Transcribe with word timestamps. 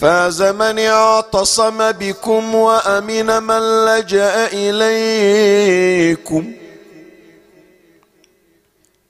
فاز 0.00 0.42
من 0.42 0.78
اعتصم 0.78 1.92
بكم 1.92 2.54
وأمن 2.54 3.42
من 3.42 3.86
لجأ 3.86 4.48
إليكم. 4.52 6.52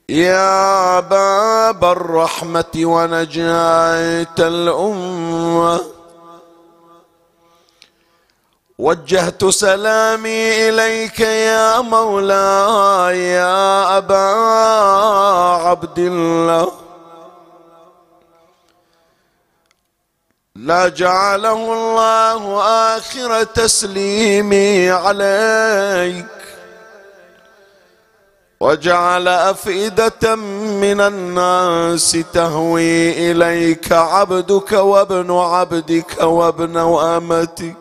يا 0.08 1.00
باب 1.00 1.84
الرحمه 1.84 2.74
ونجاة 2.76 4.36
الأمة. 4.38 5.80
وجهت 8.78 9.44
سلامي 9.44 10.68
إليك 10.68 11.20
يا 11.20 11.80
مولاي 11.80 13.18
يا 13.18 13.98
أبا 13.98 14.26
عبد 15.68 15.98
الله. 15.98 16.87
لا 20.58 20.88
جعله 20.88 21.72
الله 21.72 22.62
آخر 22.96 23.42
تسليمي 23.42 24.90
عليك. 24.90 26.26
وجعل 28.60 29.28
أفئدة 29.28 30.34
من 30.34 31.00
الناس 31.00 32.18
تهوي 32.32 33.30
إليك 33.30 33.92
عبدك 33.92 34.72
وابن 34.72 35.30
عبدك 35.30 36.22
وابن 36.22 36.76
أمتك. 36.76 37.76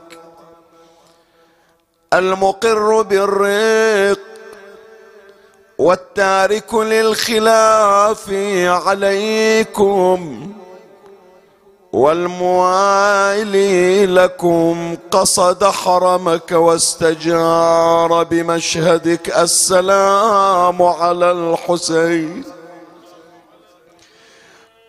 المقر 2.13 3.01
بالرق 3.01 4.19
والتارك 5.77 6.73
للخلاف 6.73 8.29
عليكم. 8.67 10.51
والموالي 11.97 13.65
لكم 14.05 14.97
قصد 15.11 15.63
حرمك 15.63 16.51
واستجار 16.51 18.23
بمشهدك 18.23 19.37
السلام 19.37 20.81
على 20.81 21.31
الحسين 21.31 22.43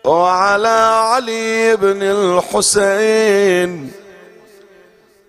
وعلى 0.05 0.77
علي 1.11 1.75
بن 1.75 2.03
الحسين. 2.03 3.91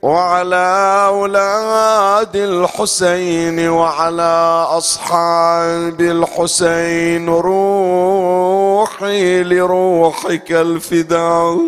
وعلى 0.02 1.04
أولاد 1.06 2.36
الحسين 2.36 3.68
وعلى 3.68 4.66
أصحاب 4.70 6.00
الحسين 6.00 7.28
روحي 7.28 9.22
لروحك 9.42 10.52
الفداء. 10.52 11.58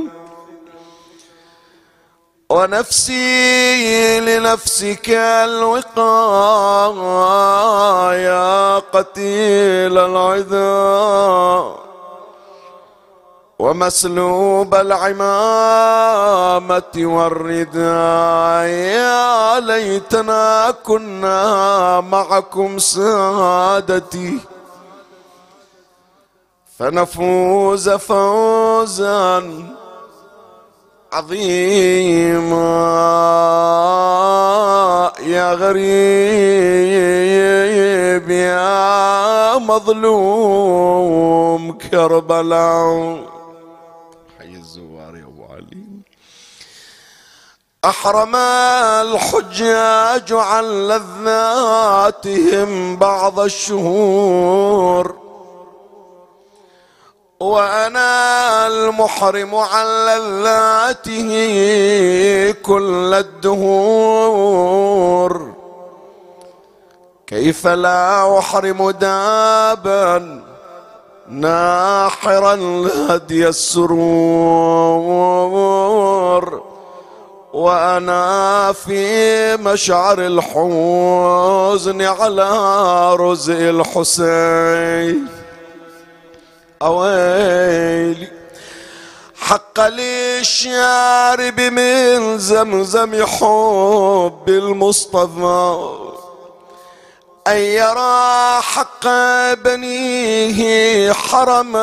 ونفسي 2.51 4.21
لنفسك 4.21 5.11
الوقايا 5.49 5.99
قتيل 8.79 9.99
العذاب 9.99 11.82
ومسلوب 13.63 14.75
العمامة 14.75 15.23
والرداء. 16.97 18.67
يا 18.67 19.61
ليتنا 19.61 20.75
كنا 20.87 22.01
معكم 22.01 22.79
سادتي. 22.79 24.39
فنفوز 26.79 27.91
فوزا 27.91 29.43
عظيما. 31.13 32.73
يا 35.21 35.55
غريب 35.55 36.71
يا 38.31 39.59
مظلوم 39.59 40.83
كربلاء. 41.79 43.32
أحرم 47.85 48.37
الحجاج 48.37 50.33
عن 50.33 50.65
لذاتهم 50.89 52.71
بعض 52.97 53.41
الشهور. 53.41 55.15
وأنا 57.41 58.67
المحرم 58.67 59.55
عن 59.55 59.87
لذاته 59.87 61.31
كل 62.63 63.15
الدهور. 63.15 64.73
كيف 67.27 67.67
لا 67.67 68.39
أحرم 68.39 68.91
دابا 68.91 70.43
ناحرا 71.29 72.55
هدي 73.09 73.49
السرور؟ 73.49 73.93
وأنا 77.53 78.73
في 78.73 79.57
مشعر 79.57 80.19
الحزن 80.19 82.03
على 82.03 83.17
رزق 83.17 83.59
الحسين. 83.59 85.27
أويلي 86.83 88.29
حق 89.37 89.81
للشارب 89.81 91.61
من 91.61 92.39
زمزم 92.39 93.25
حب 93.27 94.49
المصطفى. 94.49 95.89
أن 97.47 97.57
يرى 97.57 98.61
حق 98.61 99.07
بنيه 99.55 101.13
حرم 101.13 101.77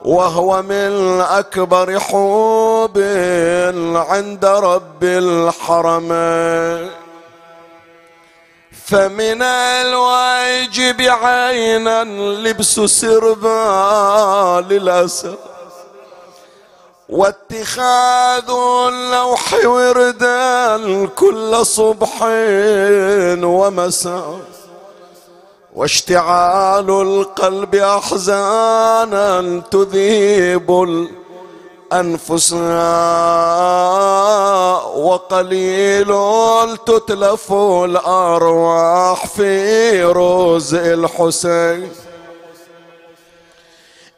وهو 0.03 0.62
من 0.62 1.20
أكبر 1.20 2.00
حوب 2.00 2.99
عند 3.94 4.44
رب 4.44 5.05
الحرمين 5.05 6.91
فمن 8.87 9.43
الواجب 9.43 11.00
عينا 11.00 12.05
لبس 12.44 12.81
سربال 12.81 14.67
الأسد. 14.73 15.51
واتخاذ 17.12 18.50
اللوح 18.88 19.55
وردا 19.64 21.06
كل 21.06 21.67
صبح 21.67 22.23
ومساء 23.43 24.41
واشتعال 25.75 26.91
القلب 26.91 27.75
أحزانا 27.75 29.62
تذيب 29.70 30.70
الأنفس. 31.93 32.53
وقليل 34.97 36.14
تتلف 36.87 37.53
الأرواح 37.85 39.26
في 39.26 40.03
روز 40.03 40.75
الحسين. 40.75 41.93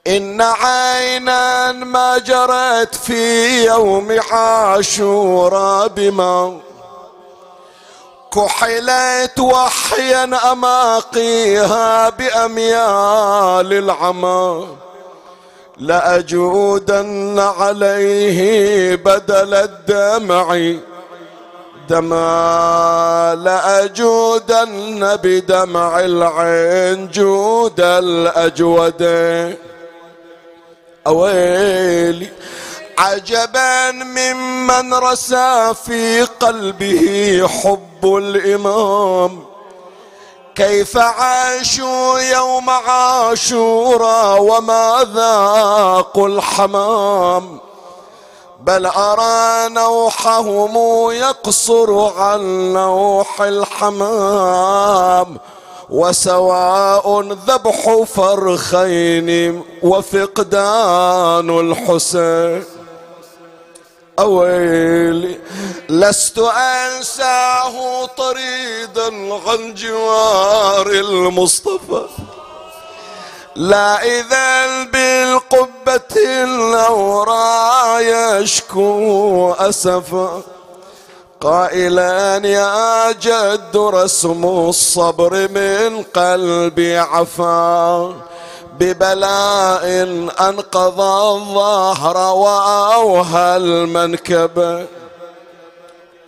إن 0.06 0.40
عينا 0.40 1.72
ما 1.72 2.18
جرت 2.18 2.94
في 2.94 3.64
يوم 3.64 4.20
عاشورا 4.30 5.86
بما 5.86 6.60
كحلت 8.32 9.40
وحيا 9.40 10.52
أماقيها 10.52 12.08
بأميال 12.08 13.72
العمى 13.72 14.66
لأجودن 15.78 17.38
عليه 17.38 18.94
بدل 18.96 19.54
الدمع 19.54 20.74
دما 21.88 23.38
لأجودن 23.44 25.16
بدمع 25.22 26.00
العين 26.00 27.08
جود 27.08 27.80
الأجود. 27.80 29.02
أويلي. 31.06 32.28
عجبا 32.98 33.90
ممن 33.90 34.94
رسى 34.94 35.74
في 35.86 36.22
قلبه 36.22 37.48
حب 37.62 38.16
الإمام. 38.16 39.44
كيف 40.54 40.96
عاشوا 40.96 42.18
يوم 42.18 42.70
عاشورا 42.70 44.34
وما 44.34 45.06
ذاقوا 45.14 46.28
الحمام. 46.28 47.60
بل 48.60 48.86
أرى 48.86 49.68
نوحهم 49.68 50.76
يقصر 51.10 52.12
عن 52.18 52.72
نوح 52.72 53.42
الحمام. 53.42 55.38
وسواء 55.90 57.22
ذبح 57.22 58.02
فرخين 58.02 59.62
وفقدان 59.82 61.50
الحسين. 61.60 62.64
أويلي 64.18 65.38
لست 65.88 66.38
أنساه 66.38 68.04
طريدا 68.04 69.34
عن 69.46 69.74
جوار 69.74 70.86
المصطفى. 70.86 72.06
لا 73.56 74.02
إذا 74.02 74.82
بالقبة 74.82 76.14
الأورى 76.44 78.04
يشكو 78.04 79.52
أسفا. 79.52 80.42
قائلا 81.44 82.40
يا 82.44 83.12
جد 83.12 83.76
رسم 83.76 84.44
الصبر 84.44 85.48
من 85.48 86.02
قلبي 86.02 86.98
عفا 86.98 88.14
ببلاء 88.80 89.84
أنقض 90.40 91.00
الظهر 91.00 92.16
وأوهى 92.16 93.56
المنكب. 93.56 94.86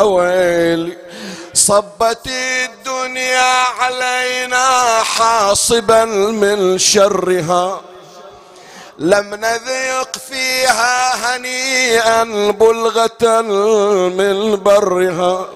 اويلي 0.00 0.96
صبت 1.54 2.26
الدنيا 2.26 3.52
علينا 3.80 4.66
حاصبا 5.02 6.04
من 6.04 6.78
شرها. 6.78 7.80
لم 8.98 9.34
نذق 9.34 10.16
فيها 10.30 11.36
هنيئا 11.36 12.24
بلغة 12.50 13.40
من 14.08 14.56
برها. 14.56 15.48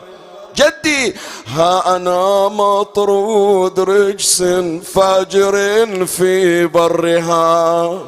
جدي 0.57 1.17
ها 1.47 1.97
أنا 1.97 2.49
مطرود 2.49 3.81
رجس 3.81 4.43
فاجر 4.95 5.87
في 6.07 6.67
برها. 6.67 7.99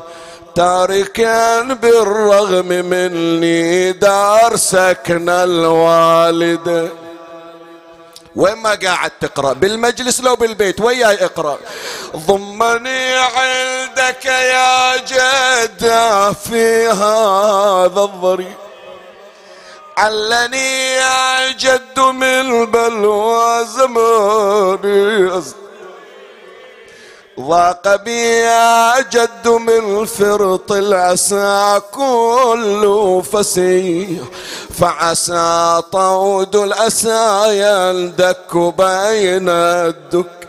تاركا 0.55 1.63
بالرغم 1.63 2.69
مني 2.69 3.93
دار 3.93 4.57
سكن 4.57 5.29
الوالد. 5.29 6.91
وين 8.37 8.55
ما 8.55 8.75
قاعد 8.75 9.11
تقرأ؟ 9.21 9.53
بالمجلس 9.53 10.21
لو 10.21 10.37
بالبيت 10.37 10.81
وياي 10.81 11.25
اقرأ. 11.25 11.59
ضمني 12.17 13.15
عندك 13.19 14.25
يا 14.25 14.97
جده 14.97 16.33
في 16.33 16.87
هذا 16.89 18.01
الضريح 18.05 18.57
علني 19.97 20.93
يا 20.95 21.53
جد 21.53 22.01
من 22.01 22.67
بلوى 22.67 23.65
زماني 23.65 25.39
ضاق 27.49 27.97
بي 27.97 28.39
يا 28.39 29.01
جد 29.01 29.49
من 29.49 30.07
فرط 30.07 30.73
العسى 30.73 31.81
كل 31.93 33.23
فسيح. 33.33 34.21
فعسى 34.81 35.83
طود 35.93 36.57
الأسى 36.57 37.45
يندك 37.49 38.57
بين 38.57 39.49
الدك. 39.49 40.49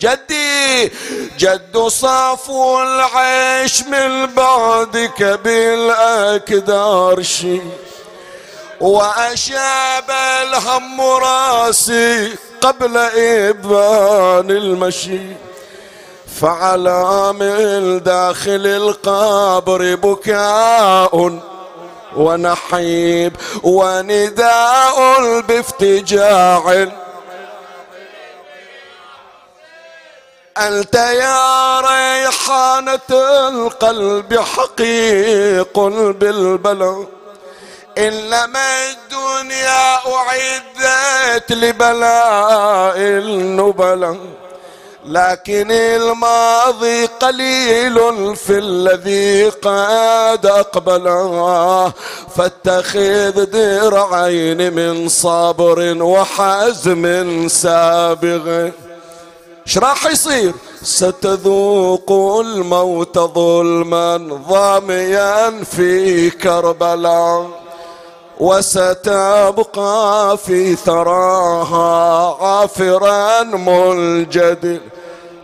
جدي 0.00 0.92
جد 1.38 1.78
صافو 1.78 2.82
العيش 2.82 3.82
من 3.82 4.26
بعدك 4.26 5.22
بالأكدار 5.44 7.22
شي. 7.22 7.60
وأشاب 8.80 10.10
الهم 10.42 11.00
راسي 11.00 12.36
قبل 12.66 12.96
إبان 13.16 14.50
المشي 14.50 15.20
فعلى 16.40 17.32
من 17.32 18.02
داخل 18.02 18.66
القبر 18.66 19.94
بكاء 19.94 21.40
ونحيب 22.16 23.36
ونداء 23.62 25.40
بافتجاع. 25.40 26.86
أنت 30.58 30.94
يا 30.94 31.80
ريحانة 31.80 33.10
القلب 33.48 34.40
حقيق 34.40 35.78
بالبلد 36.20 37.06
إنما 37.98 38.90
الدنيا 38.90 39.94
أعدت 39.94 41.52
لبلاء 41.52 42.96
النبلاء 42.96 44.16
لكن 45.06 45.70
الماضي 45.70 47.06
قليل 47.06 47.96
في 48.36 48.58
الذي 48.58 49.48
قد 49.48 50.46
أقبل. 50.46 51.06
فاتخذ 52.36 53.44
درعين 53.44 54.72
من 54.72 55.08
صبر 55.08 56.02
وحزم 56.02 57.48
سابغ. 57.48 58.68
إيش 59.66 59.78
راح 59.78 60.06
يصير؟ 60.06 60.52
ستذوق 60.82 62.40
الموت 62.40 63.18
ظلما 63.18 64.16
ضاميا 64.48 65.64
في 65.64 66.30
كربلاء. 66.30 67.65
وستبقى 68.40 70.38
في 70.46 70.76
ثراها 70.76 72.36
عافرا 72.40 73.42
ملجد. 73.42 74.80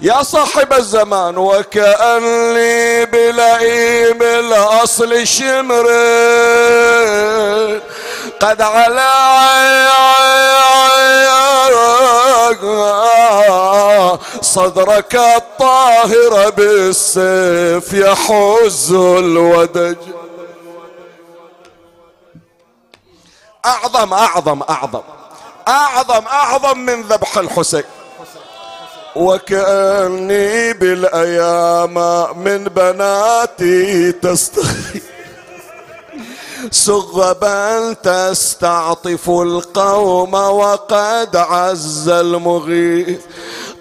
يا 0.00 0.22
صاحب 0.22 0.72
الزمان 0.72 1.38
وكأن 1.38 2.54
لي 2.54 3.06
بلئيم 3.06 4.22
الأصل 4.22 5.26
شمر. 5.26 5.86
قد 8.40 8.62
على 8.62 9.12
صدرك 14.42 15.14
الطاهر 15.14 16.50
بالسيف 16.50 17.92
يحز 17.92 18.92
الودج. 18.92 19.96
أعظم 23.66 24.14
أعظم 24.14 24.62
أعظم. 24.70 25.00
أعظم 25.68 26.26
أعظم 26.26 26.78
من 26.78 27.02
ذبح 27.02 27.38
الحسين. 27.38 27.84
وكأني 29.16 30.72
بالأيام 30.72 31.94
من 32.38 32.64
بناتي 32.64 34.12
تستخي. 34.12 35.00
سغبا 36.70 37.92
تستعطف 37.92 39.30
القوم 39.30 40.34
وقد 40.34 41.36
عز 41.36 42.08
المغيث. 42.08 43.20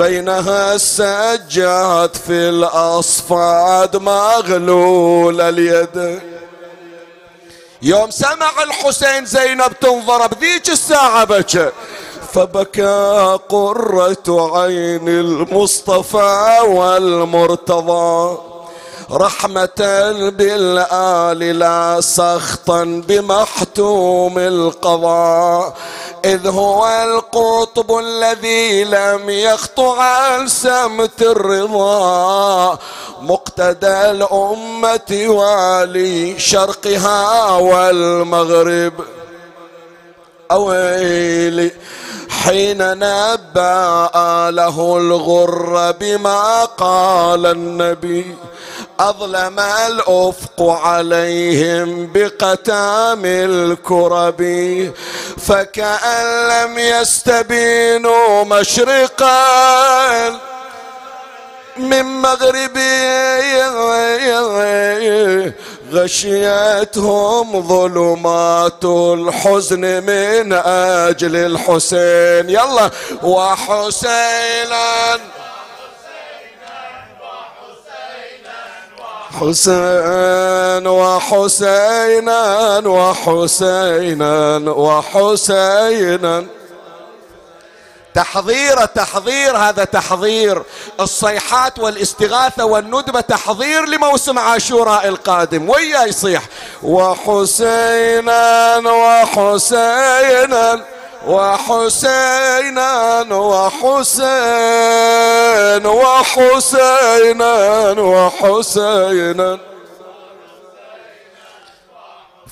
بينها 0.00 0.74
السجاد 0.74 2.14
في 2.26 2.32
الأصفاد 2.48 3.96
مغلول 3.96 5.40
اليد. 5.40 6.20
يوم 7.82 8.10
سمع 8.10 8.50
الحسين 8.62 9.26
زينب 9.26 9.72
تنضرب 9.80 10.30
ذيك 10.40 10.68
الساعة 10.68 11.24
بكى. 11.24 11.70
فبكى 12.32 13.38
قرة 13.48 14.58
عين 14.58 15.08
المصطفى 15.08 16.58
والمرتضى. 16.66 18.38
رحمة 19.12 19.80
بالآل 20.38 21.38
لا 21.38 22.00
سخطا 22.00 22.84
بمحتوم 23.08 24.38
القضاء. 24.38 25.74
إذ 26.24 26.46
هو 26.46 26.86
القطب 27.04 27.98
الذي 27.98 28.84
لم 28.84 29.30
يخطو 29.30 29.90
عن 29.92 30.48
سمت 30.48 31.22
الرضا. 31.22 32.78
مقتدى 33.20 34.10
الأمة 34.10 35.26
والي 35.28 36.38
شرقها 36.38 37.50
والمغرب. 37.56 38.92
أويلي 40.50 41.70
حين 42.28 42.78
نبأ 42.78 44.50
له 44.50 44.96
الغر 44.96 45.94
بما 46.00 46.64
قال 46.64 47.46
النبي. 47.46 48.36
أظلم 49.08 49.60
الأفق 49.60 50.62
عليهم 50.62 52.12
بقتام 52.12 53.22
الكرب 53.24 54.40
فكأن 55.46 56.48
لم 56.48 56.78
يستبينوا 56.78 58.44
مشرقا 58.44 60.30
من 61.76 62.02
مغربي 62.02 63.10
غشيتهم 65.92 67.68
ظلمات 67.68 68.84
الحزن 68.84 69.80
من 69.80 70.52
أجل 70.52 71.36
الحسين. 71.36 72.50
يلا 72.50 72.90
وحسينا 73.22 75.18
حسين 79.32 80.86
وحسينا 80.86 82.78
وحسينا 82.88 84.70
وحسينا. 84.70 86.46
تحضير 88.14 88.84
تحضير 88.84 89.56
هذا 89.56 89.84
تحضير. 89.84 90.62
الصيحات 91.00 91.78
والاستغاثة 91.78 92.64
والندبة 92.64 93.20
تحضير 93.20 93.84
لموسم 93.84 94.38
عاشوراء 94.38 95.08
القادم. 95.08 95.70
ويا 95.70 96.04
يصيح. 96.04 96.42
وحسينا 96.82 98.78
وحسينا. 98.78 100.84
وحسينا 101.26 103.20
وحسين 103.30 104.26
وحسينا 105.86 107.54
وحسينا. 108.00 109.58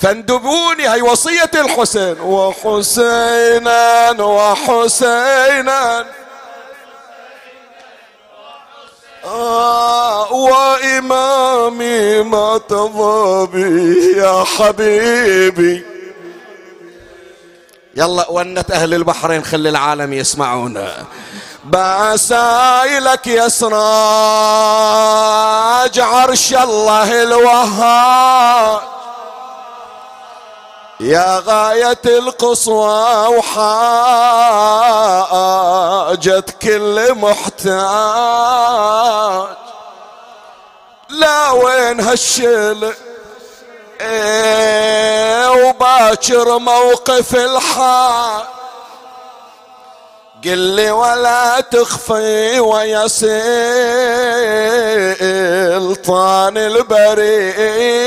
فاندبوني 0.01 0.89
هي 0.89 1.03
وصية 1.03 1.51
الحسين. 1.55 2.21
وحسينا 2.21 4.11
وحسينا. 4.23 6.07
آه 9.25 10.33
وإمامي 10.33 12.23
ما 12.23 12.59
تضابي 12.69 14.17
يا 14.17 14.45
حبيبي. 14.45 15.98
يلا 17.97 18.30
ونت 18.30 18.71
أهل 18.71 18.95
البحرين 18.95 19.45
خلي 19.45 19.68
العالم 19.68 20.12
يسمعونا 20.12 21.04
بسايلك 21.64 23.26
يا 23.26 23.49
سراج 23.49 23.78
عرش 26.00 26.54
الله 26.54 27.23
الوهاب. 27.23 28.80
يا 31.00 31.42
غاية 31.47 31.99
القصوى 32.07 33.26
وحاجة 33.37 33.64
كل 36.62 37.14
محتاج 37.14 37.78
لا 41.09 41.50
وين 41.50 42.00
هالشلق 42.00 42.95
إيه 44.00 45.50
وباكر 45.50 46.59
موقف 46.59 47.35
الحال. 47.35 48.43
قل 50.45 50.59
لي 50.59 50.90
ولا 50.90 51.61
تخفي 51.61 52.61
ويا 52.61 53.09
سلطان 55.19 56.59
البريه 56.59 58.05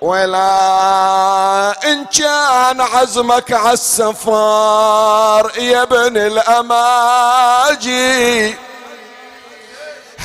ولا 0.00 1.84
إن 1.84 2.04
كان 2.04 2.80
عزمك 2.80 3.52
عالسفار 3.52 5.52
يا 5.58 5.82
ابن 5.82 6.16
الأماجي. 6.16 7.84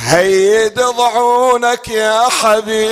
هيد 0.06 0.80
ضعونك 0.80 1.88
يا 1.88 2.28
حبيبي 2.28 2.84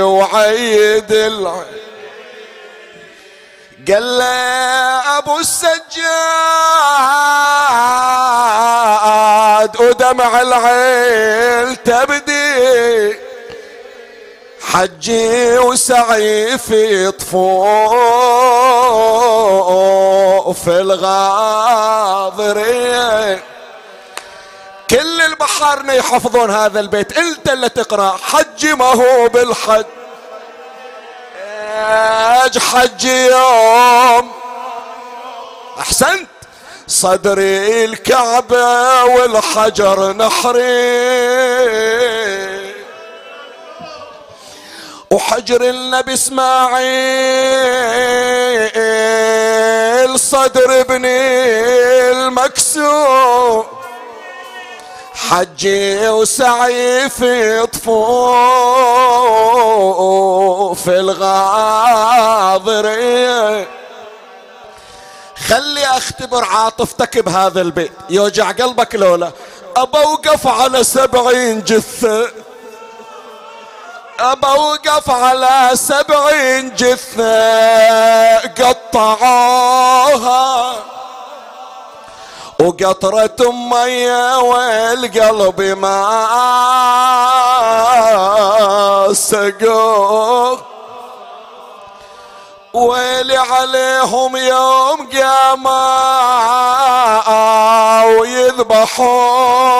وعيد 0.00 1.12
العين. 1.12 1.76
قال 3.88 4.18
له 4.18 4.24
أبو 5.18 5.38
السجاد 5.38 5.76
ودمع 9.80 10.40
العين 10.40 11.82
تبدي. 11.82 13.16
حجي 14.60 15.58
وسعي 15.58 16.58
في 16.58 17.10
طفوف 17.10 17.38
الغاضرين. 20.68 22.16
كل 24.90 25.22
البحارنا 25.22 25.94
يحفظون 25.94 26.50
هذا 26.50 26.80
البيت. 26.80 27.18
انت 27.18 27.48
اللي 27.48 27.68
تقرأ. 27.68 28.18
حج 28.22 28.66
ما 28.66 28.84
هو 28.84 29.28
بالحج. 29.28 29.84
حج 32.58 33.04
يوم. 33.04 34.32
أحسنت. 35.78 36.28
صدري 36.88 37.84
الكعبة 37.84 39.04
والحجر 39.04 40.12
نحري. 40.12 41.26
وحجر 45.10 45.62
النبي 45.62 46.14
إسماعيل 46.14 46.86
صدر 50.20 50.80
ابني 50.80 51.08
المكسور 52.10 53.75
حجي 55.30 56.08
وسعي 56.08 57.08
في 57.08 57.66
طفوف 57.66 58.08
الغاضرية 60.88 62.46
خلي 65.48 65.86
أختبر 65.86 66.44
عاطفتك 66.44 67.18
بهذا 67.18 67.60
البيت. 67.60 67.92
يوجع 68.10 68.50
قلبك 68.50 68.94
لولا. 68.94 69.32
أبوقف 69.76 70.46
على 70.46 70.84
سبعين 70.84 71.62
جثة 71.62 72.30
أبوقف 74.20 75.10
على 75.10 75.70
سبعين 75.74 76.74
جثة 76.74 78.38
قطعوها. 78.38 79.66
وقطرة 82.60 83.52
مية 83.52 84.38
والقلب 84.38 85.60
ما 85.60 86.26
سقوه 89.12 90.58
ويلي 92.72 93.36
عليهم 93.36 94.36
يوم 94.36 95.08
قيامة 95.12 95.80
ويذبحون. 98.18 99.76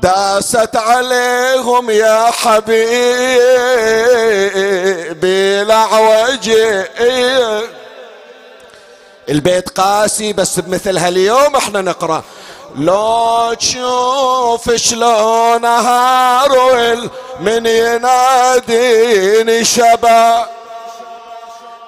داست 0.00 0.76
عليهم 0.76 1.90
يا 1.90 2.30
حبيبي 2.30 2.84
العوجي 5.62 6.84
البيت 9.28 9.68
قاسي 9.68 10.32
بس 10.32 10.60
بمثل 10.60 10.98
هاليوم 10.98 11.56
إحنا 11.56 11.80
نقرأ. 11.80 12.22
لو 12.78 13.54
تشوف 13.54 14.74
شلون 14.74 15.64
هارول 15.64 17.10
من 17.40 17.66
يناديني 17.66 19.64
شبا. 19.64 20.46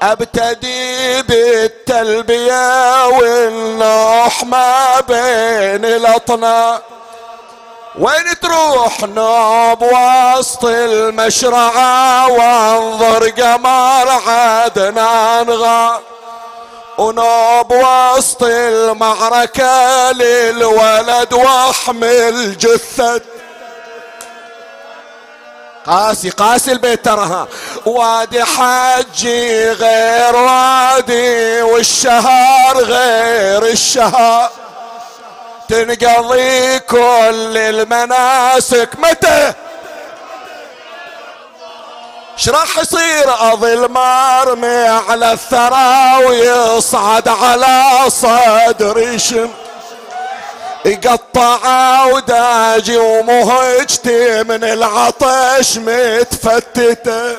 أبتدي 0.02 1.22
بالتلبية 1.22 3.06
والنوح 3.06 4.44
ما 4.44 5.00
بين 5.00 5.84
الاطناب 5.84 6.82
وين 7.98 8.40
تروح 8.42 9.00
نوب 9.00 9.82
وسط 9.82 10.64
المشرعة 10.64 12.28
وانظر 12.32 13.28
قمر 13.28 14.08
عدنان 14.26 15.50
غار 15.50 16.00
ونوب 16.98 17.72
وسط 17.72 18.42
المعركة 18.42 20.12
للولد 20.12 21.32
واحمل 21.32 22.58
جثة. 22.58 23.20
قاسي 25.86 26.30
قاسي 26.30 26.72
البيت 26.72 27.04
ترها 27.04 27.48
وادي 27.86 28.44
حجي 28.44 29.70
غير 29.70 30.36
وادي 30.36 31.62
والشهر 31.62 32.76
غير 32.76 33.66
الشهر 33.66 34.50
تنقضي 35.68 36.78
كل 36.78 37.56
المناسك. 37.56 38.88
متى؟ 38.98 39.52
إيش 42.36 42.48
راح 42.48 42.78
يصير 42.78 43.52
أظل 43.52 43.88
مرمي 43.90 44.88
على 45.08 45.32
الثرى 45.32 46.24
ويصعد 46.26 47.28
على 47.28 47.82
صدري 48.08 49.18
شم 49.18 49.50
يقطع 50.84 52.04
وداجي 52.04 52.96
ومهجتي 52.96 54.42
من 54.42 54.64
العطش 54.64 55.76
متفتتة. 55.76 57.36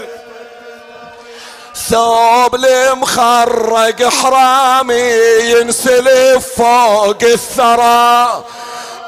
ثوب 1.89 2.55
المخرق 2.55 4.09
حرامي 4.09 5.11
ينسلف 5.39 6.47
فوق 6.57 7.23
الثرى. 7.23 8.43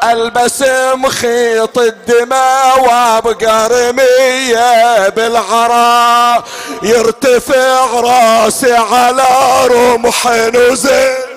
البس 0.04 0.64
مخيط 0.94 1.78
الدماء 1.78 2.80
وابقى 2.80 3.70
رمية 3.70 5.10
بالعرا 5.10 6.44
يرتفع 6.84 7.86
راسي 8.00 8.74
على 8.74 9.28
رمح 9.68 10.28
نزل. 10.28 11.29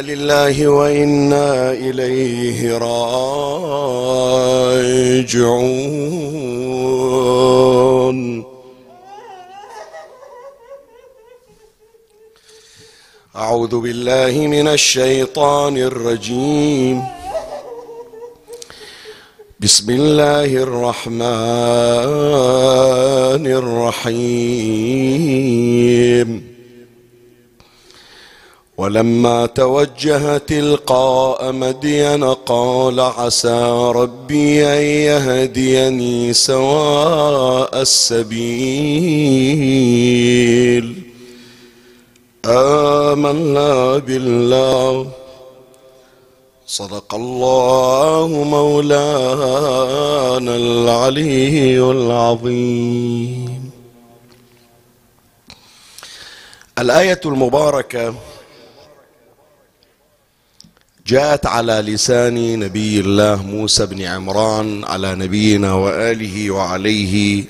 لله 0.00 0.68
وإنا 0.68 1.72
إليه 1.72 2.78
راجعون. 2.78 3.14
أعوذ 13.36 13.80
بالله 13.80 14.46
من 14.46 14.68
الشيطان 14.68 15.76
الرجيم. 15.76 17.02
بسم 19.60 19.90
الله 19.90 20.56
الرحمن 20.56 21.24
الرحيم. 23.46 24.54
ولما 28.78 29.46
توجه 29.46 30.38
تلقاء 30.38 31.52
مدين 31.52 32.24
قال 32.24 33.00
عسى 33.00 33.92
ربي 33.94 34.66
أن 34.66 34.82
يهديني 34.82 36.32
سواء 36.32 37.82
السبيل. 37.82 38.34
آمنا 42.46 43.98
بالله. 43.98 45.10
صدق 46.66 47.14
الله 47.14 48.28
مولانا 48.44 50.56
العلي 50.56 51.80
العظيم. 51.90 53.70
الآية 56.78 57.20
المباركة 57.26 58.14
جاءت 61.06 61.46
على 61.46 61.72
لسان 61.72 62.58
نبي 62.58 63.00
الله 63.00 63.42
موسى 63.42 63.86
بن 63.86 64.02
عمران 64.02 64.84
على 64.84 65.14
نبينا 65.14 65.72
وآله 65.72 66.50
وعليه 66.50 67.44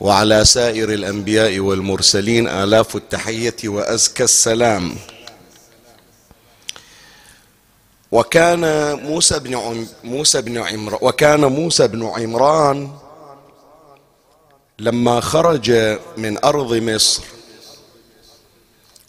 وعلى 0.00 0.44
سائر 0.44 0.92
الأنبياء 0.92 1.58
والمرسلين 1.58 2.48
آلاف 2.48 2.96
التحية 2.96 3.56
وأزكى 3.64 4.24
السلام. 4.24 4.96
وكان 8.12 8.92
موسى 8.92 9.38
بن 9.38 9.54
عم 9.54 9.86
موسى 10.04 10.42
بن 10.42 10.58
عمران 10.58 10.98
وكان 11.02 11.44
موسى 11.44 11.88
بن 11.88 12.06
عمران 12.06 12.90
لما 14.78 15.20
خرج 15.20 15.70
من 16.16 16.44
أرض 16.44 16.74
مصر 16.74 17.22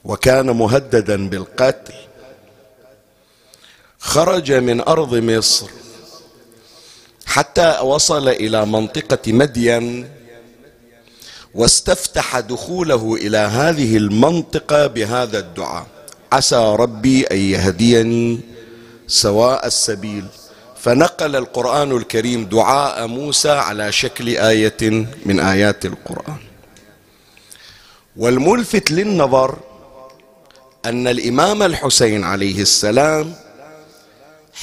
وكان 0.03 0.45
مهددا 0.49 1.29
بالقتل. 1.29 1.93
خرج 4.01 4.51
من 4.51 4.81
أرض 4.81 5.15
مصر 5.15 5.67
حتى 7.25 7.79
وصل 7.83 8.29
إلى 8.29 8.65
منطقة 8.65 9.33
مدين 9.33 10.09
واستفتح 11.55 12.39
دخوله 12.39 13.15
إلى 13.15 13.37
هذه 13.37 13.97
المنطقة 13.97 14.87
بهذا 14.87 15.39
الدعاء. 15.39 15.87
عسى 16.31 16.75
ربي 16.79 17.23
أن 17.23 17.37
يهديني 17.37 18.39
سواء 19.07 19.67
السبيل. 19.67 20.25
فنقل 20.81 21.35
القرآن 21.35 21.91
الكريم 21.91 22.45
دعاء 22.45 23.07
موسى 23.07 23.51
على 23.51 23.91
شكل 23.91 24.37
آية 24.37 25.07
من 25.25 25.39
آيات 25.39 25.85
القرآن. 25.85 26.37
والملفت 28.17 28.91
للنظر 28.91 29.57
أن 30.85 31.07
الإمام 31.07 31.63
الحسين 31.63 32.23
عليه 32.23 32.61
السلام 32.61 33.35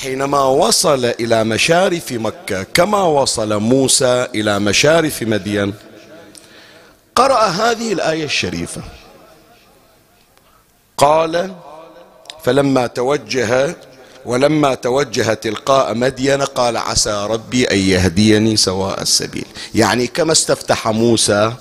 حينما 0.02 0.42
وصل 0.44 1.04
إلى 1.04 1.44
مشارف 1.44 2.12
مكة 2.12 2.62
كما 2.62 3.02
وصل 3.02 3.61
موسى 3.61 4.26
إلى 4.34 4.58
مشارف 4.58 5.22
مدين. 5.22 5.74
قرأ 7.14 7.40
هذه 7.46 7.92
الآية 7.92 8.24
الشريفة. 8.24 8.82
قال 10.96 11.54
فلما 12.44 12.87
توجه 12.87 13.76
ولما 14.24 14.74
توجه 14.74 15.34
تلقاء 15.34 15.94
مدين 15.94 16.42
قال 16.42 16.76
عسى 16.76 17.26
ربي 17.30 17.70
أن 17.70 17.78
يهديني 17.78 18.56
سواء 18.56 19.02
السبيل. 19.02 19.46
يعني 19.74 20.06
كما 20.06 20.32
استفتح 20.32 20.88
موسى 20.88 21.52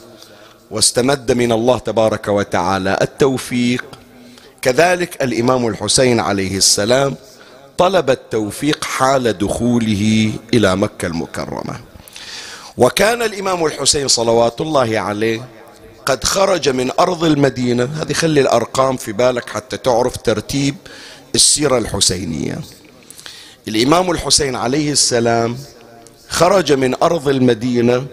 واستمد 0.72 1.32
من 1.32 1.52
الله 1.52 1.80
تبارك 1.80 2.28
وتعالى 2.28 2.98
التوفيق 3.02 3.86
كذلك 4.62 5.24
الإمام 5.24 5.68
الحسين 5.68 6.20
عليه 6.20 6.58
السلام 6.58 7.16
طلب 7.78 8.10
التوفيق 8.10 8.84
حال 8.84 9.38
دخوله 9.38 10.32
إلى 10.54 10.76
مكة 10.76 11.06
المكرمة. 11.06 11.80
وكان 12.78 13.22
الإمام 13.22 13.66
الحسين 13.66 14.08
صلوات 14.08 14.62
الله 14.62 15.00
عليه 15.00 15.48
قد 16.06 16.24
خرج 16.24 16.70
من 16.70 16.92
أرض 17.00 17.24
المدينة. 17.24 17.84
هذه 17.84 18.14
خلي 18.14 18.42
الأرقام 18.42 18.98
في 18.98 19.12
بالك 19.12 19.50
حتى 19.50 19.78
تعرف 19.78 20.18
ترتيب 20.18 20.76
السيرة 21.36 21.78
الحسينية. 21.78 22.60
الإمام 23.68 24.12
الحسين 24.12 24.56
عليه 24.56 24.92
السلام 24.92 25.58
خرج 26.30 26.74
من 26.74 26.96
أرض 27.04 27.28
المدينة 27.28 28.06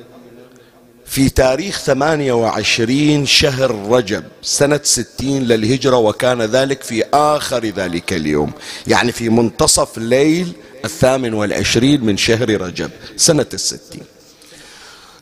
في 1.07 1.29
تاريخ 1.29 1.81
28 1.81 3.27
شهر 3.27 3.89
رجب 3.91 4.25
سنة 4.43 4.81
60 4.83 5.07
للهجرة 5.21 5.97
وكان 5.97 6.43
ذلك 6.43 6.83
في 6.83 7.05
آخر 7.15 7.65
ذلك 7.65 8.13
اليوم 8.13 8.53
يعني 8.87 9.13
في 9.13 9.29
منتصف 9.29 9.99
ليل 9.99 10.53
الثامن 10.85 11.35
والعشرين 11.35 12.05
من 12.05 12.17
شهر 12.17 12.61
رجب 12.61 12.91
سنة 13.17 13.47
الستين 13.55 14.03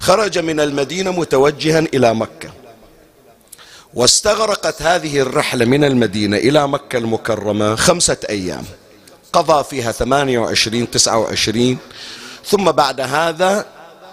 خرج 0.01 0.38
من 0.38 0.61
المدينة 0.61 1.11
متوجها 1.11 1.79
إلى 1.79 2.14
مكة 2.14 2.53
واستغرقت 3.95 4.83
هذه 4.83 5.21
الرحلة 5.21 5.64
من 5.64 5.85
المدينة 5.85 6.37
إلى 6.37 6.68
مكة 6.68 6.97
المكرمة 6.99 7.77
خمسة 7.77 8.16
أيام 8.29 8.64
قضى 9.33 9.64
فيها 9.64 9.92
28 9.92 10.90
29 10.90 11.79
ثم 12.47 12.64
بعد 12.73 13.01
هذا 13.01 13.66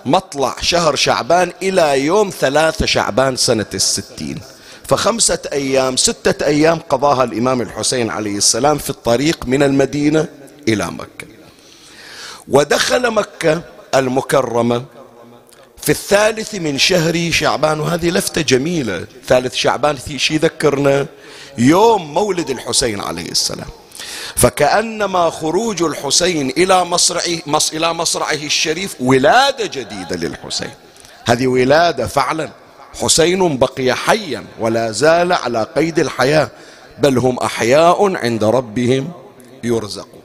مطلع 0.06 0.56
شهر 0.62 0.96
شعبان 0.96 1.52
إلى 1.62 2.06
يوم 2.06 2.30
ثلاثة 2.40 2.86
شعبان 2.86 3.36
سنة 3.36 3.66
الستين. 3.74 4.42
فخمسة 4.88 5.40
أيام 5.54 5.98
ستة 5.98 6.46
أيام 6.46 6.80
قضاها 6.90 7.24
الإمام 7.24 7.62
الحسين 7.62 8.10
عليه 8.10 8.38
السلام 8.38 8.78
في 8.78 8.90
الطريق 8.90 9.46
من 9.46 9.64
المدينة 9.64 10.28
إلى 10.68 10.86
مكة. 10.86 11.28
ودخل 12.48 13.12
مكة 13.12 13.62
المكرمة 13.96 14.86
في 15.82 15.90
الثالث 15.90 16.56
من 16.56 16.78
شهر 16.78 17.32
شعبان 17.32 17.80
وهذه 17.80 18.10
لفتة 18.10 18.42
جميلة. 18.42 19.06
ثالث 19.28 19.56
شعبان 19.56 19.98
شي 20.18 20.38
ذكرنا 20.38 21.06
يوم 21.58 22.14
مولد 22.14 22.50
الحسين 22.50 23.02
عليه 23.02 23.32
السلام. 23.32 23.68
فكأنما 24.40 25.30
خروج 25.30 25.84
الحسين 25.84 26.50
إلى 26.50 26.84
مصرعه 26.84 27.40
مص 27.46 27.72
إلى 27.74 27.94
مصرعه 27.94 28.34
الشريف 28.34 28.96
ولادة 29.00 29.66
جديدة 29.66 30.16
للحسين. 30.16 30.72
هذه 31.26 31.48
ولادة 31.48 32.08
فعلا. 32.08 32.50
حسين 33.02 33.58
بقي 33.58 33.94
حيا 33.94 34.46
ولا 34.60 34.92
زال 34.92 35.34
على 35.34 35.68
قيد 35.76 36.00
الحياة 36.00 36.50
بل 37.00 37.18
هم 37.18 37.38
أحياء 37.38 38.16
عند 38.16 38.44
ربهم 38.44 39.12
يرزقون. 39.64 40.22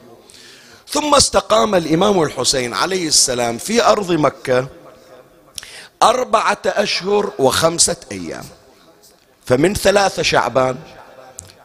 ثم 0.88 1.14
استقام 1.14 1.74
الإمام 1.74 2.22
الحسين 2.22 2.74
عليه 2.74 3.09
السلام 3.09 3.59
في 3.59 3.85
أرض 3.85 4.12
مكة 4.12 4.66
أربعة 6.03 6.62
أشهر 6.66 7.31
وخمسة 7.38 7.96
أيام. 8.12 8.44
فمن 9.46 9.74
ثلاثة 9.74 10.22
شعبان 10.22 10.77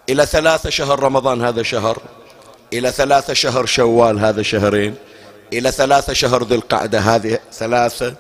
إلى 0.09 0.25
ثلاثة 0.25 0.69
شهر 0.69 0.99
رمضان 0.99 1.45
هذا 1.45 1.63
شهر 1.63 2.01
إلى 2.73 2.91
ثلاثة 2.91 3.34
شهر 3.34 3.65
شوال 3.65 4.19
هذا 4.19 4.41
شهرين 4.41 4.95
إلى 5.53 5.71
ثلاثة 5.71 6.13
شهر 6.13 6.43
ذي 6.43 6.55
القعدة 6.55 6.99
هذه 6.99 7.39
ثلاثة 7.53 8.15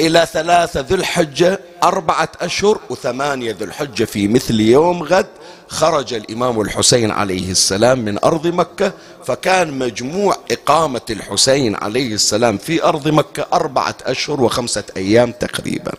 إلى 0.00 0.26
ثلاثة 0.32 0.80
ذو 0.80 0.96
الحجة 0.96 1.60
أربعة 1.82 2.28
أشهر 2.40 2.80
وثمانية 2.90 3.56
ذو 3.60 3.64
الحجة 3.64 4.04
في 4.04 4.28
مثل 4.28 4.60
يوم 4.60 5.02
غد 5.02 5.26
خرج 5.68 6.14
الإمام 6.14 6.60
الحسين 6.60 7.10
عليه 7.10 7.50
السلام 7.50 7.98
من 7.98 8.18
أرض 8.24 8.46
مكة 8.46 8.92
فكان 9.26 9.78
مجموع 9.78 10.36
إقامة 10.50 11.00
الحسين 11.10 11.76
عليه 11.76 12.14
السلام 12.14 12.58
في 12.58 12.84
أرض 12.84 13.08
مكة 13.08 13.46
أربعة 13.52 13.94
أشهر 14.02 14.40
وخمسة 14.40 14.84
أيام 14.96 15.32
تقريبا. 15.32 15.92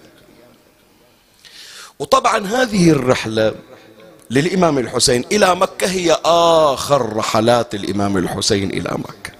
وطبعا 1.99 2.47
هذه 2.47 2.89
الرحلة 2.89 3.53
للإمام 4.33 4.77
الحسين 4.79 5.25
إلى 5.31 5.55
مكة 5.55 5.87
هي 5.87 6.17
آخر 6.25 7.15
رحلات 7.15 7.75
الإمام 7.75 8.17
الحسين 8.17 8.69
إلى 8.69 8.89
مكة. 8.91 9.31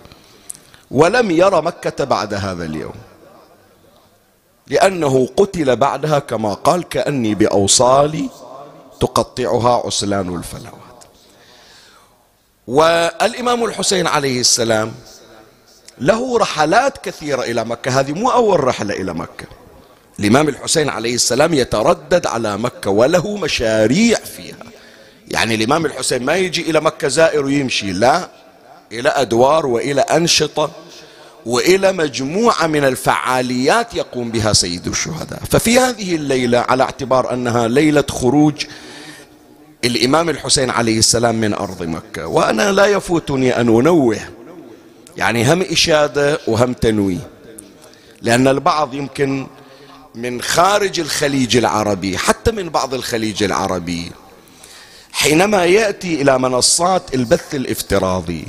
ولم 0.92 1.32
ير 1.32 1.62
مكة 1.62 2.04
بعد 2.04 2.34
هذا 2.34 2.66
اليوم. 2.66 2.94
لأنه 4.68 5.30
قتل 5.38 5.76
بعدها 5.76 6.20
كما 6.20 6.54
قال 6.54 6.90
كأني 6.90 7.36
بأوصالي 7.36 8.30
تقطعها 9.00 9.82
عسلان 9.86 10.36
الفلوات 10.36 11.04
والإمام 12.68 13.66
الحسين 13.66 14.08
عليه 14.08 14.40
السلام 14.40 14.94
له 15.98 16.38
رحلات 16.38 16.98
كثيرة 16.98 17.42
إلى 17.42 17.66
مكة. 17.66 18.00
هذه 18.00 18.12
مو 18.12 18.30
أول 18.30 18.64
رحلة 18.64 18.94
إلى 18.94 19.14
مكة. 19.14 19.46
الإمام 20.20 20.50
الحسين 20.50 20.90
عليه 20.90 21.16
السلام 21.16 21.54
يتردد 21.54 22.28
على 22.28 22.58
مكة 22.58 22.90
وله 22.90 23.38
مشاريع 23.38 24.18
فيها. 24.18 24.73
يعني 25.34 25.56
الإمام 25.56 25.86
الحسين 25.86 26.24
ما 26.26 26.36
يجي 26.36 26.62
إلى 26.70 26.82
مكة 26.82 27.08
زائر 27.08 27.46
ويمشي 27.46 27.92
لا. 27.92 28.30
إلى 28.92 29.10
أدوار 29.10 29.66
وإلى 29.66 30.02
أنشطة 30.02 30.72
وإلى 31.46 31.92
مجموعة 31.92 32.68
من 32.68 32.84
الفعاليات 32.84 33.94
يقوم 33.94 34.32
بها 34.32 34.54
سيد 34.54 34.88
الشهداء. 34.88 35.40
ففي 35.50 35.80
هذه 35.80 36.16
الليلة 36.16 36.60
على 36.60 36.84
اعتبار 36.84 37.34
أنها 37.34 37.68
ليلة 37.68 38.04
خروج 38.10 38.66
الإمام 39.86 40.30
الحسين 40.30 40.70
عليه 40.70 41.00
السلام 41.00 41.36
من 41.36 41.54
أرض 41.54 41.84
مكة. 41.84 42.28
وأنا 42.28 42.72
لا 42.72 42.86
يفوتني 42.86 43.62
أن 43.62 43.68
أنوه 43.68 44.18
يعني 45.18 45.54
هم 45.54 45.62
إشادة 45.62 46.40
وهم 46.48 46.74
تنويه. 46.74 47.28
لأن 48.22 48.48
البعض 48.48 48.94
يمكن 48.94 49.48
من 50.16 50.42
خارج 50.42 51.00
الخليج 51.00 51.58
العربي 51.58 52.18
حتى 52.18 52.52
من 52.52 52.70
بعض 52.70 52.94
الخليج 52.94 53.44
العربي 53.44 54.12
حينما 55.14 55.66
يأتي 55.66 56.22
إلى 56.22 56.40
منصات 56.40 57.14
البث 57.14 57.56
الافتراضي 57.56 58.46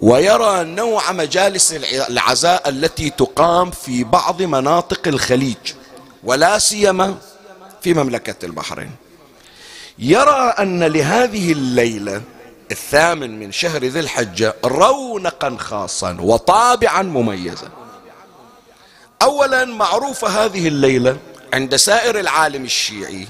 ويرى 0.00 0.64
نوع 0.64 1.12
مجالس 1.12 1.72
العزاء 2.08 2.68
التي 2.68 3.10
تقام 3.10 3.70
في 3.70 4.04
بعض 4.04 4.42
مناطق 4.42 5.08
الخليج 5.08 5.56
ولا 6.24 6.58
سيما 6.58 7.18
في 7.82 7.94
مملكة 7.94 8.46
البحرين. 8.46 8.90
يرى 9.98 10.54
أن 10.58 10.84
لهذه 10.84 11.52
الليلة 11.52 12.22
الثامن 12.70 13.38
من 13.40 13.52
شهر 13.52 13.84
ذي 13.84 14.00
الحجة 14.00 14.54
رونقا 14.64 15.56
خاصا 15.58 16.16
وطابعا 16.20 17.02
مميزا. 17.02 17.68
أولا 19.22 19.64
معروفة 19.64 20.28
هذه 20.44 20.68
الليلة 20.68 21.16
عند 21.52 21.76
سائر 21.76 22.20
العالم 22.20 22.64
الشيعي 22.64 23.26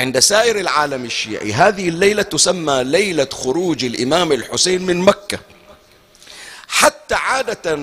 عند 0.00 0.18
سائر 0.18 0.60
العالم 0.60 1.04
الشيعي. 1.04 1.52
هذه 1.52 1.88
الليلة 1.88 2.22
تسمى 2.22 2.84
ليلة 2.84 3.28
خروج 3.32 3.84
الإمام 3.84 4.32
الحسين 4.32 4.86
من 4.86 5.00
مكة. 5.00 5.38
حتى 6.68 7.14
عادة 7.14 7.78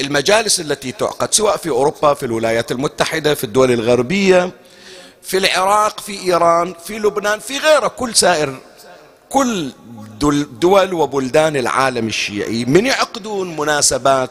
المجالس 0.00 0.60
التي 0.60 0.92
تعقد 0.92 1.34
سواء 1.34 1.56
في 1.56 1.68
أوروبا 1.68 2.14
في 2.14 2.26
الولايات 2.26 2.72
المتحدة 2.72 3.34
في 3.34 3.44
الدول 3.44 3.70
الغربية 3.70 4.50
في 5.22 5.38
العراق 5.38 6.00
في 6.00 6.22
إيران 6.22 6.74
في 6.86 6.98
لبنان 6.98 7.38
في 7.38 7.58
غيره 7.58 7.88
كل 7.88 8.14
سائر 8.14 8.58
كل 9.34 9.72
دول 10.60 10.94
وبلدان 10.94 11.56
العالم 11.56 12.06
الشيعي 12.06 12.64
من 12.64 12.86
يعقدون 12.86 13.56
مناسبات 13.56 14.30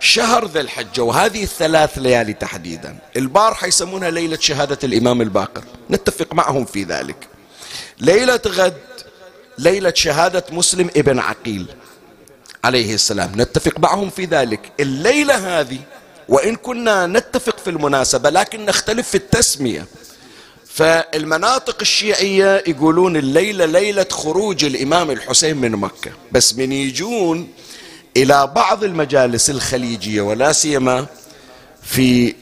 شهر 0.00 0.46
ذي 0.46 0.60
الحجة 0.60 1.02
وهذه 1.02 1.42
الثلاث 1.42 1.98
ليالي 1.98 2.32
تحديدا. 2.32 2.98
البارحة 3.16 3.66
يسمونها 3.66 4.10
ليلة 4.10 4.38
شهادة 4.40 4.78
الإمام 4.84 5.22
الباقر. 5.22 5.64
نتفق 5.90 6.34
معهم 6.34 6.64
في 6.64 6.82
ذلك. 6.84 7.16
ليلة 8.00 8.40
غد 8.46 8.76
ليلة 9.58 9.92
شهادة 9.96 10.44
مسلم 10.50 10.90
ابن 10.96 11.18
عقيل 11.18 11.66
عليه 12.64 12.94
السلام. 12.94 13.32
نتفق 13.36 13.80
معهم 13.80 14.10
في 14.10 14.24
ذلك. 14.24 14.72
الليلة 14.80 15.60
هذه 15.60 15.78
وإن 16.28 16.56
كنا 16.56 17.06
نتفق 17.06 17.58
في 17.58 17.70
المناسبة 17.70 18.30
لكن 18.30 18.64
نختلف 18.64 19.08
في 19.08 19.14
التسمية. 19.14 19.86
فالمناطق 20.74 21.76
الشيعية 21.80 22.64
يقولون 22.66 23.16
الليلة 23.16 23.64
ليلة 23.64 24.06
خروج 24.10 24.64
الإمام 24.64 25.10
الحسين 25.10 25.56
من 25.56 25.70
مكة. 25.70 26.10
بس 26.32 26.54
من 26.54 26.72
يجون 26.72 27.48
إلى 28.16 28.52
بعض 28.54 28.84
المجالس 28.84 29.50
الخليجية 29.50 30.20
ولا 30.20 30.52
سيما 30.52 31.06
في 31.82 32.34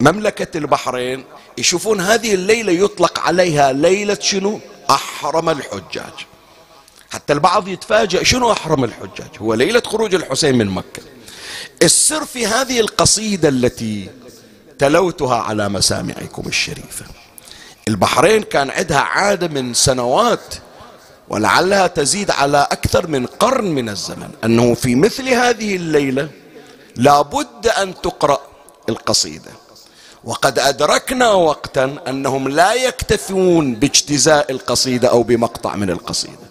مملكة 0.00 0.58
البحرين 0.58 1.24
يشوفون 1.58 2.00
هذه 2.00 2.34
الليلة 2.34 2.72
يطلق 2.72 3.18
عليها 3.18 3.72
ليلة 3.72 4.18
شنو؟ 4.20 4.60
أحرم 4.90 5.48
الحجاج. 5.48 6.26
حتى 7.10 7.32
البعض 7.32 7.68
يتفاجأ 7.68 8.22
شنو 8.22 8.52
أحرم 8.52 8.84
الحجاج؟ 8.84 9.30
هو 9.38 9.54
ليلة 9.54 9.82
خروج 9.86 10.14
الحسين 10.14 10.58
من 10.58 10.66
مكة. 10.66 11.02
السر 11.82 12.24
في 12.24 12.46
هذه 12.46 12.80
القصيدة 12.80 13.48
التي 13.48 14.08
تلوتها 14.78 15.36
على 15.36 15.68
مسامعكم 15.68 16.42
الشريفة. 16.46 17.04
البحرين 17.88 18.42
كان 18.42 18.70
عندها 18.70 18.98
عادة 18.98 19.48
من 19.48 19.74
سنوات 19.74 20.54
ولعلها 21.28 21.86
تزيد 21.86 22.30
على 22.30 22.68
أكثر 22.72 23.06
من 23.06 23.26
قرن 23.26 23.64
من 23.64 23.88
الزمن. 23.88 24.30
أنه 24.44 24.74
في 24.74 24.94
مثل 24.94 25.28
هذه 25.28 25.76
الليلة 25.76 26.28
لابد 26.96 27.66
أن 27.66 28.00
تقرأ 28.00 28.40
القصيدة. 28.88 29.50
وقد 30.24 30.58
أدركنا 30.58 31.30
وقتا 31.30 31.96
أنهم 32.08 32.48
لا 32.48 32.72
يكتفون 32.74 33.74
باجتزاء 33.74 34.52
القصيدة 34.52 35.08
أو 35.08 35.22
بمقطع 35.22 35.76
من 35.76 35.90
القصيدة. 35.90 36.48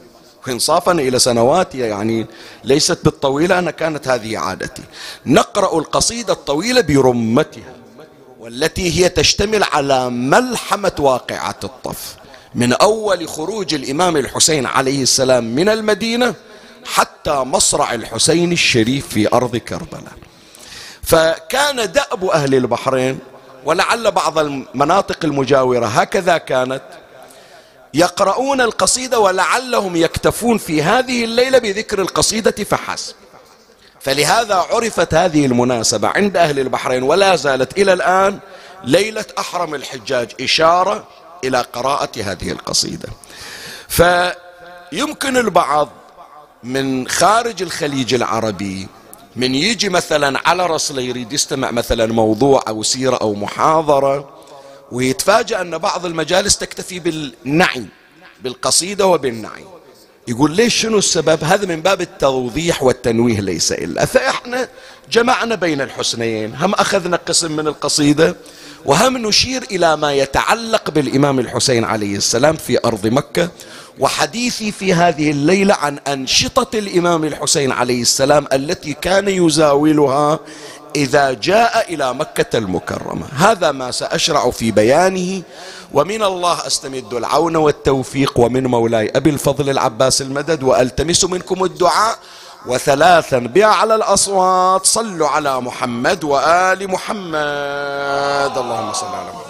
وإنصافا 0.48 0.92
إلى 0.92 1.20
سنوات 1.20 1.76
يعني 1.76 2.26
ليست 2.64 3.00
بالطويلة 3.06 3.60
أنا 3.60 3.72
كانت 3.72 4.08
هذه 4.08 4.38
عادتي. 4.38 4.84
نقرأ 5.26 5.78
القصيدة 5.80 6.34
الطويلة 6.34 6.82
برمتها. 6.82 7.74
والتي 8.48 9.00
هي 9.00 9.10
تشتمل 9.10 9.64
على 9.64 10.10
ملحمة 10.10 10.92
واقعة 11.00 11.56
الطف. 11.64 12.16
من 12.56 12.74
أول 12.74 13.30
خروج 13.30 13.74
الإمام 13.74 14.18
الحسين 14.18 14.66
عليه 14.66 15.02
السلام 15.02 15.56
من 15.56 15.70
المدينة 15.70 16.34
حتى 16.86 17.32
مصرع 17.32 17.94
الحسين 17.94 18.52
الشريف 18.52 19.08
في 19.08 19.34
أرض 19.34 19.58
كربلاء. 19.58 20.14
فكان 21.04 21.92
دأب 21.92 22.26
أهل 22.26 22.56
البحرين 22.56 23.20
ولعل 23.66 24.12
بعض 24.12 24.40
المناطق 24.40 25.18
المجاورة 25.24 25.86
هكذا 25.86 26.38
كانت 26.38 26.84
يقرؤون 27.94 28.62
القصيدة 28.62 29.20
ولعلهم 29.20 29.96
يكتفون 29.96 30.58
في 30.58 30.84
هذه 30.84 31.24
الليلة 31.24 31.58
بذكر 31.58 32.02
القصيدة 32.02 32.64
فحسب. 32.64 33.16
فلهذا 34.02 34.56
عرفت 34.56 35.14
هذه 35.14 35.46
المناسبة 35.46 36.08
عند 36.08 36.38
أهل 36.38 36.60
البحرين 36.60 37.04
ولا 37.04 37.36
زالت 37.36 37.78
إلى 37.78 37.94
الآن 37.94 38.40
ليلة 38.84 39.26
أحرم 39.40 39.76
الحجاج 39.76 40.32
إشارة 40.42 41.08
إلى 41.44 41.62
قراءة 41.62 42.10
هذه 42.22 42.52
القصيدة. 42.52 43.10
فيمكن 43.88 45.38
البعض 45.38 45.90
من 46.64 47.08
خارج 47.08 47.62
الخليج 47.62 48.14
العربي 48.14 48.88
من 49.36 49.56
يجي 49.56 49.90
مثلا 49.90 50.50
على 50.50 50.66
رسله 50.66 51.02
يريد 51.02 51.34
يستمع 51.34 51.72
مثلا 51.72 52.14
موضوع 52.14 52.64
أو 52.68 52.84
سيرة 52.84 53.16
أو 53.16 53.34
محاضرة 53.34 54.30
ويتفاجأ 54.92 55.62
أن 55.62 55.78
بعض 55.78 56.06
المجالس 56.06 56.58
تكتفي 56.58 57.00
بالنعي 57.00 57.86
بالقصيدة 58.42 59.08
وبالنعي. 59.08 59.66
يقول 60.28 60.56
ليش 60.56 60.76
شنو 60.76 60.98
السبب؟ 60.98 61.44
هذا 61.44 61.66
من 61.66 61.82
باب 61.82 62.02
التوضيح 62.02 62.84
والتنويه 62.84 63.40
ليس 63.40 63.72
إلا. 63.72 64.06
فإحنا 64.06 64.68
جمعنا 65.12 65.56
بين 65.56 65.82
الحسنيين 65.82 66.56
هم 66.56 66.74
أخذنا 66.74 67.18
قسم 67.18 67.52
من 67.52 67.68
القصيدة 67.68 68.36
وهم 68.86 69.18
نشير 69.18 69.64
إلى 69.72 69.98
ما 69.98 70.14
يتعلق 70.14 70.90
بالإمام 70.90 71.40
الحسين 71.40 71.84
عليه 71.84 72.16
السلام 72.16 72.56
في 72.56 72.80
أرض 72.86 73.08
مكة 73.08 73.50
وحديثي 74.00 74.72
في 74.72 74.94
هذه 74.94 75.32
الليلة 75.32 75.74
عن 75.74 75.98
أنشطة 76.08 76.80
الإمام 76.80 77.24
الحسين 77.24 77.72
عليه 77.72 78.02
السلام 78.02 78.48
التي 78.54 78.94
كان 78.94 79.28
يزاولها 79.28 80.40
إذا 80.98 81.34
جاء 81.34 81.94
إلى 81.94 82.14
مكة 82.14 82.58
المكرمة. 82.58 83.26
هذا 83.38 83.72
ما 83.72 83.92
سأشرع 83.92 84.52
في 84.52 84.72
بيانه 84.72 85.42
ومن 85.94 86.24
الله 86.24 86.68
أستمد 86.68 87.14
العون 87.14 87.56
والتوفيق 87.56 88.34
ومن 88.40 88.64
مولاي 88.68 89.12
أبي 89.16 89.30
الفضل 89.30 89.70
العباس 89.70 90.22
المدد 90.22 90.64
وألتمس 90.64 91.24
منكم 91.24 91.64
الدعاء. 91.64 92.18
وثلاثا 92.66 93.40
بأعلى 93.40 93.96
الأصوات. 93.96 94.86
صلوا 94.86 95.28
على 95.28 95.62
محمد 95.62 96.24
وآل 96.24 96.92
محمد. 96.92 98.54
اللهم 98.58 98.94
صل 98.94 99.06
على 99.06 99.32
محمد 99.38 99.48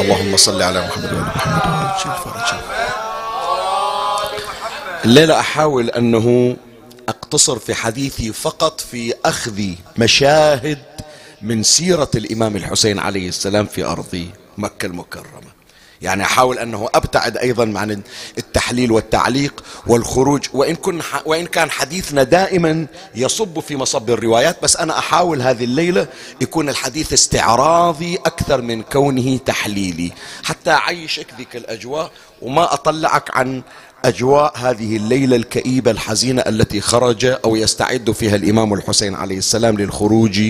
اللهم 0.00 0.27
صل 0.38 0.62
على 0.62 0.86
محمد 0.86 1.12
وعلى 1.12 1.26
محمد. 1.26 1.64
الليلة 5.04 5.40
أحاول 5.40 5.90
أنه 5.90 6.56
أقتصر 7.08 7.58
في 7.58 7.74
حديثي 7.74 8.32
فقط 8.32 8.80
في 8.80 9.14
أخذ 9.24 9.62
مشاهد 9.98 10.78
من 11.42 11.62
سيرة 11.62 12.10
الإمام 12.14 12.56
الحسين 12.56 12.98
عليه 12.98 13.28
السلام 13.28 13.66
في 13.66 13.84
أرض 13.84 14.28
مكة 14.58 14.86
المكرمة. 14.86 15.57
يعني 16.02 16.22
أحاول 16.22 16.58
أنه 16.58 16.88
أبتعد 16.94 17.36
أيضا 17.36 17.78
عن 17.78 18.02
التحليل 18.38 18.92
والتعليق 18.92 19.64
والخروج 19.86 20.46
وإن, 20.52 20.74
كن 20.74 21.00
وإن 21.24 21.46
كان 21.46 21.70
حديثنا 21.70 22.22
دائما 22.22 22.86
يصب 23.14 23.60
في 23.60 23.76
مصب 23.76 24.10
الروايات 24.10 24.62
بس 24.62 24.76
أنا 24.76 24.98
أحاول 24.98 25.42
هذه 25.42 25.64
الليلة 25.64 26.06
يكون 26.40 26.68
الحديث 26.68 27.12
استعراضي 27.12 28.16
أكثر 28.16 28.60
من 28.60 28.82
كونه 28.82 29.36
تحليلي. 29.36 30.12
حتى 30.44 30.70
أعيشك 30.70 31.26
ذيك 31.38 31.56
الأجواء 31.56 32.10
وما 32.42 32.74
أطلعك 32.74 33.36
عن 33.36 33.62
أجواء 34.04 34.52
هذه 34.56 34.96
الليلة 34.96 35.36
الكئيبة 35.36 35.90
الحزينة 35.90 36.42
التي 36.42 36.80
خرج 36.80 37.24
أو 37.44 37.56
يستعد 37.56 38.10
فيها 38.10 38.36
الإمام 38.36 38.74
الحسين 38.74 39.14
عليه 39.14 39.38
السلام 39.38 39.76
للخروج 39.76 40.40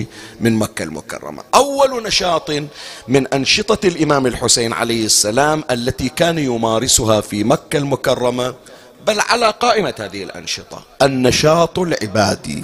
من 0.41 0.53
مكة 0.55 0.83
المكرمة. 0.83 1.43
أول 1.55 2.03
نشاط 2.03 2.51
من 3.07 3.27
أنشطة 3.27 3.87
الإمام 3.87 4.27
الحسين 4.27 4.73
عليه 4.73 5.05
السلام 5.05 5.63
التي 5.71 6.09
كان 6.09 6.37
يمارسها 6.37 7.21
في 7.21 7.43
مكة 7.43 7.77
المكرمة 7.77 8.55
بل 9.07 9.19
على 9.19 9.53
قائمة 9.59 9.93
هذه 9.99 10.23
الأنشطة 10.23 10.83
النشاط 11.01 11.79
العبادي. 11.79 12.63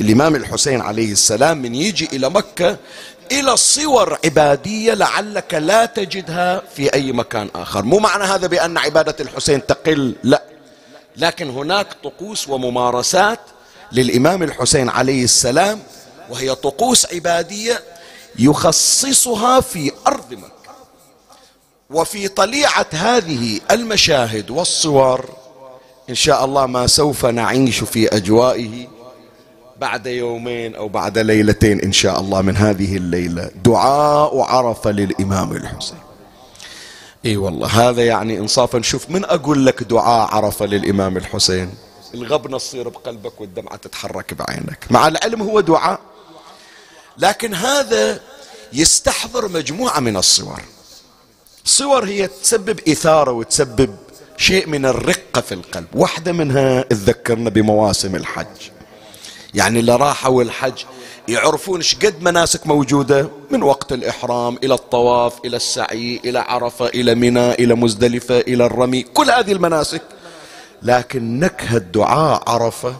الإمام 0.00 0.36
الحسين 0.36 0.80
عليه 0.80 1.12
السلام 1.12 1.62
من 1.62 1.74
يجي 1.74 2.08
إلى 2.12 2.30
مكة 2.30 2.76
إلى 3.40 3.56
صور 3.56 4.18
عبادية 4.24 4.94
لعلك 4.94 5.54
لا 5.54 5.86
تجدها 5.86 6.62
في 6.76 6.94
أي 6.94 7.12
مكان 7.12 7.48
آخر. 7.54 7.84
مو 7.84 7.98
معنى 7.98 8.24
هذا 8.24 8.46
بأن 8.46 8.78
عبادة 8.78 9.16
الحسين 9.20 9.66
تقل 9.66 10.14
لا. 10.22 10.42
لكن 11.16 11.50
هناك 11.50 11.86
طقوس 12.04 12.48
وممارسات 12.48 13.40
للإمام 13.92 14.42
الحسين 14.42 14.88
عليه 14.88 15.24
السلام 15.24 15.80
وهي 16.30 16.54
طقوس 16.54 17.06
عبادية 17.14 17.80
يخصصها 18.38 19.60
في 19.60 19.92
أرض 20.06 20.32
مكة. 20.34 20.52
وفي 21.90 22.28
طليعة 22.28 22.86
هذه 22.90 23.60
المشاهد 23.70 24.50
والصور 24.50 25.28
إن 26.10 26.14
شاء 26.14 26.44
الله 26.44 26.66
ما 26.66 26.86
سوف 26.86 27.26
نعيش 27.26 27.84
في 27.84 28.16
أجوائه. 28.16 28.88
بعد 29.82 30.06
يومين 30.06 30.74
أو 30.74 30.88
بعد 30.88 31.18
ليلتين 31.18 31.80
إن 31.80 31.92
شاء 31.92 32.20
الله 32.20 32.42
من 32.42 32.56
هذه 32.56 32.96
الليلة. 32.96 33.50
دعاء 33.64 34.40
عرفة 34.40 34.90
للإمام 34.90 35.52
الحسين. 35.52 35.98
إي 37.24 37.36
والله. 37.36 37.66
هذا 37.66 38.04
يعني 38.06 38.38
انصافا. 38.38 38.82
شوف 38.82 39.10
من 39.10 39.24
أقول 39.24 39.66
لك 39.66 39.82
دعاء 39.82 40.34
عرفة 40.34 40.66
للإمام 40.66 41.16
الحسين؟ 41.16 41.70
الغبنة 42.14 42.58
تصير 42.58 42.88
بقلبك 42.88 43.40
والدمعة 43.40 43.76
تتحرك 43.76 44.34
بعينك. 44.34 44.86
مع 44.90 45.08
العلم 45.08 45.42
هو 45.42 45.60
دعاء. 45.60 46.00
لكن 47.18 47.54
هذا 47.54 48.20
يستحضر 48.72 49.48
مجموعة 49.48 50.00
من 50.00 50.16
الصور. 50.16 50.62
صور 51.64 52.04
هي 52.04 52.26
تسبب 52.26 52.80
إثارة 52.88 53.32
وتسبب 53.32 53.96
شيء 54.36 54.68
من 54.68 54.86
الرقة 54.86 55.40
في 55.40 55.54
القلب. 55.54 55.86
واحدة 55.94 56.32
منها 56.32 56.82
تذكرنا 56.82 57.50
بمواسم 57.50 58.16
الحج. 58.16 58.71
يعني 59.54 59.80
اللي 59.80 59.96
راحوا 59.96 60.42
الحج 60.42 60.84
يعرفون 61.28 61.76
إيش 61.76 61.94
قد 61.94 62.22
مناسك 62.22 62.66
موجودة 62.66 63.28
من 63.50 63.62
وقت 63.62 63.92
الإحرام 63.92 64.58
إلى 64.64 64.74
الطواف 64.74 65.44
إلى 65.44 65.56
السعي 65.56 66.20
إلى 66.24 66.38
عرفة 66.38 66.86
إلى 66.86 67.14
منى 67.14 67.52
إلى 67.52 67.74
مزدلفة 67.74 68.40
إلى 68.40 68.66
الرمي 68.66 69.02
كل 69.02 69.30
هذه 69.30 69.52
المناسك. 69.52 70.02
لكن 70.82 71.40
نكهة 71.40 71.78
دعاء 71.78 72.42
عرفة 72.50 72.96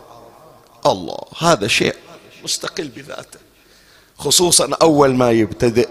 الله 0.87 1.19
هذا 1.39 1.67
شيء 1.67 1.95
مستقل 2.45 2.89
بذاته. 2.89 3.39
خصوصا 4.19 4.71
أول 4.83 5.15
ما 5.15 5.31
يبتدئ 5.31 5.89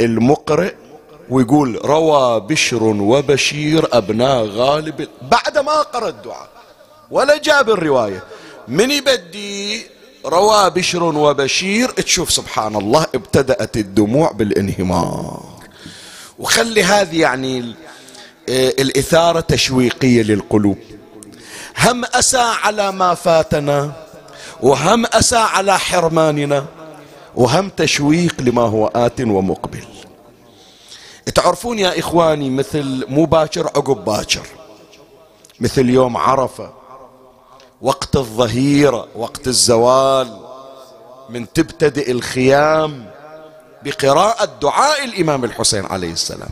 المقرئ 0.00 0.74
ويقول 1.30 1.80
روى 1.84 2.40
بشر 2.40 2.82
وبشير 2.82 3.88
أبناء 3.92 4.46
غالب 4.46 5.08
بعد 5.22 5.58
ما 5.58 5.82
قرأ 5.82 6.08
الدعاء 6.08 6.48
ولا 7.10 7.36
جاب 7.36 7.70
الرواية. 7.70 8.24
من 8.70 8.90
يبدي 8.90 9.86
روى 10.26 10.70
بشر 10.70 11.02
وبشير. 11.02 11.90
تشوف 11.90 12.30
سبحان 12.32 12.76
الله 12.76 13.06
ابتدأت 13.14 13.76
الدموع 13.76 14.32
بالانهمار 14.32 15.42
وخلي 16.38 16.84
هذه 16.84 17.20
يعني 17.20 17.74
آه، 18.48 18.68
الإثارة 18.68 19.40
تشويقية 19.40 20.22
للقلوب. 20.22 20.78
هم 21.78 22.04
أسى 22.04 22.38
على 22.62 22.92
ما 22.92 23.14
فاتنا 23.14 23.92
وهم 24.60 25.06
أسى 25.06 25.36
على 25.36 25.78
حرماننا 25.78 26.66
وهم 27.34 27.68
تشويق 27.68 28.34
لما 28.40 28.62
هو 28.62 28.86
آت 28.86 29.20
ومقبل. 29.20 29.84
تعرفون 31.34 31.78
يا 31.78 31.98
إخواني 31.98 32.50
مثل 32.50 33.04
مو 33.08 33.24
باكر 33.24 33.66
عقب 33.66 34.04
باكر. 34.04 34.46
مثل 35.60 35.88
يوم 35.88 36.16
عرفة 36.16 36.79
وقت 37.82 38.16
الظهيرة 38.16 39.08
وقت 39.14 39.46
الزوال 39.46 40.40
من 41.30 41.52
تبتدئ 41.52 42.10
الخيام 42.10 43.10
بقراءة 43.84 44.44
دعاء 44.62 45.04
الإمام 45.04 45.44
الحسين 45.44 45.86
عليه 45.86 46.12
السلام. 46.12 46.48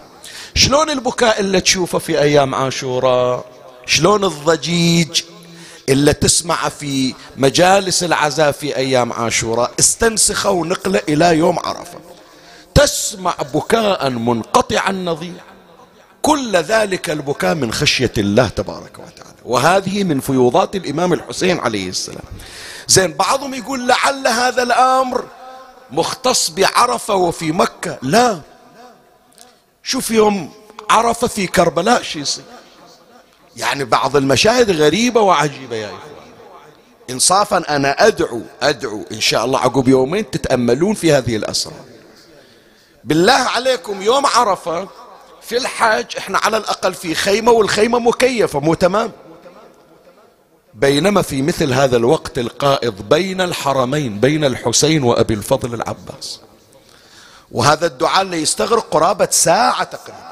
شلون 0.55 0.91
البكاء 0.91 1.41
اللي 1.41 1.61
تشوفه 1.61 1.99
في 1.99 2.21
أيام 2.21 2.55
عاشوراء 2.55 3.45
شلون 3.87 4.25
الضجيج 4.25 5.23
إلا 5.89 6.13
تسمع 6.13 6.69
في 6.69 7.15
مجالس 7.37 8.05
العزاء 8.05 8.53
في 8.53 8.77
أيام 8.77 9.13
عاشوراء 9.13 9.71
استنسخه 9.79 10.51
ونقله 10.51 11.03
إلى 11.09 11.39
يوم 11.39 11.59
عرفة. 11.59 11.99
تسمع 12.75 13.35
بكاء 13.55 14.11
منقطع 14.11 14.91
النظير. 14.91 15.41
كل 16.23 16.57
ذلك 16.57 17.11
البكاء 17.11 17.55
من 17.55 17.73
خشية 17.73 18.13
الله 18.19 18.49
تبارك 18.49 18.99
وتعالى. 18.99 19.39
وهذه 19.45 20.05
من 20.05 20.21
فيوضات 20.21 20.77
الإمام 20.77 21.13
الحسين 21.13 21.59
عليه 21.59 21.89
السلام. 21.89 22.25
زين 22.89 23.13
بعضهم 23.13 23.55
يقول 23.55 23.89
لعل 23.89 24.27
هذا 24.27 24.63
الأمر 24.63 25.25
مختص 25.91 26.51
بعرفة 26.51 27.15
وفي 27.15 27.53
مكة. 27.53 27.99
لا. 28.03 28.41
شوف 29.83 30.11
يوم 30.11 30.53
عرفة 30.91 31.27
في 31.27 31.47
كربلاء 31.47 32.03
شو 32.03 32.19
يصير. 32.19 32.45
يعني 33.57 33.85
بعض 33.85 34.17
المشاهد 34.17 34.71
غريبة 34.71 35.21
وعجيبة 35.21 35.77
يا 35.77 35.87
إخوان. 35.87 36.29
إنصافا 37.11 37.77
أنا 37.77 38.07
أدعو 38.07 38.43
أدعو 38.63 39.05
إن 39.13 39.21
شاء 39.21 39.45
الله 39.45 39.59
عقب 39.59 39.89
يومين 39.89 40.31
تتأملون 40.31 40.95
في 40.95 41.13
هذه 41.13 41.37
الأسرار. 41.37 41.85
بالله 43.05 43.33
عليكم 43.33 44.03
يوم 44.03 44.27
عرفة 44.27 44.89
في 45.49 45.57
الحج 45.57 46.17
إحنا 46.19 46.39
على 46.39 46.57
الأقل 46.57 46.95
في 46.95 47.15
خيمة 47.15 47.53
والخيمة 47.53 47.99
مكيفة 47.99 48.61
مو 48.61 48.75
تمام؟ 48.75 49.13
بينما 50.75 51.23
في 51.23 51.43
مثل 51.43 51.73
هذا 51.73 51.97
الوقت 51.97 52.39
القائض 52.39 53.03
بين 53.09 53.41
الحرمين 53.41 54.21
بين 54.21 54.45
الحسين 54.45 55.03
وأبي 55.03 55.35
الفضل 55.35 55.75
العباس. 55.75 56.41
وهذا 57.53 57.87
الدعاء 57.87 58.23
اللي 58.23 58.43
يستغرق 58.43 58.89
قرابة 58.91 59.29
ساعة 59.31 59.85
تقريبا. 59.85 60.29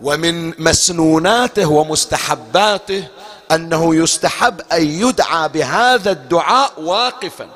ومن 0.00 0.62
مسنوناته 0.62 1.70
ومستحباته 1.70 3.08
أنه 3.52 3.94
يستحب 3.94 4.60
أن 4.72 4.86
يدعى 4.86 5.48
بهذا 5.48 6.10
الدعاء 6.10 6.72
واقفا. 6.80 7.48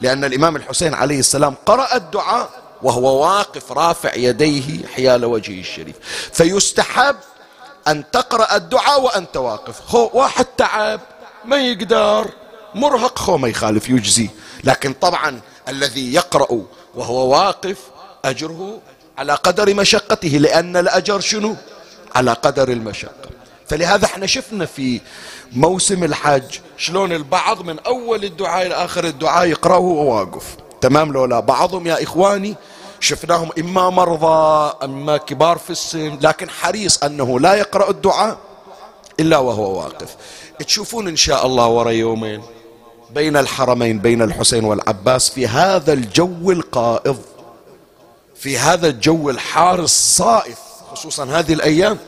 لأن 0.00 0.24
الإمام 0.24 0.56
الحسين 0.56 0.94
عليه 0.94 1.18
السلام 1.18 1.54
قرأ 1.66 1.96
الدعاء 1.96 2.59
وهو 2.82 3.22
واقف 3.22 3.72
رافع 3.72 4.14
يديه 4.14 4.86
حيال 4.86 5.24
وجهه 5.24 5.60
الشريف. 5.60 5.96
فيستحب 6.32 7.16
أن 7.88 8.10
تقرأ 8.10 8.56
الدعاء 8.56 9.00
وأنت 9.00 9.36
واقف. 9.36 9.80
خو 9.80 10.10
واحد 10.12 10.44
تعب 10.44 11.00
ما 11.44 11.56
يقدر 11.56 12.30
مرهق 12.74 13.18
خو 13.18 13.36
ما 13.36 13.48
يخالف 13.48 13.88
يجزي. 13.88 14.28
لكن 14.64 14.92
طبعا 14.92 15.40
الذي 15.68 16.14
يقرأ 16.14 16.62
وهو 16.94 17.28
واقف 17.28 17.76
أجره 18.24 18.80
على 19.18 19.34
قدر 19.34 19.74
مشقته 19.74 20.28
لأن 20.28 20.76
الأجر 20.76 21.20
شنو؟ 21.20 21.56
على 22.14 22.32
قدر 22.32 22.68
المشقة. 22.68 23.30
فلهذا 23.68 24.04
إحنا 24.04 24.26
شفنا 24.26 24.66
في 24.66 25.00
موسم 25.52 26.04
الحج 26.04 26.58
شلون 26.76 27.12
البعض 27.12 27.62
من 27.62 27.78
أول 27.78 28.24
الدعاء 28.24 28.66
إلى 28.66 28.74
آخر 28.74 29.04
الدعاء 29.04 29.46
يقرأه 29.46 29.78
وهو 29.78 30.18
واقف 30.18 30.44
تمام 30.80 31.12
لو 31.12 31.24
لا 31.24 31.40
بعضهم 31.40 31.86
يا 31.86 32.02
إخواني 32.02 32.56
شفناهم 33.00 33.50
إما 33.58 33.90
مرضى 33.90 34.72
أما 34.84 35.16
كبار 35.16 35.58
في 35.58 35.70
السن 35.70 36.18
لكن 36.22 36.50
حريص 36.50 37.02
أنه 37.02 37.40
لا 37.40 37.54
يقرأ 37.54 37.90
الدعاء 37.90 38.38
إلا 39.20 39.38
وهو 39.38 39.78
واقف. 39.78 40.16
تشوفون 40.58 41.08
إن 41.08 41.16
شاء 41.16 41.46
الله 41.46 41.66
ورا 41.66 41.90
يومين 41.90 42.42
بين 43.10 43.36
الحرمين 43.36 43.98
بين 43.98 44.22
الحسين 44.22 44.64
والعباس 44.64 45.30
في 45.30 45.46
هذا 45.46 45.92
الجو 45.92 46.50
القائض 46.50 47.18
في 48.34 48.58
هذا 48.58 48.88
الجو 48.88 49.30
الحار 49.30 49.78
الصائف 49.78 50.58
خصوصا 50.92 51.24
هذه 51.24 51.52
الأيام 51.52 51.98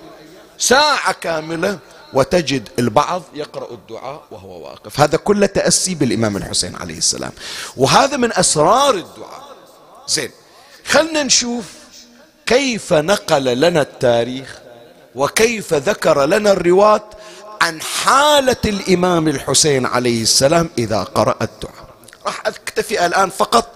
ساعة 0.59 1.13
كاملة 1.13 1.79
وتجد 2.15 2.69
البعض 2.79 3.23
يقرأ 3.35 3.75
الدعاء 3.75 4.23
وهو 4.31 4.65
واقف. 4.65 5.01
هذا 5.01 5.17
كله 5.17 5.47
تأسي 5.47 5.95
بالإمام 5.95 6.37
الحسين 6.37 6.77
عليه 6.77 6.99
السلام. 6.99 7.33
وهذا 7.77 8.17
من 8.17 8.33
أسرار 8.33 8.95
الدعاء. 8.95 9.43
زين 10.09 10.31
خلنا 10.87 11.23
نشوف 11.23 11.65
كيف 12.47 12.93
نقل 12.93 13.45
لنا 13.45 13.81
التاريخ 13.83 14.59
وكيف 15.15 15.75
ذكر 15.75 16.25
لنا 16.25 16.53
الرواة 16.53 17.05
عن 17.61 17.81
حالة 17.83 18.57
الإمام 18.65 19.29
الحسين 19.29 19.87
عليه 19.87 20.23
السلام 20.23 20.71
إذا 20.79 21.03
قرأ 21.03 21.37
الدعاء. 21.43 21.89
راح 22.27 22.47
أكتفي 22.47 23.07
الآن 23.07 23.31
فقط 23.31 23.73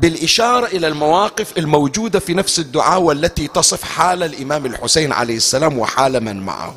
بالإشارة 0.00 0.66
إلى 0.66 0.88
المواقف 0.88 1.58
الموجودة 1.58 2.18
في 2.18 2.34
نفس 2.34 2.58
الدعاء 2.58 3.00
والتي 3.00 3.48
تصف 3.48 3.82
حال 3.82 4.22
الإمام 4.22 4.66
الحسين 4.66 5.12
عليه 5.12 5.36
السلام 5.36 5.78
وحال 5.78 6.20
من 6.20 6.40
معه. 6.40 6.76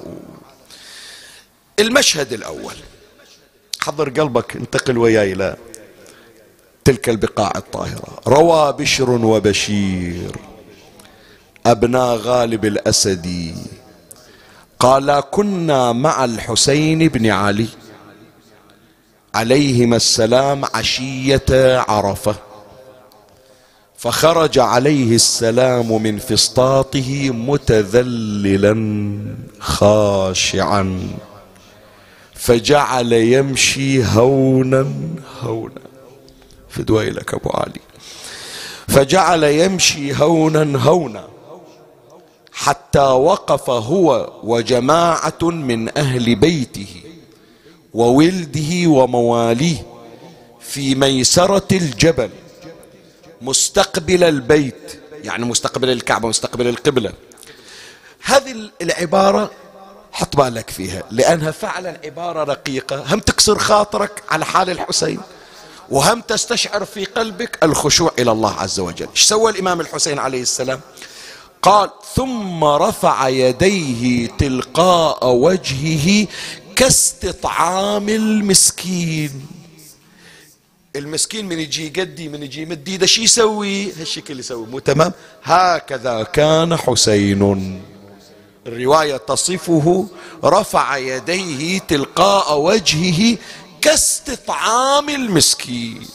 المشهد 1.80 2.34
الأول. 2.34 2.74
حضر 3.80 4.10
قلبك 4.10 4.56
انتقل 4.56 4.98
وياي 4.98 5.34
إلى 5.34 5.56
تلك 6.84 7.10
البقاع 7.10 7.52
الطاهرة. 7.56 8.22
روى 8.28 8.74
بشر 8.74 9.10
وبشير 9.10 10.32
أبناء 11.66 12.16
غالب 12.16 12.66
الأسدي 12.66 13.56
قال 14.80 15.20
كنا 15.32 15.92
مع 15.92 16.26
الحسين 16.26 17.08
بن 17.08 17.26
علي. 17.26 17.68
عليهما 19.36 19.96
السلام 19.96 20.66
عشية 20.74 21.78
عرفة. 21.88 22.36
فخرج 23.98 24.60
عليه 24.60 25.16
السلام 25.16 26.04
من 26.04 26.20
فسطاطه 26.20 27.30
متذللا 27.30 28.74
خاشعا. 29.60 31.10
فجعل 32.38 33.14
يمشي 33.14 34.06
هونا 34.06 34.92
هونا. 35.42 35.82
فدوي 36.70 37.10
لك 37.10 37.34
أبو 37.34 37.50
علي. 37.50 37.82
فجعل 38.88 39.44
يمشي 39.44 40.16
هونا 40.16 40.80
هونا. 40.80 41.28
حتى 42.52 43.00
وقف 43.00 43.70
هو 43.70 44.34
وجماعة 44.44 45.40
من 45.44 45.98
أهل 45.98 46.36
بيته 46.36 46.88
وولده 47.94 48.88
ومواليه 48.88 49.86
في 50.62 50.96
ميسرة 50.96 51.68
الجبل 51.72 52.30
مستقبل 53.42 54.24
البيت 54.24 55.00
يعني 55.24 55.46
مستقبل 55.46 55.90
الكعبة 55.90 56.30
مستقبل 56.30 56.68
القبلة. 56.68 57.14
هذه 58.24 58.70
العبارة 58.82 59.52
حط 60.18 60.36
بالك 60.36 60.70
فيها 60.70 61.04
لأنها 61.12 61.52
فعلا 61.52 62.00
عبارة 62.06 62.44
رقيقة. 62.44 63.14
هم 63.14 63.20
تكسر 63.20 63.58
خاطرك 63.58 64.24
على 64.30 64.46
حال 64.46 64.70
الحسين 64.70 65.20
وهم 65.90 66.22
تستشعر 66.22 66.86
في 66.86 67.06
قلبك 67.06 67.64
الخشوع 67.64 68.12
إلى 68.20 68.32
الله 68.32 68.54
عز 68.54 68.80
وجل. 68.80 69.08
إيش 69.16 69.24
سوى 69.24 69.52
الإمام 69.52 69.82
الحسين 69.82 70.20
عليه 70.20 70.42
السلام؟ 70.42 70.80
قال 71.62 71.90
ثم 72.16 72.64
رفع 72.64 73.28
يديه 73.28 74.28
تلقاء 74.28 75.28
وجهه 75.36 76.28
كاستطعام 76.76 78.10
المسكين. 78.10 79.48
المسكين 80.96 81.46
من 81.46 81.60
يجي 81.60 81.88
يقدي 81.88 82.30
من 82.30 82.44
يجي 82.44 82.62
يمد 82.62 82.88
ايده 82.88 83.06
شو 83.06 83.22
يسوي؟ 83.22 83.92
هالشكل 83.92 84.40
يسوي. 84.40 84.68
مو 84.68 84.80
تمام؟ 84.80 85.12
هكذا 85.44 86.24
كان 86.24 86.78
حسين. 86.78 87.82
الرواية 88.68 89.18
تصفه 89.18 90.08
رفع 90.44 90.98
يديه 90.98 91.80
تلقاء 91.80 92.60
وجهه 92.60 93.38
كاستطعام 93.82 95.10
المسكين. 95.10 96.08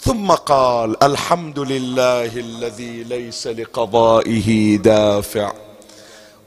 ثم 0.00 0.30
قال 0.30 1.04
الحمد 1.04 1.58
لله 1.58 2.26
الذي 2.36 3.04
ليس 3.04 3.46
لقضائه 3.46 4.76
دافع 4.76 5.52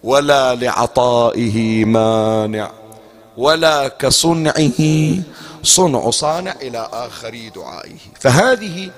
ولا 0.03 0.55
لعطائه 0.55 1.85
مانع 1.85 2.71
ولا 3.37 3.87
كصنعه 3.87 4.81
صنع 5.63 6.10
صانع 6.10 6.56
إلى 6.62 6.89
آخر 6.93 7.49
دعائه. 7.56 7.97
فهذه 8.19 8.91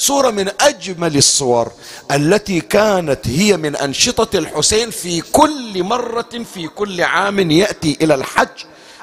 صورة 0.00 0.30
من 0.30 0.50
أجمل 0.60 1.16
الصور 1.16 1.72
التي 2.10 2.60
كانت 2.60 3.28
هي 3.28 3.56
من 3.56 3.76
أنشطة 3.76 4.38
الحسين 4.38 4.90
في 4.90 5.20
كل 5.20 5.82
مرة 5.82 6.44
في 6.54 6.68
كل 6.68 7.02
عام 7.02 7.50
يأتي 7.50 7.98
إلى 8.02 8.14
الحج. 8.14 8.48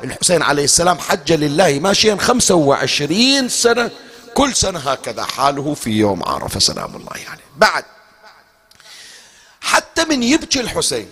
الحسين 0.03 0.41
عليه 0.41 0.63
السلام 0.63 0.97
حج 0.97 1.33
لله 1.33 1.79
ماشيا 1.79 2.15
خمسة 2.15 2.55
وعشرين 2.55 3.49
سنة. 3.49 3.91
كل 4.33 4.55
سنة 4.55 4.79
هكذا 4.79 5.23
حاله 5.23 5.73
في 5.73 5.89
يوم 5.89 6.23
عرفة. 6.23 6.59
سلام 6.59 6.95
الله 6.95 7.17
يعني 7.25 7.41
بعد. 7.57 7.83
حتى 9.61 10.05
من 10.05 10.23
يبكي 10.23 10.59
الحسين. 10.59 11.09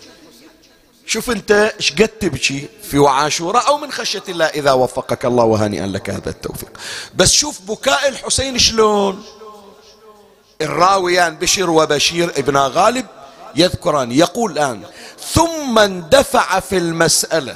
شوف 1.07 1.29
انت 1.29 1.51
إيش 1.51 1.91
قد 1.91 2.07
تبكي؟ 2.07 2.67
في 2.83 2.97
عاشوراء 2.97 3.67
أو 3.67 3.77
من 3.77 3.91
خشية 3.91 4.23
الله 4.29 4.45
إذا 4.45 4.71
وفقك 4.71 5.25
الله 5.25 5.43
وهنيئا 5.43 5.87
لك 5.87 6.09
هذا 6.09 6.29
التوفيق. 6.29 6.69
بس 7.15 7.31
شوف 7.31 7.61
بكاء 7.61 8.07
الحسين 8.07 8.59
شلون؟ 8.59 9.23
الراويان 10.61 11.35
بشر 11.35 11.69
وبشير 11.69 12.29
ابن 12.37 12.57
غالب 12.57 13.05
يذكران 13.55 14.11
يقول 14.11 14.51
الآن 14.51 14.83
ثم 15.33 15.79
اندفع 15.79 16.59
في 16.59 16.77
المسألة 16.77 17.55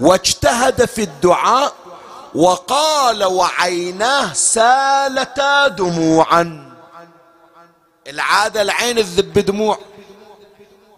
واجتهد 0.00 0.84
في 0.84 1.02
الدعاء 1.02 1.74
وقال 2.34 3.24
وعيناه 3.24 4.32
سالتا 4.32 5.68
دموعا. 5.68 6.70
العادة 8.06 8.62
العين 8.62 8.96
تذب 8.96 9.38
دموع. 9.38 9.78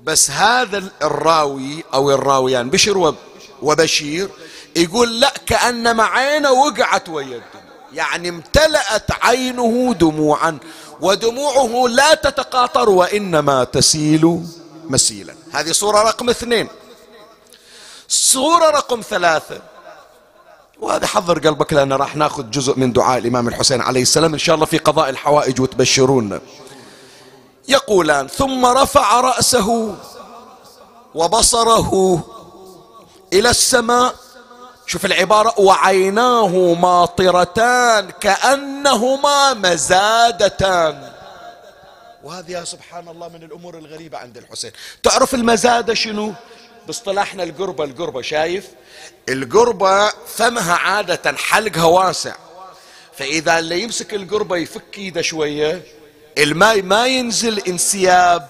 بس 0.00 0.30
هذا 0.30 0.84
الراوي 1.02 1.84
أو 1.94 2.10
الراويان 2.10 2.70
بشر 2.70 3.14
وبشير 3.62 4.28
يقول 4.76 5.20
لا 5.20 5.34
كأنما 5.46 6.04
عينه 6.04 6.52
وقعت 6.52 7.08
ويا 7.08 7.24
الدموع 7.36 7.62
يعني 7.92 8.28
امتلأت 8.28 9.24
عينه 9.24 9.94
دموعا. 9.94 10.58
ودموعه 11.02 11.88
لا 11.88 12.14
تتقاطر 12.14 12.90
وإنما 12.90 13.64
تسيل 13.64 14.46
مسيلا. 14.84 15.34
هذه 15.52 15.72
صورة 15.72 16.02
رقم 16.02 16.30
اثنين. 16.30 16.68
صورة 18.08 18.70
رقم 18.70 19.00
ثلاثة. 19.00 19.60
وهذا 20.80 21.06
حضر 21.06 21.38
قلبك 21.38 21.72
لأن 21.72 21.92
راح 21.92 22.16
ناخذ 22.16 22.50
جزء 22.50 22.78
من 22.78 22.92
دعاء 22.92 23.18
الإمام 23.18 23.48
الحسين 23.48 23.80
عليه 23.80 24.02
السلام. 24.02 24.32
إن 24.32 24.38
شاء 24.38 24.54
الله 24.54 24.66
في 24.66 24.78
قضاء 24.78 25.10
الحوائج 25.10 25.60
وتبشرونا 25.60 26.40
يقولان 27.68 28.28
ثم 28.28 28.66
رفع 28.66 29.20
رأسه 29.20 29.94
وبصره 31.14 32.20
إلى 33.32 33.50
السماء 33.50 34.14
شوف 34.92 35.04
العبارة 35.04 35.60
وعيناه 35.60 36.74
ماطرتان 36.74 38.10
كأنهما 38.10 39.54
مزادتان. 39.54 41.12
وهذه 42.22 42.50
يا 42.50 42.64
سبحان 42.64 43.08
الله 43.08 43.28
من 43.28 43.42
الأمور 43.42 43.78
الغريبة 43.78 44.18
عند 44.18 44.36
الحسين. 44.36 44.70
تعرف 45.02 45.34
المزادة 45.34 45.94
شنو؟ 45.94 46.32
باصطلاحنا 46.86 47.42
القربة 47.42 47.84
القربة 47.84 48.22
شايف؟ 48.22 48.68
القربة 49.28 50.08
فمها 50.08 50.74
عادة 50.74 51.36
حلقها 51.36 51.84
واسع. 51.84 52.34
فإذا 53.16 53.58
اللي 53.58 53.82
يمسك 53.82 54.14
القربة 54.14 54.56
يفك 54.56 54.98
إيده 54.98 55.22
شوية 55.22 55.82
الماء 56.38 56.82
ما 56.82 57.06
ينزل 57.06 57.58
انسياب 57.58 58.48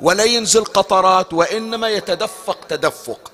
ولا 0.00 0.24
ينزل 0.24 0.64
قطرات 0.64 1.32
وإنما 1.32 1.88
يتدفق 1.88 2.58
تدفق. 2.68 3.33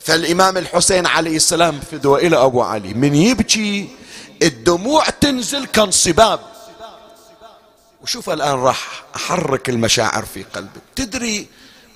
فالإمام 0.00 0.56
الحسين 0.56 1.06
عليه 1.06 1.36
السلام 1.36 1.80
فدوى 1.80 2.26
إلى 2.26 2.36
أبو 2.36 2.62
علي 2.62 2.94
من 2.94 3.14
يبكي 3.14 3.88
الدموع 4.42 5.04
تنزل 5.08 5.66
كانصباب. 5.66 6.40
وشوف 8.02 8.30
الآن 8.30 8.54
راح 8.54 9.04
أحرك 9.16 9.68
المشاعر 9.68 10.24
في 10.24 10.42
قلبك. 10.42 10.82
تدري 10.96 11.46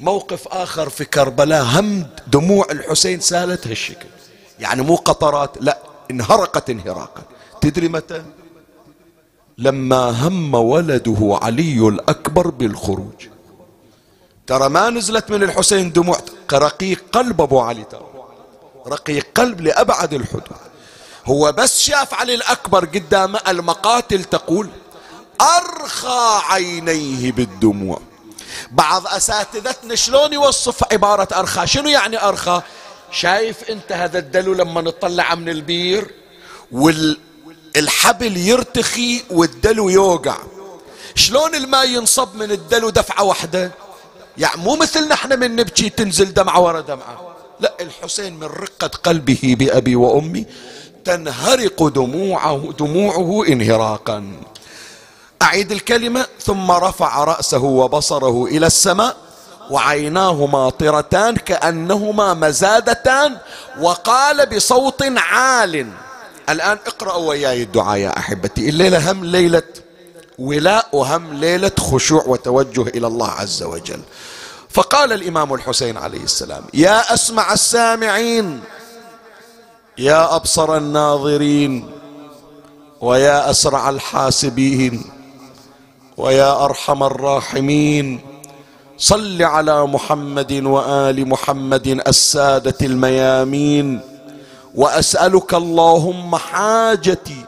موقف 0.00 0.48
آخر 0.48 0.88
في 0.88 1.04
كربلاء 1.04 1.62
هم 1.62 2.06
دموع 2.26 2.66
الحسين 2.70 3.20
سالت 3.20 3.66
هالشكل. 3.66 4.06
يعني 4.58 4.82
مو 4.82 4.94
قطرات 4.94 5.56
لا 5.60 5.78
انهرقت 6.10 6.70
انهراقا. 6.70 7.22
تدري 7.60 7.88
متى؟ 7.88 8.24
لما 9.58 10.26
هم 10.26 10.54
ولده 10.54 11.38
علي 11.42 11.88
الأكبر 11.88 12.50
بالخروج. 12.50 13.28
ترى 14.46 14.68
ما 14.68 14.90
نزلت 14.90 15.30
من 15.30 15.42
الحسين 15.42 15.92
دموع؟ 15.92 16.18
رقيق 16.52 17.04
قلب 17.12 17.40
أبو 17.40 17.60
علي 17.60 17.84
ترى. 17.84 18.06
رقيق 18.86 19.26
قلب 19.34 19.60
لأبعد 19.60 20.12
الحدود. 20.12 20.42
هو 21.26 21.52
بس 21.52 21.80
شاف 21.80 22.14
علي 22.14 22.34
الأكبر 22.34 22.84
قدامه 22.84 23.40
المقاتل 23.48 24.24
تقول 24.24 24.68
أرخى 25.40 26.40
عينيه 26.48 27.32
بالدموع. 27.32 28.00
بعض 28.70 29.06
أساتذتنا 29.06 29.94
شلون 29.94 30.32
يوصف 30.32 30.92
عبارة 30.92 31.28
أرخى؟ 31.32 31.66
شنو 31.66 31.88
يعني 31.88 32.24
أرخى؟ 32.24 32.62
شايف 33.10 33.70
أنت 33.70 33.92
هذا 33.92 34.18
الدلو 34.18 34.54
لما 34.54 34.80
نطلع 34.80 35.34
من 35.34 35.48
البير 35.48 36.14
والحبل 36.72 38.36
يرتخي 38.36 39.22
والدلو 39.30 39.88
يوقع. 39.88 40.36
شلون 41.14 41.54
الماء 41.54 41.88
ينصب 41.88 42.34
من 42.36 42.50
الدلو 42.50 42.90
دفعة 42.90 43.22
واحدة؟ 43.22 43.70
يعني 44.38 44.62
مو 44.62 44.76
مثلنا 44.76 45.14
إحنا 45.14 45.36
من 45.36 45.56
نبكي 45.56 45.88
تنزل 45.88 46.34
دمعة 46.34 46.60
ورا 46.60 46.80
دمعة. 46.80 47.34
لا 47.60 47.72
الحسين 47.80 48.34
من 48.36 48.46
رقة 48.46 48.86
قلبه 48.86 49.56
بأبي 49.58 49.96
وأمي 49.96 50.46
تنهرق 51.04 51.88
دموعه 51.88 52.74
دموعه 52.78 53.44
انهراقا. 53.48 54.32
أعيد 55.42 55.72
الكلمة 55.72 56.26
ثم 56.40 56.70
رفع 56.70 57.24
رأسه 57.24 57.62
وبصره 57.62 58.44
إلى 58.44 58.66
السماء 58.66 59.16
وعيناه 59.70 60.46
ماطرتان 60.46 61.36
كأنهما 61.36 62.34
مزادتان 62.34 63.36
وقال 63.80 64.46
بصوت 64.46 65.02
عال. 65.16 65.86
الآن 66.48 66.78
اقرأوا 66.86 67.28
وياي 67.28 67.62
الدعاء 67.62 67.98
يا 67.98 68.18
أحبتي. 68.18 68.68
الليلة 68.68 69.12
هم 69.12 69.24
ليلة 69.24 69.62
ولاء 70.38 70.88
وهم 70.92 71.34
ليلة 71.34 71.72
خشوع 71.78 72.24
وتوجه 72.26 72.82
إلى 72.82 73.06
الله 73.06 73.28
عز 73.28 73.62
وجل. 73.62 74.00
فقال 74.70 75.12
الإمام 75.12 75.54
الحسين 75.54 75.96
عليه 75.96 76.22
السلام 76.22 76.64
يا 76.74 77.14
أسمع 77.14 77.52
السامعين 77.52 78.60
يا 79.98 80.36
أبصر 80.36 80.76
الناظرين 80.76 81.90
ويا 83.00 83.50
أسرع 83.50 83.90
الحاسبين 83.90 85.04
ويا 86.16 86.64
أرحم 86.64 87.02
الراحمين. 87.02 88.20
صل 88.98 89.42
على 89.42 89.86
محمد 89.86 90.52
وآل 90.52 91.28
محمد 91.28 91.86
السادة 91.86 92.78
الميامين. 92.82 94.00
وأسألك 94.74 95.54
اللهم 95.54 96.36
حاجتي 96.36 97.44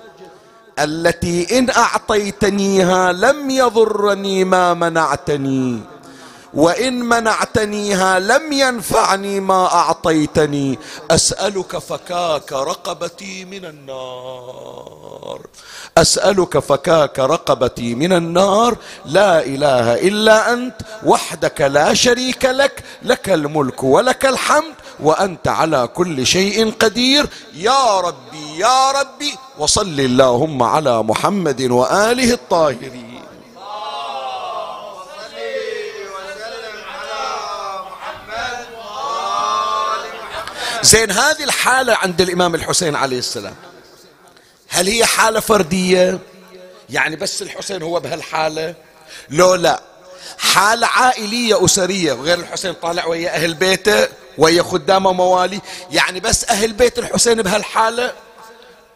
التي 0.79 1.59
إن 1.59 1.71
أعطيتنيها 1.71 3.13
لم 3.13 3.51
يضرني 3.51 4.45
ما 4.45 4.75
منعتني. 4.75 5.81
وإن 6.55 7.01
منعتنيها 7.01 8.19
لم 8.19 8.53
ينفعني 8.53 9.41
ما 9.41 9.65
أعطيتني. 9.67 10.79
أسألك 11.11 11.79
فكاك 11.79 12.53
رقبتي 12.53 13.45
من 13.45 13.65
النار. 13.65 15.41
أسألك 15.99 16.59
فكاك 16.59 17.19
رقبتي 17.19 17.95
من 17.95 18.13
النار. 18.13 18.77
لا 19.05 19.45
إله 19.45 19.95
إلا 19.95 20.53
أنت 20.53 20.75
وحدك 21.05 21.61
لا 21.61 21.95
شريك 21.95 22.45
لك 22.45 22.85
لك 23.03 23.31
الملك 23.31 23.83
ولك 23.83 24.27
الحمد. 24.27 24.75
وأنت 25.01 25.49
على 25.49 25.87
كل 25.87 26.27
شيء 26.27 26.71
قدير. 26.71 27.27
يا 27.55 28.01
ربي 28.01 28.59
يا 28.59 28.91
ربي 28.91 29.35
وصل 29.59 30.01
اللهم 30.01 30.63
على 30.63 31.03
محمد 31.03 31.63
وآله 31.63 32.33
الطاهرين. 32.33 33.07
زين 40.83 41.11
هذه 41.11 41.45
الحالة 41.45 41.97
عند 41.97 42.21
الإمام 42.21 42.55
الحسين 42.55 42.97
عليه 42.97 43.19
السلام 43.19 43.55
هل 44.69 44.89
هي 44.89 45.05
حالة 45.05 45.41
فردية؟ 45.41 46.19
يعني 46.91 47.17
بس 47.17 47.43
الحسين 47.43 47.83
هو 47.83 48.01
بهالحالة؟ 48.01 48.75
لو 49.31 49.55
لا 49.55 49.83
حالة 50.39 50.87
عائلية 50.87 51.65
أسرية 51.65 52.13
وغير 52.13 52.39
الحسين 52.39 52.73
طالع 52.73 53.07
ويا 53.07 53.35
أهل 53.35 53.55
بيته؟ 53.55 54.09
ويا 54.39 54.63
خدامة 54.63 55.13
موالي 55.13 55.61
يعني 55.91 56.21
بس 56.21 56.45
أهل 56.45 56.73
بيت 56.73 56.99
الحسين 56.99 57.43
بهالحالة 57.43 58.13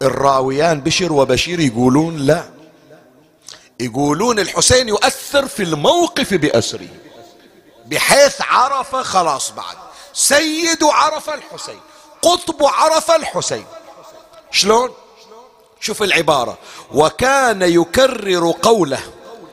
الراويان 0.01 0.81
بشر 0.81 1.13
وبشير 1.13 1.59
يقولون 1.59 2.17
لا. 2.17 2.49
يقولون 3.79 4.39
الحسين 4.39 4.89
يؤثر 4.89 5.47
في 5.47 5.63
الموقف 5.63 6.33
بأسره. 6.33 6.87
بحيث 7.85 8.35
عرف 8.41 8.95
خلاص 8.95 9.51
بعد. 9.51 9.75
سيد 10.13 10.83
عرف 10.83 11.29
الحسين 11.29 11.79
قطب 12.21 12.63
عرف 12.63 13.11
الحسين. 13.11 13.65
شلون؟ 14.51 14.89
شوف 15.79 16.03
العبارة. 16.03 16.57
وكان 16.93 17.61
يكرر 17.61 18.53
قوله 18.61 18.99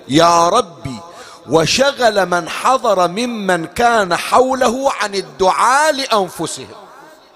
يا 0.09 0.49
ربي 0.49 1.01
وشغل 1.49 2.27
من 2.27 2.49
حضر 2.49 3.09
ممن 3.09 3.67
كان 3.67 4.17
حوله 4.17 4.93
عن 4.93 5.15
الدعاء 5.15 5.93
لأنفسهم. 5.93 6.69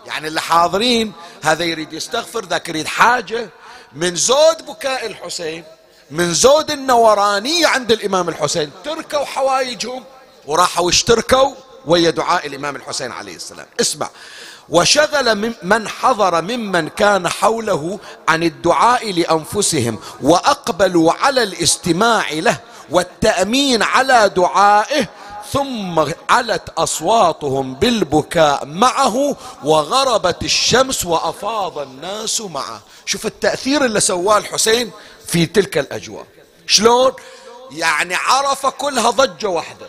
يعني 0.07 0.29
اللي 0.29 0.41
حاضرين 0.41 1.13
هذا 1.43 1.65
يريد 1.65 1.93
يستغفر 1.93 2.45
ذاك 2.45 2.69
يريد 2.69 2.87
حاجة. 2.87 3.49
من 3.93 4.17
زود 4.17 4.67
بكاء 4.67 5.07
الحسين 5.07 5.65
من 6.11 6.35
زود 6.35 6.71
النورانية 6.71 7.67
عند 7.67 7.93
الإمام 7.93 8.29
الحسين. 8.29 8.71
تركوا 8.85 9.25
حوايجهم 9.25 10.05
وراحوا 10.47 10.91
اشتركوا 10.91 11.55
ويا 11.87 12.11
دعاء 12.11 12.47
الإمام 12.47 12.77
الحسين 12.77 13.13
عليه 13.13 13.37
السلام. 13.37 13.67
اسمع. 13.81 14.09
وشغل 14.69 15.55
من 15.63 15.89
حضر 15.89 16.43
ممن 16.43 16.89
كان 16.89 17.29
حوله 17.29 17.99
عن 18.29 18.43
الدعاء 18.43 19.13
لأنفسهم 19.13 19.99
وأقبلوا 20.23 21.13
على 21.13 21.43
الاستماع 21.43 22.33
له 22.33 22.59
والتأمين 22.93 23.83
على 23.83 24.29
دعائه 24.37 25.07
ثم 25.53 26.05
علت 26.31 26.69
أصواتهم 26.79 27.75
بالبكاء 27.75 28.67
معه 28.67 29.37
وغربت 29.65 30.43
الشمس 30.43 31.05
وأفاض 31.05 31.79
الناس 31.79 32.41
معه. 32.41 32.81
شوف 33.07 33.27
التأثير 33.27 33.85
اللي 33.85 34.01
سواه 34.01 34.39
الحسين 34.39 34.91
في 35.27 35.47
تلك 35.47 35.79
الأجواء. 35.79 36.27
شلون؟ 36.67 37.13
يعني 37.71 38.15
عرفه 38.15 38.71
كلها 38.71 39.11
ضجة 39.11 39.49
واحدة. 39.49 39.87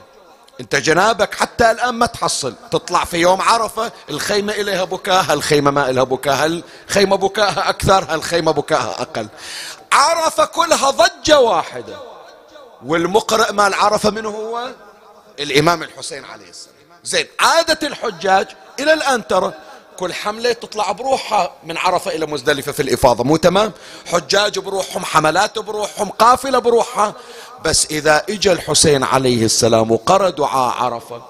انت 0.59 0.75
جنابك 0.75 1.35
حتى 1.35 1.71
الآن 1.71 1.95
ما 1.95 2.05
تحصل. 2.05 2.53
تطلع 2.71 3.05
في 3.05 3.17
يوم 3.17 3.41
عرفة 3.41 3.91
الخيمة 4.09 4.53
إليها 4.53 4.83
بكاء 4.83 5.33
الخيمة 5.33 5.71
ما 5.71 5.89
الها 5.89 6.03
بكاء 6.03 6.61
الخيمة 6.89 7.15
بكاءها 7.15 7.69
أكثر 7.69 8.15
الخيمة 8.15 8.51
بكاءها 8.51 9.01
أقل. 9.01 9.27
عرفه 9.91 10.45
كلها 10.45 10.89
ضجة 10.89 11.39
واحدة. 11.39 12.12
والمقرئ 12.85 13.51
مال 13.51 13.73
عرفة 13.73 14.09
منه 14.09 14.29
هو 14.29 14.69
الإمام 15.39 15.83
الحسين 15.83 16.25
عليه 16.25 16.49
السلام. 16.49 16.73
زين 17.03 17.25
عادة 17.39 17.87
الحجاج 17.87 18.47
إلى 18.79 18.93
الآن 18.93 19.27
ترى 19.27 19.53
كل 19.99 20.13
حملة 20.13 20.53
تطلع 20.53 20.91
بروحها 20.91 21.51
من 21.63 21.77
عرفة 21.77 22.11
إلى 22.11 22.25
مزدلفة 22.25 22.71
في 22.71 22.81
الإفاضة 22.81 23.23
مو 23.23 23.37
تمام؟ 23.37 23.71
حجاج 24.05 24.59
بروحهم 24.59 25.05
حملات 25.05 25.59
بروحهم 25.59 26.09
قافلة 26.09 26.59
بروحها. 26.59 27.15
بس 27.65 27.85
إذا 27.85 28.23
إجا 28.29 28.51
الحسين 28.51 29.03
عليه 29.03 29.45
السلام 29.45 29.91
وقرأ 29.91 30.29
دعاء 30.29 30.83
عرفة 30.83 31.21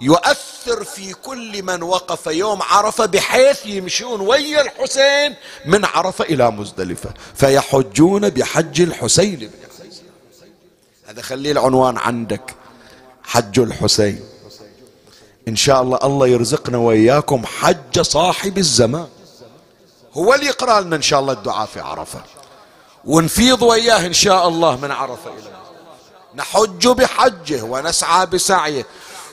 يؤثر 0.00 0.84
في 0.84 1.12
كل 1.12 1.62
من 1.62 1.82
وقف 1.82 2.26
يوم 2.26 2.62
عرفة 2.62 3.06
بحيث 3.06 3.66
يمشون 3.66 4.20
ويا 4.20 4.60
الحسين 4.60 5.34
من 5.66 5.84
عرفة 5.84 6.24
إلى 6.24 6.50
مزدلفة. 6.50 7.10
فيحجون 7.34 8.30
بحج 8.30 8.80
الحسين. 8.80 9.36
بن 9.36 9.50
هذا 11.06 11.22
خليه 11.22 11.52
العنوان 11.52 11.98
عندك. 11.98 12.54
حج 13.22 13.58
الحسين. 13.58 14.20
إن 15.48 15.56
شاء 15.56 15.82
الله 15.82 15.98
الله 16.04 16.26
يرزقنا 16.26 16.78
وإياكم 16.78 17.46
حج 17.46 18.00
صاحب 18.00 18.58
الزمان. 18.58 19.08
هو 20.12 20.34
اللي 20.34 20.46
يقرأ 20.46 20.80
لنا 20.80 20.96
إن 20.96 21.02
شاء 21.02 21.20
الله 21.20 21.32
الدعاء 21.32 21.66
في 21.66 21.80
عرفة. 21.80 22.20
ونفيض 23.04 23.62
وإياه 23.62 24.06
إن 24.06 24.12
شاء 24.12 24.48
الله 24.48 24.76
من 24.76 24.90
عرفة 24.90 25.30
إلى 25.30 25.54
نحج 26.34 26.88
بحجه 26.88 27.62
ونسعى 27.62 28.26
بسعيه. 28.26 28.86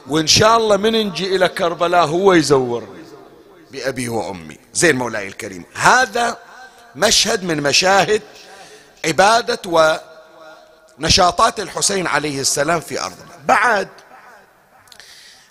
وإن 0.07 0.27
شاء 0.27 0.57
الله 0.57 0.77
من 0.77 1.07
نجي 1.07 1.35
إلى 1.35 1.47
كربلاء 1.47 2.05
هو 2.05 2.33
يزور 2.33 2.87
بأبي 3.71 4.09
وأمي. 4.09 4.57
زين 4.73 4.95
مولاي 4.95 5.27
الكريم. 5.27 5.65
هذا 5.73 6.37
مشهد 6.95 7.43
من 7.43 7.61
مشاهد 7.61 8.21
عبادة 9.05 9.59
ونشاطات 10.99 11.59
الحسين 11.59 12.07
عليه 12.07 12.39
السلام 12.39 12.79
في 12.79 13.01
أرضنا. 13.01 13.39
بعد 13.45 13.87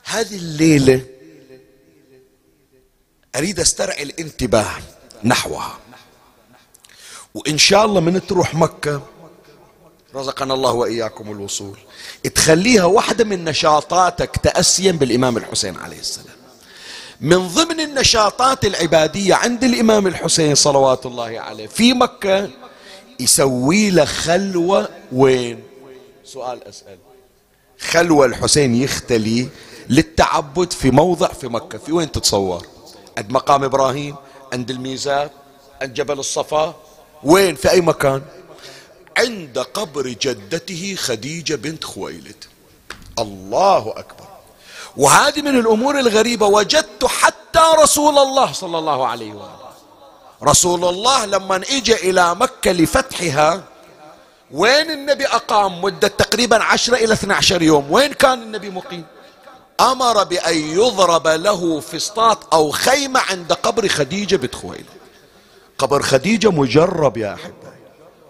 هذه 0.05 0.37
الليلة 0.37 1.05
أريد 3.37 3.61
أسترعي 3.61 4.03
الانتباه 4.03 4.71
نحوها. 5.25 5.79
وإن 7.35 7.59
شاء 7.59 7.85
الله 7.85 8.01
من 8.01 8.27
تروح 8.27 8.55
مكة 8.55 9.03
رزقنا 10.15 10.55
الله 10.55 10.73
وإياكم 10.73 11.33
الوصول 11.33 11.79
تخليها 12.35 12.85
واحدة 12.85 13.25
من 13.25 13.45
نشاطاتك 13.45 14.37
تأسيا 14.37 14.93
بالإمام 14.93 15.37
الحسين 15.37 15.77
عليه 15.77 15.99
السلام. 15.99 16.37
من 17.21 17.49
ضمن 17.49 17.81
النشاطات 17.81 18.65
العبادية 18.65 19.35
عند 19.35 19.65
الإمام 19.65 20.07
الحسين 20.07 20.55
صلوات 20.55 21.07
الله 21.07 21.41
عليه 21.41 21.67
في 21.67 21.95
مكة 21.95 22.51
يسوي 23.21 23.91
له 23.91 24.05
خلوة 24.05 24.89
وين؟ 25.13 25.63
سؤال 26.25 26.69
أسأل. 26.69 26.99
خلوة 27.81 28.27
الحسين 28.27 28.75
يختلي 28.75 29.49
للتعبد 29.89 30.73
في 30.73 30.91
موضع 30.91 31.29
في 31.29 31.49
مكة. 31.49 31.79
في 31.79 31.93
وين 31.93 32.13
تتصور؟ 32.13 32.67
عند 33.19 33.33
مقام 33.33 33.65
إبراهيم 33.65 34.15
عند 34.53 34.71
الميزاب 34.71 35.31
عند 35.83 35.95
جبل 35.95 36.19
الصفا؟ 36.19 36.75
وين؟ 37.25 37.55
في 37.55 37.71
أي 37.71 37.81
مكان؟ 37.81 38.23
عند 39.19 39.59
قبر 39.59 40.09
جدته 40.09 40.95
خديجة 40.99 41.55
بنت 41.55 41.85
خويلد. 41.85 42.45
الله 43.19 43.95
أكبر. 43.97 44.27
وهذه 44.97 45.43
من 45.43 45.59
الأمور 45.59 45.99
الغريبة. 45.99 46.47
وجدت 46.47 47.05
حتى 47.05 47.63
رسول 47.83 48.19
الله 48.19 48.53
صلى 48.53 48.79
الله 48.79 49.07
عليه 49.07 49.33
وآله. 49.33 49.60
رسول 50.43 50.85
الله 50.85 51.25
لما 51.27 51.57
اجى 51.57 51.95
إلى 51.95 52.35
مكة 52.35 52.73
لفتحها 52.73 53.63
وين 54.51 54.91
النبي 54.91 55.27
أقام 55.27 55.83
مدة 55.83 56.09
تقريبا 56.09 56.63
عشرة 56.63 56.97
إلى 56.97 57.13
12 57.13 57.63
يوم؟ 57.63 57.93
وين 57.93 58.13
كان 58.13 58.43
النبي 58.43 58.71
مقيم؟ 58.71 59.05
أمر 59.81 60.25
بأن 60.25 60.57
يضرب 60.57 61.27
له 61.29 61.81
فسطاط 61.81 62.55
أو 62.55 62.71
خيمة 62.71 63.21
عند 63.21 63.53
قبر 63.53 63.89
خديجة 63.89 64.37
بنت 64.37 64.55
خويلد. 64.55 64.87
قبر 65.79 66.03
خديجة 66.03 66.51
مجرب 66.51 67.17
يا 67.17 67.35
أحبائي. 67.35 67.81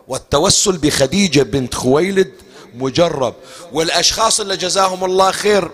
والتوسل 0.09 0.79
بخديجة 0.79 1.43
بنت 1.43 1.75
خويلد 1.75 2.33
مجرب. 2.75 3.35
والأشخاص 3.73 4.41
اللي 4.41 4.57
جزاهم 4.57 5.05
الله 5.05 5.31
خير 5.31 5.71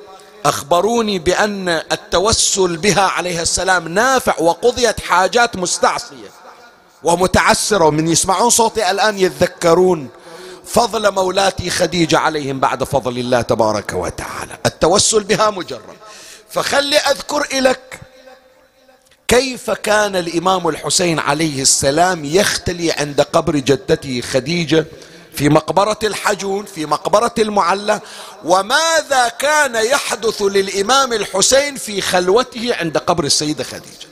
أخبروني 0.49 1.19
بأن 1.19 1.69
التوسل 1.69 2.77
بها 2.77 3.03
عليه 3.03 3.43
السلام 3.43 3.89
نافع 3.89 4.35
وقضيت 4.39 5.01
حاجات 5.01 5.57
مستعصية 5.57 6.31
ومتعسرة 7.03 7.85
ومن 7.85 8.09
يسمعون 8.09 8.51
صوتي 8.51 8.91
الآن 8.91 9.19
يتذكرون 9.19 10.09
فضل 10.65 11.13
مولاتي 11.15 11.71
خديجة 11.71 12.19
عليهم 12.19 12.61
بعد 12.61 12.85
فضل 12.85 13.19
الله 13.19 13.41
تبارك 13.41 13.93
وتعالى. 13.93 14.59
التوسل 14.67 15.25
بها 15.25 15.51
مجرد. 15.51 15.97
فخلي 16.51 16.97
أذكر 16.97 17.47
لك 17.53 18.01
كيف 19.29 19.71
كان 19.71 20.17
الإمام 20.17 20.69
الحسين 20.69 21.19
عليه 21.19 21.63
السلام 21.63 22.25
يختلي 22.25 22.93
عند 22.93 23.21
قبر 23.21 23.57
جدته 23.57 24.21
خديجة 24.21 24.87
في 25.37 25.49
مقبرة 25.49 25.99
الحجون 26.05 26.65
في 26.65 26.87
مقبرة 26.87 27.35
المعلى 27.39 28.01
وماذا 28.45 29.29
كان 29.29 29.75
يحدث 29.75 30.43
للإمام 30.43 31.13
الحسين 31.13 31.77
في 31.77 32.01
خلوته 32.01 32.77
عند 32.81 32.99
قبر 32.99 33.25
السيدة 33.25 33.65
خديجة؟ 33.65 34.07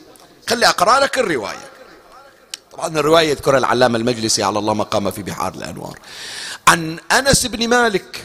خلي 0.49 0.67
أقرأ 0.67 0.99
لك 0.99 1.19
الرواية. 1.19 1.69
طبعا 2.71 2.87
الرواية 2.87 3.29
يذكرها 3.29 3.57
العلامة 3.57 3.97
المجلسي 3.97 4.43
على 4.43 4.59
الله 4.59 4.73
مقام 4.73 5.11
في 5.11 5.23
بحار 5.23 5.53
الأنوار. 5.53 5.99
عن 6.67 6.99
أنس 7.11 7.45
بن 7.45 7.67
مالك 7.67 8.23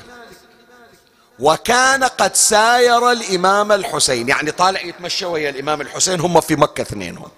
وكان 1.38 2.05
قد 2.05 2.36
ساير 2.36 3.11
الإمام 3.11 3.72
الحسين. 3.72 4.28
يعني 4.28 4.51
طالع 4.51 4.80
يتمشى 4.80 5.24
ويا 5.24 5.51
الإمام 5.51 5.80
الحسين 5.80 6.20
هم 6.20 6.40
في 6.40 6.57
مكة 6.57 6.82
اثنينهم. 6.82 7.30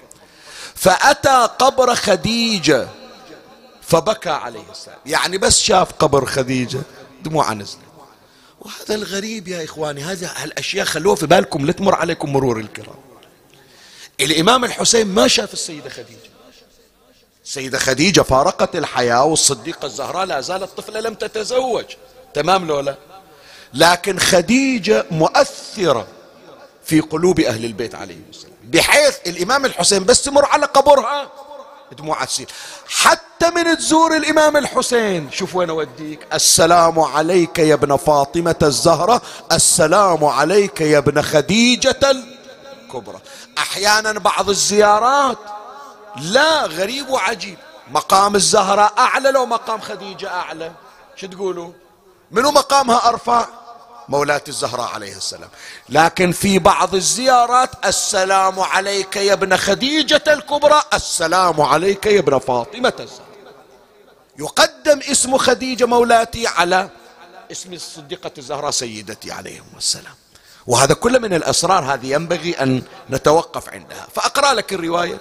فأتى 0.75 1.49
قبر 1.59 1.95
خديجة 1.95 2.89
فبكى 3.93 4.31
عليه 4.31 4.71
السلام. 4.71 4.99
يعني 5.07 5.39
بس 5.39 5.61
شاف 5.61 5.93
قبر 5.93 6.27
خديجة 6.27 6.81
دموع 7.23 7.53
نزلت 7.53 7.79
وهذا 8.61 8.95
الغريب 8.95 9.49
يا 9.49 9.65
إخواني 9.65 10.03
هذه 10.03 10.45
الاشياء 10.45 10.87
خلوها 10.87 11.17
في 11.17 11.27
بالكم 11.27 11.67
لا 11.67 11.73
تمر 11.73 11.95
عليكم 11.95 12.33
مرور 12.33 12.59
الكرام. 12.59 12.95
الإمام 14.21 14.65
الحسين 14.65 15.07
ما 15.07 15.29
شاف 15.29 15.53
السيدة 15.53 15.91
خديجة. 15.91 16.31
سيدة 17.45 17.79
خديجة 17.79 18.21
فارقت 18.21 18.77
الحياة 18.77 19.25
والصديقة 19.25 19.87
الزهراء 19.87 20.25
لا 20.25 20.41
زالت 20.41 20.71
طفلة 20.77 21.01
لم 21.01 21.15
تتزوج. 21.15 21.85
تمام 22.35 22.67
لولا 22.67 22.97
لكن 23.75 24.19
خديجة 24.19 25.07
مؤثرة 25.11 26.07
في 26.85 27.01
قلوب 27.01 27.41
أهل 27.41 27.65
البيت 27.65 27.95
عليهم 27.95 28.25
السلام. 28.31 28.57
بحيث 28.65 29.17
الإمام 29.27 29.65
الحسين 29.65 30.05
بس 30.05 30.23
تمر 30.23 30.45
على 30.45 30.67
قبرها. 30.67 31.33
دموع 31.93 32.25
تسيل 32.25 32.47
حتى 32.89 33.51
من 33.51 33.77
تزور 33.77 34.17
الإمام 34.17 34.57
الحسين. 34.57 35.31
شوف 35.31 35.55
وين 35.55 35.71
أوديك. 35.71 36.27
السلام 36.33 37.01
عليك 37.01 37.59
يا 37.59 37.75
ابن 37.75 37.97
فاطمة 37.97 38.57
الزهرة. 38.63 39.23
السلام 39.53 40.25
عليك 40.25 40.81
يا 40.81 40.99
ابن 40.99 41.23
خديجة 41.23 42.01
الكبرى. 42.11 43.19
أحيانا 43.59 44.13
بعض 44.13 44.49
الزيارات 44.49 45.39
لا 46.17 46.67
غريب 46.67 47.11
وعجيب. 47.11 47.59
مقام 47.91 48.35
الزهراء 48.35 48.93
أعلى 48.99 49.31
لو 49.31 49.47
مقام 49.47 49.81
خديجة 49.81 50.31
أعلى. 50.31 50.73
شو 51.17 51.27
تقولوا؟ 51.27 51.73
منو 52.31 52.51
مقامها 52.51 53.09
أرفع؟ 53.09 53.47
مولاة 54.09 54.43
الزهراء 54.49 54.95
عليه 54.95 55.17
السلام. 55.17 55.49
لكن 55.89 56.33
في 56.33 56.59
بعض 56.59 56.95
الزيارات 56.95 57.71
السلام 57.85 58.61
عليك 58.61 59.17
يا 59.17 59.33
ابن 59.33 59.57
خديجة 59.57 60.23
الكبرى 60.27 60.83
السلام 60.95 61.61
عليك 61.61 62.07
يا 62.07 62.19
ابن 62.19 62.39
فاطمة 62.39 62.93
الزهراء. 63.01 63.33
يقدم 64.39 65.01
اسم 65.11 65.39
خديجة 65.39 65.87
مولاتي 65.87 66.47
على 66.47 66.89
اسم 67.53 67.73
الصديقة 67.73 68.31
الزهراء 68.39 68.71
سيدتي 68.71 69.33
عليهم 69.33 69.67
السلام. 69.77 70.15
وهذا 70.67 70.95
كله 70.95 71.19
من 71.19 71.35
الأسرار 71.35 71.95
هذه 71.95 72.13
ينبغي 72.13 72.53
أن 72.53 72.83
نتوقف 73.11 73.69
عندها. 73.69 74.07
فأقرأ 74.15 74.55
لك 74.55 74.73
الرواية. 74.73 75.19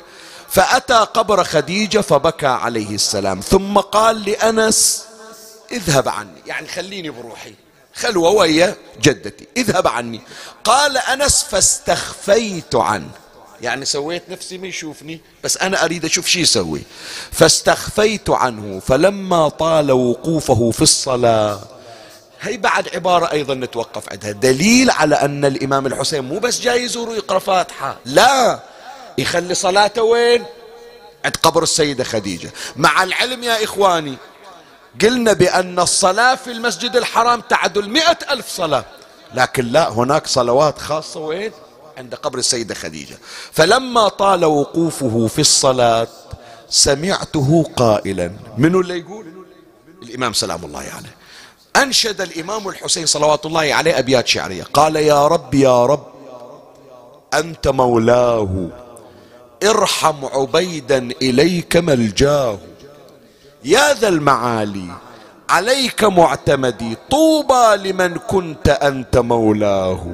فأتى 0.50 0.94
قبر 0.94 1.44
خديجة 1.44 2.00
فبكى 2.00 2.48
عليه 2.48 2.96
السلام. 2.96 3.40
ثم 3.40 3.78
قال 3.78 4.26
لأنس 4.26 5.06
اذهب 5.72 6.10
عني. 6.10 6.42
يعني 6.46 6.68
خليني 6.68 7.10
بروحي. 7.10 7.56
خلوة 7.96 8.30
ويا 8.30 8.76
جدتي. 9.02 9.48
اذهب 9.58 9.88
عني. 9.88 10.22
قال 10.64 10.98
أنس 10.98 11.44
فاستخفيت 11.44 12.76
عنه. 12.76 13.10
يعني 13.62 13.86
سويت 13.86 14.24
نفسي 14.30 14.58
ما 14.58 14.68
يشوفني 14.68 15.22
بس 15.44 15.58
أنا 15.58 15.86
أريد 15.86 16.06
أشوف 16.06 16.28
شي 16.28 16.42
يسوي. 16.42 16.82
فاستخفيت 17.32 18.30
عنه. 18.30 18.80
فلما 18.80 19.50
طال 19.50 19.92
وقوفه 19.92 20.72
في 20.72 20.82
الصلاة 20.82 21.60
هي 22.42 22.58
بعد 22.58 22.96
عبارة 22.96 23.32
أيضا 23.32 23.54
نتوقف 23.54 24.10
عندها. 24.12 24.32
دليل 24.32 24.90
على 24.90 25.16
أن 25.16 25.46
الإمام 25.46 25.88
الحسين 25.88 26.24
مو 26.24 26.40
بس 26.40 26.60
جاي 26.60 26.84
يزور 26.84 27.10
ويقرأ 27.10 27.40
فاتحة. 27.40 27.98
لا 28.06 28.60
يخلي 29.18 29.56
صلاته 29.56 30.04
وين؟ 30.04 30.44
عند 31.26 31.36
قبر 31.36 31.64
السيدة 31.64 32.04
خديجة. 32.04 32.52
مع 32.76 33.04
العلم 33.04 33.44
يا 33.44 33.64
إخواني 33.64 34.18
قلنا 35.02 35.34
بأن 35.34 35.80
الصلاة 35.80 36.36
في 36.36 36.52
المسجد 36.52 36.96
الحرام 36.96 37.42
تعدل 37.42 37.90
مئة 37.90 38.18
ألف 38.32 38.50
صلاة. 38.50 38.86
لكن 39.34 39.66
لا 39.66 39.90
هناك 39.90 40.28
صلوات 40.28 40.80
خاصة 40.80 41.20
وين؟ 41.20 41.52
عند 41.98 42.16
قبر 42.16 42.38
السيدة 42.38 42.76
خديجة. 42.76 43.18
فلما 43.52 44.08
طال 44.08 44.46
وقوفه 44.46 45.28
في 45.28 45.42
الصلاة 45.42 46.08
سمعته 46.70 47.66
قائلا. 47.76 48.32
من 48.58 48.76
اللي 48.76 49.00
يقول؟ 49.00 49.26
الإمام 50.04 50.34
سلام 50.34 50.66
الله 50.66 50.80
عليه. 50.80 51.16
أنشد 51.76 52.22
الإمام 52.22 52.68
الحسين 52.68 53.06
صلوات 53.06 53.46
الله 53.46 53.74
عليه 53.74 54.00
أبيات 54.00 54.28
شعرية. 54.28 54.64
قال 54.64 54.96
يا 54.96 55.28
رب 55.28 55.54
يا 55.54 55.86
رب 55.86 56.08
أنت 57.34 57.68
مولاه. 57.68 58.68
ارحم 59.64 60.26
عبيدا 60.26 61.10
إليك 61.22 61.78
ملجاه. 61.78 62.58
يا 63.64 63.94
ذا 63.94 64.08
المعالي 64.08 64.88
عليك 65.50 66.04
معتمدي 66.04 66.98
طوبى 67.12 67.76
لمن 67.76 68.18
كنت 68.18 68.70
أنت 68.70 69.18
مولاه. 69.18 70.08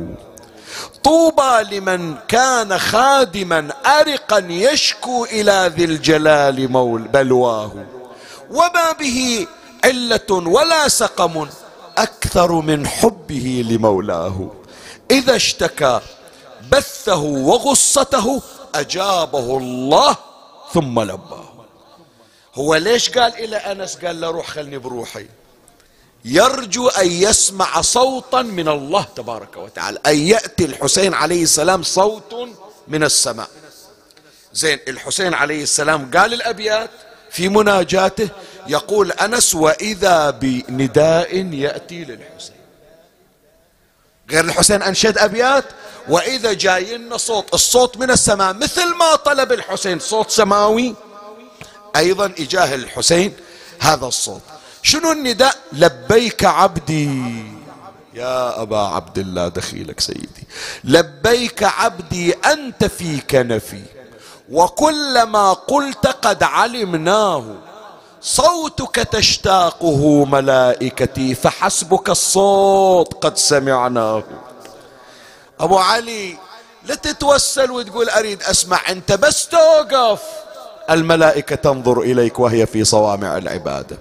طوبى 1.04 1.78
لمن 1.78 2.16
كان 2.28 2.78
خادما 2.78 3.68
أرقا 3.86 4.38
يشكو 4.50 5.26
إلى 5.26 5.72
ذي 5.76 5.86
الجلال 5.86 6.72
مول 6.72 7.02
بلواه. 7.02 7.72
وما 8.52 8.92
به 9.00 9.48
علة 9.86 10.30
ولا 10.30 10.88
سقم 10.88 11.48
أكثر 11.98 12.52
من 12.52 12.88
حبه 12.88 13.66
لمولاه. 13.70 14.52
إذا 15.12 15.36
اشتكى 15.36 16.00
بثه 16.72 17.22
وغصته 17.22 18.42
أجابه 18.76 19.58
الله 19.58 20.16
ثم 20.74 21.00
لباه. 21.00 21.47
هو 22.58 22.76
ليش 22.76 23.10
قال 23.10 23.34
إلى 23.34 23.58
أنس؟ 23.58 23.96
قال 23.96 24.22
له 24.22 24.30
روح 24.30 24.48
خلني 24.48 24.78
بروحي. 24.78 25.26
يرجو 26.26 26.88
أن 26.88 27.08
يسمع 27.08 27.82
صوتا 27.82 28.42
من 28.42 28.68
الله 28.68 29.06
تبارك 29.16 29.58
وتعالى 29.58 30.00
أن 30.06 30.18
يأتي 30.18 30.66
الحسين 30.66 31.14
عليه 31.14 31.44
السلام 31.44 31.84
صوت 31.84 32.50
من 32.88 33.04
السماء. 33.04 33.50
زين 34.54 34.80
الحسين 34.88 35.34
عليه 35.34 35.64
السلام 35.64 36.12
قال 36.12 36.34
الأبيات 36.34 36.90
في 37.32 37.50
مناجاته 37.50 38.30
يقول 38.68 39.12
أنس 39.12 39.56
وإذا 39.56 40.30
بنداء 40.30 41.36
يأتي 41.36 42.04
للحسين. 42.04 42.58
غير 44.32 44.46
الحسين 44.46 44.82
أنشد 44.82 45.18
أبيات 45.18 45.66
وإذا 46.10 46.54
جاي 46.54 46.98
لنا 46.98 47.18
صوت 47.18 47.54
الصوت 47.54 47.98
من 47.98 48.12
السماء 48.12 48.54
مثل 48.54 48.96
ما 48.96 49.16
طلب 49.16 49.52
الحسين 49.52 50.00
صوت 50.00 50.32
سماوي 50.32 50.96
أيضا 51.96 52.26
إجاه 52.26 52.76
الحسين 52.76 53.34
هذا 53.80 54.06
الصوت. 54.06 54.42
شنو 54.82 55.12
النداء؟ 55.12 55.56
لبيك 55.74 56.46
عبدي. 56.46 57.46
يا 58.14 58.62
أبا 58.62 58.80
عبد 58.80 59.18
الله 59.18 59.48
دخيلك 59.48 60.00
سيدي. 60.00 60.48
لبيك 60.84 61.64
عبدي 61.64 62.34
أنت 62.34 62.86
في 62.86 63.20
كنفي 63.22 63.84
وكل 64.50 65.24
ما 65.24 65.54
قلت 65.54 66.08
قد 66.08 66.44
علمناه. 66.44 67.56
صوتك 68.22 68.96
تشتاقه 68.96 70.26
ملائكتي 70.26 71.36
فحسبك 71.36 72.10
الصوت 72.10 73.26
قد 73.26 73.38
سمعناه. 73.38 74.24
أبو 75.60 75.78
علي 75.78 76.38
لا 76.84 76.96
تتوسل 76.96 77.72
وتقول 77.72 78.10
أريد 78.10 78.44
أسمع 78.44 78.82
أنت 78.90 79.12
بس 79.12 79.48
توقف. 79.48 80.22
الملائكة 80.90 81.56
تنظر 81.56 82.02
إليك 82.02 82.40
وهي 82.40 82.66
في 82.66 82.84
صوامع 82.84 83.38
العبادة. 83.38 83.98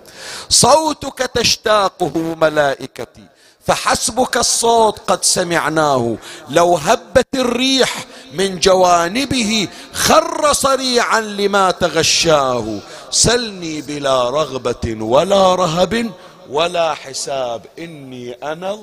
صوتك 0.48 1.18
تشتاقه 1.34 2.34
ملائكتي 2.40 3.24
فحسبك 3.66 4.36
الصوت 4.36 4.98
قد 5.06 5.24
سمعناه. 5.24 6.16
لو 6.50 6.76
هبت 6.76 7.26
الريح 7.34 8.04
من 8.32 8.58
جوانبه 8.58 9.68
خر 9.92 10.52
صريعا 10.52 11.20
لما 11.20 11.70
تغشاه. 11.70 12.78
سلني 13.10 13.82
بلا 13.82 14.30
رغبة 14.30 14.96
ولا 15.00 15.54
رهب 15.54 16.10
ولا 16.50 16.94
حساب. 16.94 17.66
إني 17.78 18.32
أنا 18.32 18.78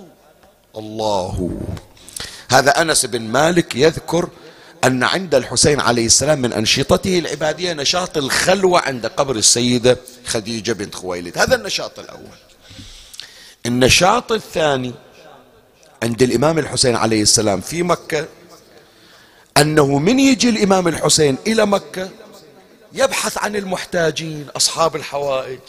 الله. 0.78 1.52
هذا 2.52 2.82
أنس 2.82 3.06
بن 3.06 3.22
مالك 3.22 3.76
يذكر 3.76 4.30
أن 4.84 5.04
عند 5.04 5.36
الحسين 5.36 5.80
عليه 5.80 6.06
السلام 6.06 6.42
من 6.42 6.54
أنشطته 6.54 7.20
العبادية 7.20 7.74
نشاط 7.74 8.18
الخلوة 8.18 8.80
عند 8.80 9.06
قبر 9.06 9.36
السيدة 9.36 9.98
خديجة 10.26 10.72
بنت 10.72 10.96
خويلد. 10.96 11.38
هذا 11.38 11.56
النشاط 11.56 12.00
الأول. 12.00 12.38
النشاط 13.66 14.32
الثاني 14.32 14.94
عند 16.04 16.22
الإمام 16.22 16.60
الحسين 16.60 16.96
عليه 16.96 17.22
السلام 17.22 17.62
في 17.62 17.84
مكة 17.84 18.28
أنه 19.58 20.00
من 20.00 20.20
يجي 20.20 20.50
الإمام 20.50 20.88
الحسين 20.88 21.38
إلى 21.48 21.66
مكة 21.66 22.10
يبحث 22.94 23.38
عن 23.38 23.56
المحتاجين 23.56 24.48
أصحاب 24.56 24.96
الحوائج 24.96 25.60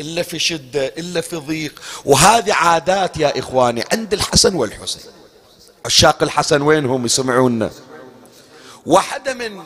إلا 0.00 0.22
في 0.22 0.38
شدة 0.38 0.86
إلا 0.86 1.20
في 1.20 1.36
ضيق. 1.36 1.80
وهذه 2.04 2.54
عادات 2.54 3.16
يا 3.16 3.38
إخواني 3.38 3.84
عند 3.92 4.12
الحسن 4.12 4.54
والحسين. 4.54 5.12
عشاق 5.86 6.22
الحسن 6.22 6.62
وينهم 6.62 7.04
يسمعونا. 7.04 7.70
واحدة 8.86 9.34
من 9.34 9.62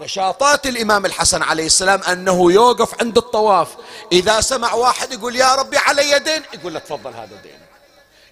نشاطات 0.00 0.66
الإمام 0.66 1.06
الحسن 1.06 1.42
عليه 1.42 1.66
السلام 1.66 2.02
أنه 2.02 2.52
يوقف 2.52 3.00
عند 3.00 3.18
الطواف. 3.18 3.68
إذا 4.12 4.40
سمع 4.40 4.74
واحد 4.74 5.12
يقول 5.12 5.36
يا 5.36 5.54
ربي 5.54 5.76
علي 5.76 6.18
دين. 6.18 6.42
يقول 6.54 6.74
له 6.74 6.80
تفضل 6.80 7.10
هذا 7.14 7.40
دين. 7.42 7.58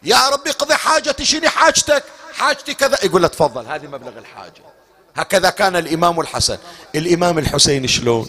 يا 0.03 0.29
ربي 0.29 0.51
اقضي 0.51 0.75
حاجتي. 0.75 1.25
شنو 1.25 1.49
حاجتك؟ 1.49 2.05
حاجتي 2.33 2.75
كذا. 2.75 2.99
يقول 3.05 3.23
له 3.23 3.29
تفضل. 3.29 3.67
هذه 3.67 3.87
مبلغ 3.87 4.19
الحاجة. 4.19 4.63
هكذا 5.17 5.51
كان 5.51 5.77
الإمام 5.77 6.21
الحسن. 6.21 6.59
الإمام 6.95 7.39
الحسين 7.39 7.87
شلون؟ 7.87 8.29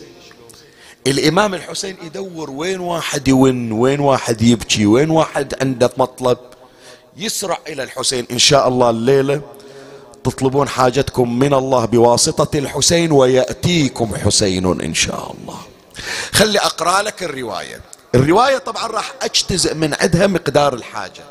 الإمام 1.08 1.54
الحسين 1.54 1.98
يدور 2.04 2.50
وين 2.50 2.80
واحد 2.80 3.28
يون 3.28 3.72
وين 3.72 4.00
واحد 4.00 4.42
يبكي 4.42 4.86
وين 4.86 5.10
واحد 5.10 5.56
عنده 5.62 5.92
مطلب. 5.98 6.38
يسرع 7.18 7.58
إلى 7.68 7.84
الحسين 7.84 8.28
إن 8.32 8.40
شاء 8.40 8.68
الله 8.68 8.90
الليلة. 8.90 9.42
تطلبون 10.24 10.70
حاجتكم 10.70 11.40
من 11.40 11.54
الله 11.54 11.86
بواسطة 11.86 12.58
الحسين 12.58 13.12
ويأتيكم 13.12 14.16
حسين 14.16 14.82
إن 14.82 14.94
شاء 14.94 15.32
الله. 15.32 15.60
خلي 16.34 16.60
أقرأ 16.60 17.02
لك 17.02 17.24
الرواية. 17.24 17.82
الرواية 18.16 18.58
طبعا 18.58 18.88
راح 18.88 19.14
أجتزئ 19.22 19.74
من 19.74 19.94
عندها 20.02 20.28
مقدار 20.28 20.74
الحاجة. 20.74 21.24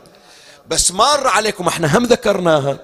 بس 0.68 0.90
مر 0.90 1.26
عليكم 1.26 1.68
إحنا 1.68 1.99
هم 1.99 2.05
ذكرناها. 2.05 2.78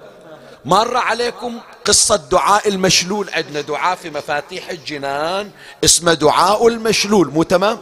مر 0.65 0.97
عليكم 0.97 1.59
قصة 1.85 2.15
دعاء 2.15 2.67
المشلول؟ 2.67 3.29
عندنا 3.33 3.61
دعاء 3.61 3.95
في 3.95 4.09
مفاتيح 4.09 4.69
الجنان 4.69 5.51
اسمه 5.83 6.13
دعاء 6.13 6.67
المشلول 6.67 7.29
مو 7.31 7.43
تمام؟ 7.43 7.77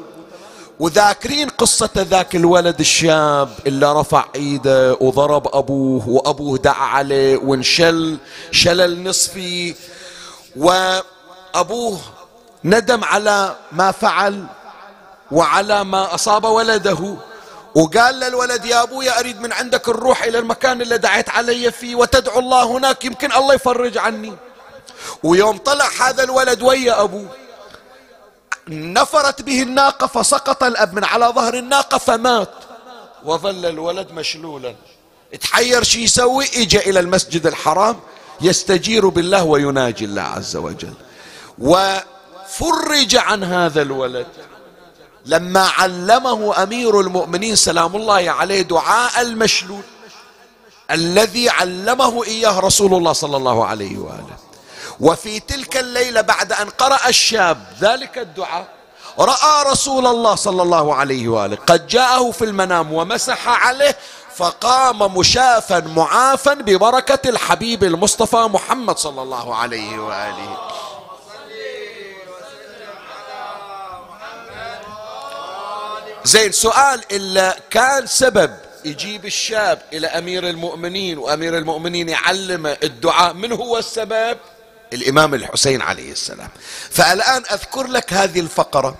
وذاكرين 0.79 1.49
قصة 1.49 1.89
ذاك 1.97 2.35
الولد 2.35 2.79
الشاب 2.79 3.49
اللي 3.67 3.93
رفع 3.93 4.25
إيده 4.35 4.97
وضرب 5.01 5.55
أبوه 5.55 6.09
وأبوه 6.09 6.57
دعا 6.57 6.85
عليه 6.85 7.37
وانشل 7.37 8.17
شلل 8.51 9.03
نصفي 9.03 9.75
وأبوه 10.55 11.99
ندم 12.63 13.03
على 13.03 13.55
ما 13.71 13.91
فعل 13.91 14.45
وعلى 15.31 15.83
ما 15.83 16.15
أصاب 16.15 16.43
ولده. 16.43 17.15
وقال 17.75 18.19
للولد 18.19 18.65
يا 18.65 18.83
أبوي 18.83 19.19
أريد 19.19 19.41
من 19.41 19.53
عندك 19.53 19.89
الروح 19.89 20.23
إلى 20.23 20.39
المكان 20.39 20.81
اللي 20.81 20.97
دعيت 20.97 21.29
علي 21.29 21.71
فيه 21.71 21.95
وتدعو 21.95 22.39
الله 22.39 22.63
هناك 22.63 23.05
يمكن 23.05 23.31
الله 23.31 23.53
يفرج 23.53 23.97
عني. 23.97 24.33
ويوم 25.23 25.57
طلع 25.57 25.89
هذا 26.01 26.23
الولد 26.23 26.61
ويا 26.61 27.03
أبوه. 27.03 27.27
نفرت 28.69 29.41
به 29.41 29.61
الناقة 29.61 30.07
فسقط 30.07 30.63
الأب 30.63 30.93
من 30.93 31.03
على 31.03 31.25
ظهر 31.25 31.53
الناقة 31.53 31.97
فمات. 31.97 32.51
وظل 33.25 33.65
الولد 33.65 34.11
مشلولا. 34.11 34.75
تحير 35.41 35.83
شي 35.83 36.03
يسوي؟ 36.03 36.45
اجى 36.45 36.79
إلى 36.79 36.99
المسجد 36.99 37.47
الحرام 37.47 37.99
يستجير 38.41 39.07
بالله 39.07 39.43
ويناجي 39.43 40.05
الله 40.05 40.21
عز 40.21 40.55
وجل. 40.55 40.93
وفرج 41.59 43.15
عن 43.15 43.43
هذا 43.43 43.81
الولد. 43.81 44.27
لما 45.25 45.67
علمه 45.67 46.63
أمير 46.63 46.99
المؤمنين 47.01 47.55
سلام 47.55 47.95
الله 47.95 48.31
عليه 48.31 48.61
دعاء 48.61 49.21
المشلول 49.21 49.83
الذي 50.91 51.49
علمه 51.49 52.23
إياه 52.23 52.59
رسول 52.59 52.93
الله 52.93 53.13
صلى 53.13 53.37
الله 53.37 53.65
عليه 53.65 53.97
وآله. 53.97 54.46
وفي 54.99 55.39
تلك 55.39 55.77
الليلة 55.77 56.21
بعد 56.21 56.53
أن 56.53 56.69
قرأ 56.69 57.09
الشاب 57.09 57.65
ذلك 57.81 58.17
الدعاء 58.17 58.67
رأى 59.19 59.71
رسول 59.71 60.07
الله 60.07 60.35
صلى 60.35 60.61
الله 60.61 60.95
عليه 60.95 61.27
وآله 61.27 61.55
قد 61.55 61.87
جاءه 61.87 62.31
في 62.31 62.45
المنام 62.45 62.93
ومسح 62.93 63.47
عليه 63.67 63.97
فقام 64.35 65.17
مشافا 65.17 65.79
معافا 65.79 66.53
ببركة 66.53 67.29
الحبيب 67.29 67.83
المصطفى 67.83 68.37
محمد 68.37 68.97
صلى 68.97 69.21
الله 69.21 69.55
عليه 69.55 69.99
وآله. 69.99 70.57
زين 76.23 76.51
سؤال 76.51 77.03
إلا 77.11 77.57
كان 77.69 78.07
سبب 78.07 78.57
يجيب 78.85 79.25
الشاب 79.25 79.81
إلى 79.93 80.07
أمير 80.07 80.49
المؤمنين 80.49 81.17
وأمير 81.17 81.57
المؤمنين 81.57 82.09
يعلمه 82.09 82.77
الدعاء 82.83 83.33
من 83.33 83.51
هو 83.51 83.77
السبب؟ 83.77 84.37
الإمام 84.93 85.33
الحسين 85.33 85.81
عليه 85.81 86.11
السلام. 86.11 86.49
فالآن 86.89 87.43
أذكر 87.51 87.87
لك 87.87 88.13
هذه 88.13 88.39
الفقرة 88.39 88.95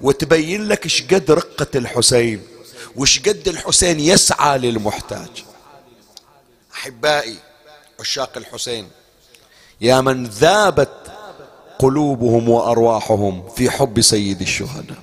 وتبين 0.00 0.68
لك 0.68 0.84
إيش 0.84 1.02
قد 1.02 1.30
رقة 1.30 1.66
الحسين 1.74 2.42
وش 2.96 3.18
قد 3.18 3.48
الحسين 3.48 4.00
يسعى 4.00 4.58
للمحتاج. 4.58 5.44
أحبائي 6.74 7.36
عشاق 8.00 8.36
الحسين 8.36 8.88
يا 9.80 10.00
من 10.00 10.24
ذابت 10.26 11.12
قلوبهم 11.78 12.48
وأرواحهم 12.48 13.48
في 13.48 13.70
حب 13.70 14.00
سيد 14.00 14.40
الشهداء 14.40 14.98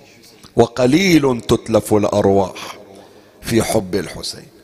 وقليل 0.56 1.42
تتلف 1.42 1.94
الأرواح 1.94 2.78
في 3.42 3.64
حب 3.64 3.96
الحسين. 3.96 4.55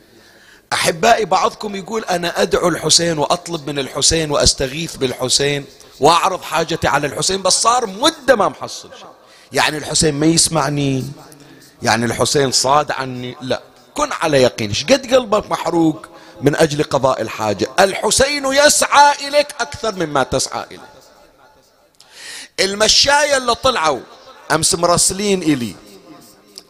أحبائي 0.72 1.24
بعضكم 1.24 1.76
يقول 1.76 2.04
أنا 2.04 2.42
أدعو 2.42 2.68
الحسين 2.68 3.18
وأطلب 3.18 3.70
من 3.70 3.78
الحسين 3.78 4.30
وأستغيث 4.30 4.96
بالحسين 4.96 5.64
وأعرض 6.00 6.42
حاجتي 6.42 6.88
على 6.88 7.06
الحسين 7.06 7.42
بس 7.42 7.52
صار 7.52 7.86
مدة 7.86 8.36
ما 8.36 8.48
محصل 8.48 8.90
شيء. 8.98 9.06
يعني 9.52 9.78
الحسين 9.78 10.14
ما 10.14 10.26
يسمعني 10.26 11.04
يعني 11.82 12.04
الحسين 12.04 12.52
صاد 12.52 12.90
عني؟ 12.90 13.36
لا. 13.40 13.62
كن 13.94 14.12
على 14.12 14.42
يقين. 14.42 14.72
قد 14.90 15.14
قلبك 15.14 15.50
محروق 15.50 16.06
من 16.40 16.56
أجل 16.56 16.82
قضاء 16.82 17.22
الحاجة؟ 17.22 17.68
الحسين 17.80 18.44
يسعى 18.46 19.28
إليك 19.28 19.48
أكثر 19.60 19.94
مما 19.94 20.22
تسعى 20.22 20.64
إليه. 20.70 20.92
المشاية 22.60 23.36
اللي 23.36 23.54
طلعوا 23.54 24.00
أمس 24.52 24.74
مرسلين 24.74 25.42
إلي. 25.42 25.76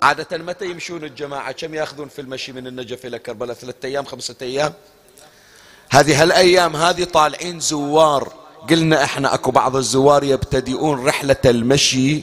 عادة 0.02 0.38
متى 0.38 0.64
يمشون 0.64 1.04
الجماعة؟ 1.04 1.52
كم 1.52 1.74
يأخذون 1.74 2.08
في 2.08 2.20
المشي 2.20 2.52
من 2.52 2.66
النجف 2.66 3.06
إلى 3.06 3.18
كربلاء؟ 3.18 3.56
ثلاثة 3.56 3.88
أيام 3.88 4.04
خمسة 4.04 4.34
أيام؟ 4.42 4.72
هذه 5.90 6.22
هالأيام 6.22 6.76
هذه 6.76 7.04
طالعين 7.04 7.60
زوار. 7.60 8.32
قلنا 8.70 9.04
إحنا 9.04 9.34
أكو 9.34 9.50
بعض 9.50 9.76
الزوار 9.76 10.24
يبتدئون 10.24 11.06
رحلة 11.06 11.36
المشي 11.44 12.22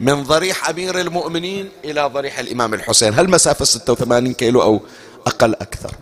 من 0.00 0.22
ضريح 0.22 0.68
أمير 0.68 1.00
المؤمنين 1.00 1.70
إلى 1.84 2.06
ضريح 2.06 2.38
الإمام 2.38 2.74
الحسين. 2.74 3.14
هالمسافة 3.14 3.64
86 3.64 4.34
كيلو 4.34 4.62
أو 4.62 4.80
أقل 5.26 5.54
أكثر؟ 5.54 5.94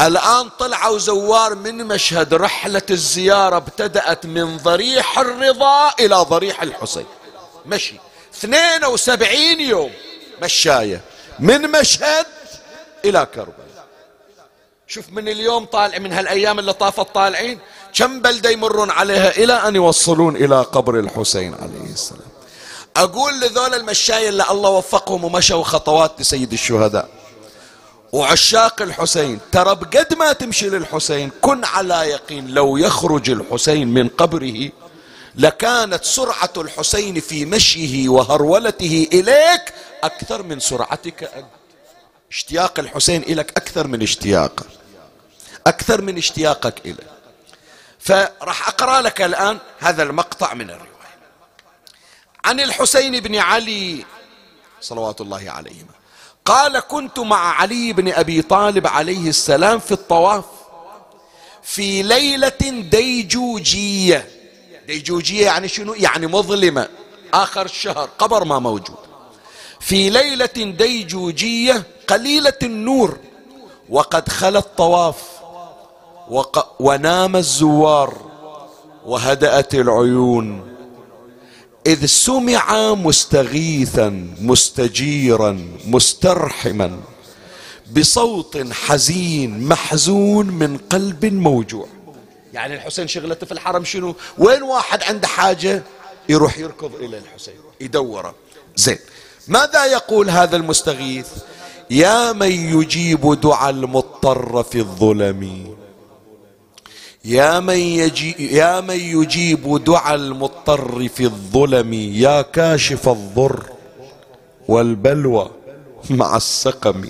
الآن 0.00 0.48
طلعوا 0.58 0.98
زوار 0.98 1.54
من 1.54 1.86
مشهد 1.86 2.34
رحلة 2.34 2.82
الزيارة 2.90 3.56
ابتدأت 3.56 4.26
من 4.26 4.56
ضريح 4.56 5.18
الرضا 5.18 5.90
إلى 6.00 6.14
ضريح 6.16 6.62
الحسين. 6.62 7.06
مشي. 7.66 8.11
72 8.42 9.60
يوم. 9.60 9.90
مشاية. 10.42 11.00
من 11.38 11.70
مشهد 11.70 12.26
إلى 13.04 13.26
كربلاء. 13.34 13.86
شوف 14.86 15.04
من 15.10 15.28
اليوم 15.28 15.64
طالع 15.64 15.98
من 15.98 16.12
هالأيام 16.12 16.58
اللي 16.58 16.72
طافت 16.72 17.14
طالعين 17.14 17.58
كم 17.94 18.22
بلدة 18.22 18.50
يمرون 18.50 18.90
عليها 18.90 19.30
إلى 19.30 19.52
أن 19.52 19.76
يوصلون 19.76 20.36
إلى 20.36 20.62
قبر 20.62 20.98
الحسين 20.98 21.54
عليه 21.54 21.92
السلام. 21.92 22.28
أقول 22.96 23.40
لذول 23.40 23.74
المشاية 23.74 24.28
اللي 24.28 24.44
الله 24.50 24.70
وفقهم 24.70 25.24
ومشوا 25.24 25.62
خطوات 25.62 26.20
لسيد 26.20 26.52
الشهداء. 26.52 27.08
وعشاق 28.12 28.82
الحسين 28.82 29.38
ترى 29.52 29.74
بقد 29.74 30.14
ما 30.14 30.32
تمشي 30.32 30.68
للحسين 30.68 31.30
كن 31.40 31.64
على 31.64 31.94
يقين 31.94 32.48
لو 32.48 32.76
يخرج 32.76 33.30
الحسين 33.30 33.88
من 33.88 34.08
قبره 34.08 34.70
لكانت 35.34 36.04
سرعة 36.04 36.52
الحسين 36.56 37.20
في 37.20 37.44
مشيه 37.44 38.08
وهرولته 38.08 39.08
إليك 39.12 39.74
أكثر 40.02 40.42
من 40.42 40.60
سرعتك 40.60 41.22
أنت. 41.22 41.46
اشتياق 42.30 42.78
الحسين 42.78 43.22
إليك 43.22 43.50
أكثر 43.50 43.86
من 43.86 44.02
اشتياقك 44.02 44.66
أكثر 45.66 46.00
من 46.00 46.18
اشتياقك 46.18 46.86
إليه. 46.86 47.12
فراح 47.98 48.68
أقرأ 48.68 49.00
لك 49.00 49.22
الآن 49.22 49.58
هذا 49.78 50.02
المقطع 50.02 50.54
من 50.54 50.70
الرواية. 50.70 50.88
عن 52.44 52.60
الحسين 52.60 53.20
بن 53.20 53.36
علي 53.36 54.04
صلوات 54.80 55.20
الله 55.20 55.50
عليهما. 55.50 55.92
قال 56.44 56.80
كنت 56.80 57.18
مع 57.18 57.60
علي 57.60 57.92
بن 57.92 58.12
أبي 58.12 58.42
طالب 58.42 58.86
عليه 58.86 59.28
السلام 59.28 59.78
في 59.78 59.92
الطواف 59.92 60.44
في 61.62 62.02
ليلة 62.02 62.82
ديجوجية 62.90 64.41
ديجوجية 64.92 65.44
يعني 65.44 65.68
شنو؟ 65.68 65.94
يعني 65.94 66.26
مظلمة. 66.26 66.88
آخر 67.34 67.64
الشهر 67.64 68.08
قبر 68.18 68.44
ما 68.44 68.58
موجود. 68.58 68.96
في 69.80 70.10
ليلة 70.10 70.56
ديجوجية 70.56 71.82
قليلة 72.08 72.58
النور 72.62 73.18
وقد 73.88 74.28
خلى 74.28 74.58
الطواف 74.58 75.16
وق... 76.28 76.82
ونام 76.82 77.36
الزوار 77.36 78.14
وهدأت 79.06 79.74
العيون. 79.74 80.74
إذ 81.86 82.06
سمع 82.06 82.94
مستغيثا 82.94 84.08
مستجيرا 84.40 85.68
مسترحما 85.86 87.00
بصوت 87.96 88.72
حزين 88.72 89.68
محزون 89.68 90.46
من 90.46 90.78
قلب 90.78 91.24
موجوع. 91.24 91.86
يعني 92.52 92.74
الحسين 92.74 93.08
شغلته 93.08 93.46
في 93.46 93.52
الحرم 93.52 93.84
شنو؟ 93.84 94.14
وين 94.38 94.62
واحد 94.62 95.02
عنده 95.02 95.28
حاجة 95.28 95.82
يروح 96.28 96.58
يركض 96.58 96.94
إلى 96.94 97.18
الحسين 97.18 97.54
يدوره. 97.80 98.34
زين 98.76 98.98
ماذا 99.48 99.84
يقول 99.86 100.30
هذا 100.30 100.56
المستغيث؟ 100.56 101.28
يا 101.90 102.32
من 102.32 102.50
يجيب 102.50 103.40
دعاء 103.40 103.70
المضطر 103.70 104.62
في 104.62 104.78
الظلم. 104.78 105.74
يا 107.24 107.60
من, 107.60 107.76
يجي 107.76 108.56
يا 108.56 108.80
من 108.80 109.00
يجيب 109.00 109.84
دعاء 109.84 110.14
المضطر 110.14 111.08
في 111.08 111.24
الظلم. 111.24 111.92
يا 111.92 112.42
كاشف 112.42 113.08
الضر 113.08 113.66
والبلوى 114.68 115.50
مع 116.10 116.36
السقم. 116.36 117.08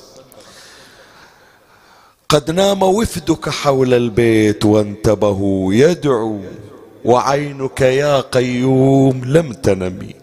قد 2.32 2.50
نام 2.50 2.82
وفدك 2.82 3.48
حول 3.48 3.94
البيت 3.94 4.64
وانتبهوا 4.64 5.74
يدعو 5.74 6.40
وعينك 7.04 7.80
يا 7.80 8.20
قيوم 8.20 9.24
لم 9.24 9.52
تنمي 9.52 10.14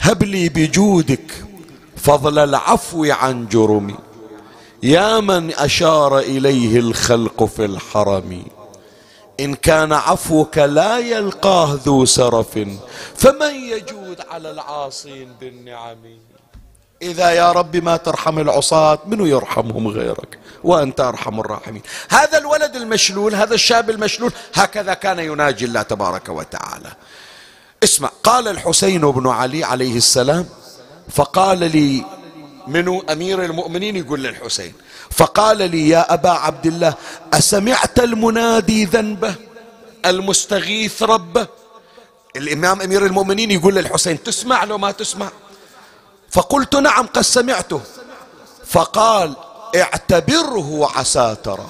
هب 0.00 0.22
لي 0.22 0.48
بجودك 0.48 1.44
فضل 1.96 2.38
العفو 2.38 3.04
عن 3.04 3.48
جرمي 3.48 3.94
يا 4.82 5.20
من 5.20 5.54
أشار 5.54 6.18
إليه 6.18 6.78
الخلق 6.78 7.44
في 7.44 7.64
الحرم. 7.64 8.42
إن 9.40 9.54
كان 9.54 9.92
عفوك 9.92 10.58
لا 10.58 10.98
يلقاه 10.98 11.78
ذو 11.84 12.04
سرف 12.04 12.58
فمن 13.14 13.54
يجود 13.54 14.20
على 14.30 14.50
العاصين 14.50 15.28
بالنعم؟ 15.40 15.98
إذا 17.02 17.30
يا 17.30 17.52
رب 17.52 17.76
ما 17.76 17.96
ترحم 17.96 18.38
العصاة 18.38 18.98
منو 19.06 19.26
يرحمهم 19.26 19.88
غيرك؟ 19.88 20.38
وأنت 20.64 21.00
أرحم 21.00 21.40
الراحمين. 21.40 21.82
هذا 22.08 22.38
الولد 22.38 22.76
المشلول 22.76 23.34
هذا 23.34 23.54
الشاب 23.54 23.90
المشلول 23.90 24.32
هكذا 24.54 24.94
كان 24.94 25.18
يناجي 25.18 25.64
الله 25.64 25.82
تبارك 25.82 26.28
وتعالى. 26.28 26.92
اسمع 27.84 28.10
قال 28.22 28.48
الحسين 28.48 29.00
بن 29.00 29.28
علي 29.28 29.64
عليه 29.64 29.96
السلام 29.96 30.46
فقال 31.10 31.58
لي 31.58 32.04
منو 32.66 33.00
أمير 33.00 33.44
المؤمنين؟ 33.44 33.96
يقول 33.96 34.22
للحسين. 34.22 34.72
فقال 35.10 35.70
لي 35.70 35.88
يا 35.88 36.14
أبا 36.14 36.30
عبد 36.30 36.66
الله 36.66 36.94
أسمعت 37.32 37.98
المنادي 37.98 38.84
ذنبه 38.84 39.34
المستغيث 40.06 41.02
ربه؟ 41.02 41.46
الإمام 42.36 42.80
أمير 42.80 43.06
المؤمنين 43.06 43.50
يقول 43.50 43.74
للحسين 43.74 44.22
تسمع 44.22 44.64
لو 44.64 44.78
ما 44.78 44.90
تسمع. 44.90 45.28
فقلت 46.30 46.76
نعم 46.76 47.06
قد 47.06 47.22
سمعته. 47.22 47.80
فقال 48.66 49.36
اعتبره 49.74 50.90
عسى 50.96 51.36
ترى 51.44 51.66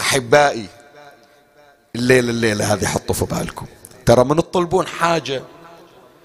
أحبائي 0.00 0.66
الليلة 1.94 2.30
الليلة 2.30 2.72
هذه 2.72 2.86
حطوا 2.86 3.14
في 3.14 3.24
بالكم. 3.24 3.66
ترى 4.06 4.24
من 4.24 4.36
تطلبون 4.36 4.86
حاجة 4.86 5.42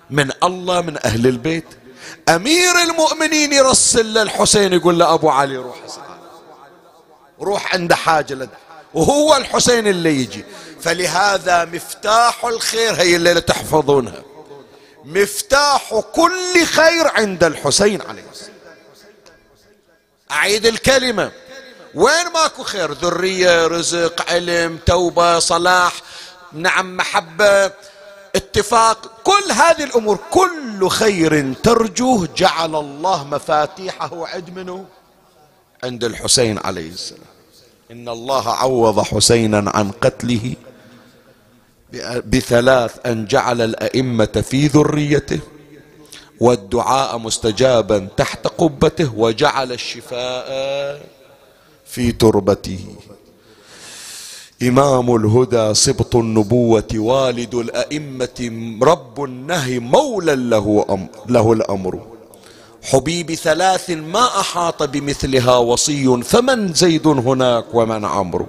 من 0.10 0.32
الله 0.44 0.82
من 0.82 1.06
أهل 1.06 1.28
البيت. 1.28 1.66
أمير 2.30 2.82
المؤمنين 2.84 3.54
يرسل 3.54 4.06
للحسين 4.06 4.74
يقول 4.74 5.00
له 5.00 5.14
أبو 5.14 5.30
علي 5.30 5.58
روح 5.58 5.78
روح 7.42 7.74
عند 7.74 7.94
حاجة 7.94 8.34
لد. 8.34 8.50
وهو 8.94 9.36
الحسين 9.36 9.88
اللي 9.88 10.16
يجي. 10.22 10.46
فلهذا 10.82 11.66
مفتاح 11.66 12.46
الخير 12.46 12.94
هي 12.94 13.16
الليلة 13.16 13.40
تحفظونها. 13.40 14.22
مفتاح 15.06 16.04
كل 16.14 16.66
خير 16.66 17.08
عند 17.08 17.44
الحسين 17.44 18.02
عليه 18.02 18.24
السلام. 18.32 18.55
أعيد 20.32 20.66
الكلمة. 20.66 21.32
وين 21.96 22.26
ماكو 22.34 22.64
خير؟ 22.64 22.92
ذرية 22.92 23.68
رزق 23.68 24.32
علم 24.32 24.80
توبة 24.86 25.40
صلاح 25.40 25.94
نعم 26.54 26.98
محبة 26.98 27.72
اتفاق. 28.36 29.12
كل 29.24 29.52
هذه 29.52 29.84
الأمور 29.84 30.20
كل 30.32 30.90
خير 30.90 31.54
ترجوه 31.54 32.30
جعل 32.38 32.76
الله 32.76 33.24
مفاتيحه 33.24 34.28
عند 34.28 34.50
منه. 34.50 34.86
عند 35.84 36.04
الحسين 36.04 36.58
عليه 36.58 36.90
السلام. 36.90 37.22
إن 37.92 38.10
الله 38.10 38.50
عوض 38.50 39.00
حسينا 39.00 39.72
عن 39.76 39.92
قتله 39.92 40.56
بثلاث 42.26 42.96
أن 43.06 43.26
جعل 43.26 43.62
الأئمة 43.62 44.44
في 44.50 44.68
ذريته. 44.68 45.40
والدعاء 46.40 47.18
مستجابا 47.18 48.08
تحت 48.18 48.48
قبته 48.48 49.16
وجعل 49.18 49.72
الشفاء 49.72 51.02
في 51.86 52.12
تربته. 52.12 52.86
إمام 54.64 55.16
الهدى 55.16 55.74
سبط 55.74 56.16
النبوة 56.16 56.92
والد 56.96 57.56
الأئمة 57.56 58.52
رب 58.82 59.24
النهي 59.24 59.80
مولى 59.80 60.36
له, 60.36 60.86
أم 60.90 61.08
له 61.30 61.54
الأمر. 61.54 62.00
حبيب 62.84 63.34
ثلاث 63.34 63.90
ما 63.90 64.40
أحاط 64.40 64.84
بمثلها 64.84 65.58
وصي 65.58 66.24
فمن 66.24 66.74
زيد 66.74 67.08
هناك 67.08 67.66
ومن 67.74 68.06
عمرو. 68.06 68.48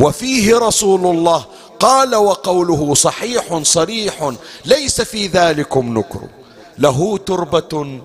وفيه 0.00 0.58
رسول 0.58 1.16
الله 1.16 1.44
قال 1.80 2.14
وقوله 2.14 2.94
صحيح 2.94 3.62
صريح 3.62 4.32
ليس 4.64 5.00
في 5.00 5.26
ذلكم 5.26 5.98
نكر. 5.98 6.20
له 6.78 7.18
تربة 7.18 8.00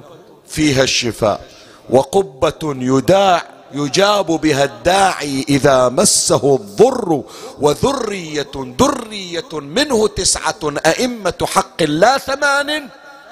فيها 0.48 0.84
الشفاء 0.84 1.42
وقبة 1.90 2.62
يداع 2.64 3.44
يجاب 3.74 4.26
بها 4.26 4.64
الداعي 4.64 5.46
إذا 5.50 5.90
مسه 5.90 6.56
الضر 6.56 7.24
وذرية 7.62 8.52
ذرية 8.56 9.54
منه 9.54 10.08
تسعة 10.08 10.74
أئمة 10.86 11.34
حق 11.44 11.84
لا 11.84 12.18
ثمان 12.18 12.88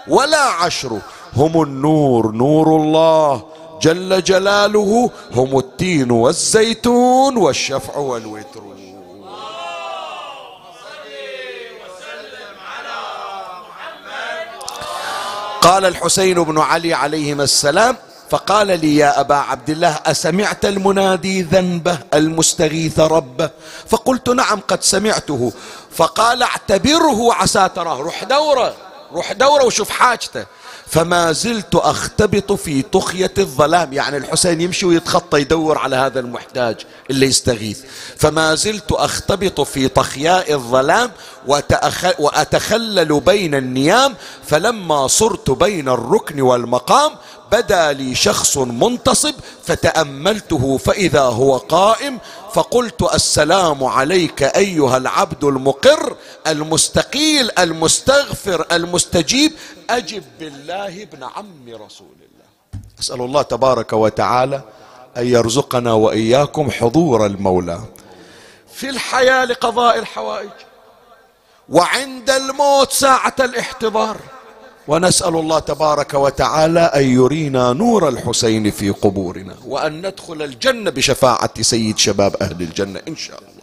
ولا 0.08 0.44
عشر 0.44 1.00
هم 1.36 1.62
النور 1.64 2.32
نور 2.32 2.76
الله 2.76 3.44
جل 3.82 4.24
جلاله 4.24 5.12
هم 5.36 5.60
التين 5.60 6.12
والزيتون 6.12 7.38
والشفع 7.38 7.98
والوتر. 7.98 8.71
قال 15.62 15.86
الحسين 15.86 16.44
بن 16.44 16.60
علي 16.60 16.94
عليهما 16.94 17.44
السلام 17.44 17.98
فقال 18.30 18.68
لي 18.68 18.96
يا 18.96 19.20
أبا 19.20 19.36
عبد 19.36 19.70
الله 19.70 20.00
أسمعت 20.06 20.66
المنادي 20.66 21.42
ذنبه 21.42 21.98
المستغيث 22.14 23.00
ربه؟ 23.00 23.50
فقلت 23.88 24.30
نعم 24.30 24.60
قد 24.68 24.84
سمعته. 24.84 25.54
فقال 25.92 26.44
اعتبره 26.44 27.34
عسى 27.34 27.70
تراه. 27.76 28.00
روح 28.00 28.24
دوره 28.24 28.74
روح 29.12 29.32
دوره 29.32 29.66
وشوف 29.66 29.90
حاجته. 29.90 30.46
فما 30.92 31.32
زلت 31.32 31.76
أختبط 31.76 32.52
في 32.52 32.82
طخية 32.82 33.34
الظلام. 33.38 33.94
يعني 33.94 34.18
الحسين 34.18 34.62
يمشي 34.62 34.86
ويتخطى 34.86 35.42
يدور 35.42 35.78
على 35.78 35.96
هذا 35.96 36.20
المحتاج 36.20 36.76
اللي 37.10 37.26
يستغيث. 37.26 37.82
فما 38.18 38.56
زلت 38.56 38.92
أختبط 38.92 39.62
في 39.62 39.88
طخياء 39.88 40.54
الظلام 40.54 41.12
وأتخلل 42.20 43.20
بين 43.20 43.56
النيام 43.56 44.16
فلما 44.46 45.08
صرت 45.08 45.52
بين 45.52 45.90
الركن 45.90 46.42
والمقام 46.42 47.12
بدا 47.52 47.92
لي 47.94 48.16
شخص 48.16 48.58
منتصب 48.58 49.36
فتأملته 49.64 50.78
فإذا 50.78 51.22
هو 51.22 51.58
قائم 51.58 52.20
فقلت 52.54 53.02
السلام 53.14 53.84
عليك 53.84 54.44
أيها 54.44 54.98
العبد 54.98 55.44
المقر 55.44 56.16
المستقيل 56.48 57.52
المستغفر 57.60 58.66
المستجيب 58.72 59.52
أجب 59.90 60.24
بالله 60.40 61.04
ابن 61.04 61.24
عم 61.24 61.66
رسول 61.70 62.16
الله. 62.16 62.82
أسأل 63.00 63.22
الله 63.22 63.42
تبارك 63.42 63.94
وتعالى 63.94 64.62
أن 65.18 65.28
يرزقنا 65.28 65.94
وإياكم 65.94 66.72
حضور 66.72 67.26
المولى. 67.26 67.82
في 68.74 68.90
الحياة 68.90 69.46
لقضاء 69.46 70.00
الحوائج 70.00 70.50
وعند 71.70 72.30
الموت 72.30 72.92
ساعة 72.92 73.36
الاحتضار 73.40 74.18
ونسأل 74.88 75.36
الله 75.36 75.60
تبارك 75.60 76.14
وتعالى 76.14 76.80
أن 76.80 77.04
يرينا 77.04 77.74
نور 77.74 78.10
الحسين 78.10 78.72
في 78.72 78.90
قبورنا 78.90 79.56
وأن 79.66 80.08
ندخل 80.08 80.42
الجنة 80.42 80.90
بشفاعة 80.90 81.62
سيد 81.62 81.98
شباب 81.98 82.36
أهل 82.42 82.62
الجنة 82.62 83.02
إن 83.08 83.16
شاء 83.16 83.40
الله. 83.40 83.62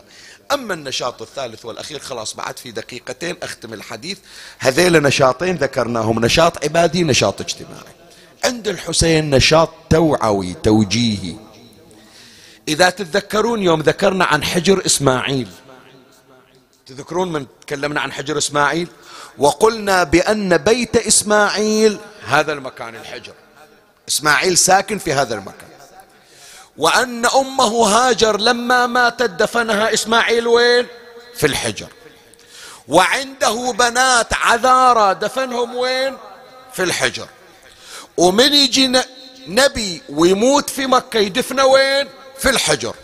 أما 0.52 0.74
النشاط 0.74 1.22
الثالث 1.22 1.64
والأخير 1.64 1.98
خلاص 1.98 2.34
بعد 2.34 2.58
في 2.58 2.70
دقيقتين 2.70 3.36
أختم 3.42 3.72
الحديث. 3.74 4.18
هذيل 4.58 5.02
نشاطين 5.02 5.56
ذكرناهم 5.56 6.24
نشاط 6.24 6.64
عبادي 6.64 7.04
نشاط 7.04 7.40
اجتماعي. 7.40 7.94
عند 8.44 8.68
الحسين 8.68 9.30
نشاط 9.30 9.70
توعوي 9.90 10.54
توجيهي. 10.54 11.36
إذا 12.68 12.90
تتذكرون 12.90 13.62
يوم 13.62 13.80
ذكرنا 13.80 14.24
عن 14.24 14.44
حجر 14.44 14.86
إسماعيل. 14.86 15.48
تذكرون 16.86 17.32
من 17.32 17.46
تكلمنا 17.60 18.00
عن 18.00 18.12
حجر 18.12 18.38
إسماعيل؟ 18.38 18.88
وقلنا 19.39 20.05
بأن 20.05 20.57
بيت 20.57 20.97
إسماعيل 20.97 21.99
هذا 22.26 22.53
المكان 22.53 22.97
الحجر. 22.97 23.32
إسماعيل 24.09 24.59
ساكن 24.59 24.99
في 24.99 25.12
هذا 25.12 25.34
المكان. 25.34 25.68
وأن 26.76 27.26
أمه 27.26 27.86
هاجر 27.86 28.41
لما 28.41 28.86
ماتت 28.86 29.30
دفنها 29.30 29.95
إسماعيل 29.95 30.47
وين؟ 30.47 30.86
في 31.36 31.47
الحجر. 31.47 31.89
وعنده 32.89 33.72
بنات 33.72 34.34
عذارى 34.34 35.14
دفنهم 35.14 35.76
وين؟ 35.76 36.16
في 36.72 36.82
الحجر. 36.82 37.28
ومن 38.16 38.55
يجي 38.55 39.03
نبي 39.47 40.03
ويموت 40.09 40.70
في 40.70 40.86
مكة 40.86 41.18
يدفنه 41.18 41.64
وين؟ 41.64 42.09
في 42.39 42.51
الحجر. 42.51 42.95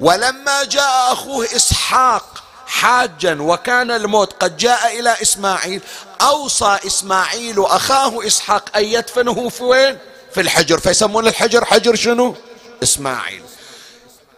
ولما 0.00 0.64
جاء 0.64 1.12
أخوه 1.12 1.44
إسحاق 1.44 2.43
حاجا 2.80 3.42
وكان 3.42 3.90
الموت 3.90 4.32
قد 4.32 4.56
جاء 4.56 5.00
إلى 5.00 5.16
إسماعيل 5.22 5.80
أوصى 6.20 6.78
إسماعيل 6.86 7.64
أخاه 7.64 8.26
إسحاق 8.26 8.76
أن 8.76 8.84
يدفنه 8.84 9.48
في 9.48 9.64
وين؟ 9.64 9.98
في 10.34 10.40
الحجر. 10.40 10.78
فيسمون 10.78 11.26
الحجر. 11.26 11.64
حجر 11.64 11.94
شنو؟ 11.94 12.36
إسماعيل. 12.82 13.42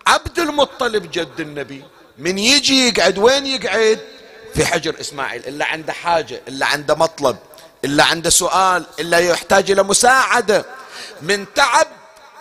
عبد 0.07 0.39
المطلب 0.39 1.11
جد 1.11 1.41
النبي 1.41 1.85
من 2.19 2.39
يجي 2.39 2.89
يقعد 2.89 3.19
وين 3.19 3.47
يقعد؟ 3.47 4.01
في 4.55 4.67
حجر 4.67 5.01
إسماعيل. 5.01 5.47
إلا 5.47 5.65
عنده 5.65 5.93
حاجة 5.93 6.41
إلا 6.49 6.67
عنده 6.67 6.95
مطلب 6.95 7.37
إلا 7.85 8.05
عنده 8.05 8.31
سؤال 8.31 8.87
إلا 9.01 9.19
يحتاج 9.19 9.71
إلى 9.71 9.83
مساعدة. 9.83 10.65
من 11.23 11.47
تعب 11.55 11.87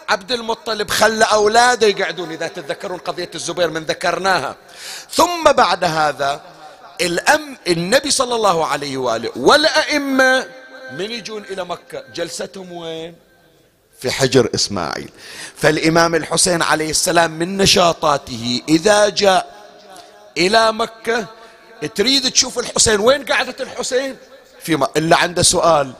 عبد 0.09 0.31
المطلب 0.31 0.89
خلى 0.89 1.25
أولاده 1.25 1.87
يقعدون 1.87 2.31
إذا 2.31 2.47
تتذكرون 2.47 2.97
قضية 2.97 3.29
الزبير 3.35 3.69
من 3.69 3.83
ذكرناها. 3.83 4.55
ثم 5.11 5.51
بعد 5.51 5.83
هذا 5.83 6.41
الأم 7.01 7.57
النبي 7.67 8.11
صلى 8.11 8.35
الله 8.35 8.65
عليه 8.65 8.97
وآله 8.97 9.31
والأئمة 9.35 10.47
من 10.91 11.11
يجون 11.11 11.43
إلى 11.43 11.65
مكة. 11.65 12.03
جلستهم 12.15 12.71
وين؟ 12.71 13.15
في 13.99 14.11
حجر 14.11 14.49
إسماعيل. 14.55 15.09
فالإمام 15.55 16.15
الحسين 16.15 16.61
عليه 16.61 16.89
السلام 16.89 17.31
من 17.31 17.57
نشاطاته 17.57 18.61
إذا 18.69 19.09
جاء 19.09 19.55
إلى 20.37 20.73
مكة 20.73 21.25
تريد 21.95 22.31
تشوف 22.31 22.59
الحسين. 22.59 22.99
وين 22.99 23.25
قعدة 23.25 23.55
الحسين؟ 23.59 24.17
في 24.61 24.75
م... 24.75 24.83
إلا 24.83 25.17
عنده 25.17 25.43
سؤال 25.43 25.93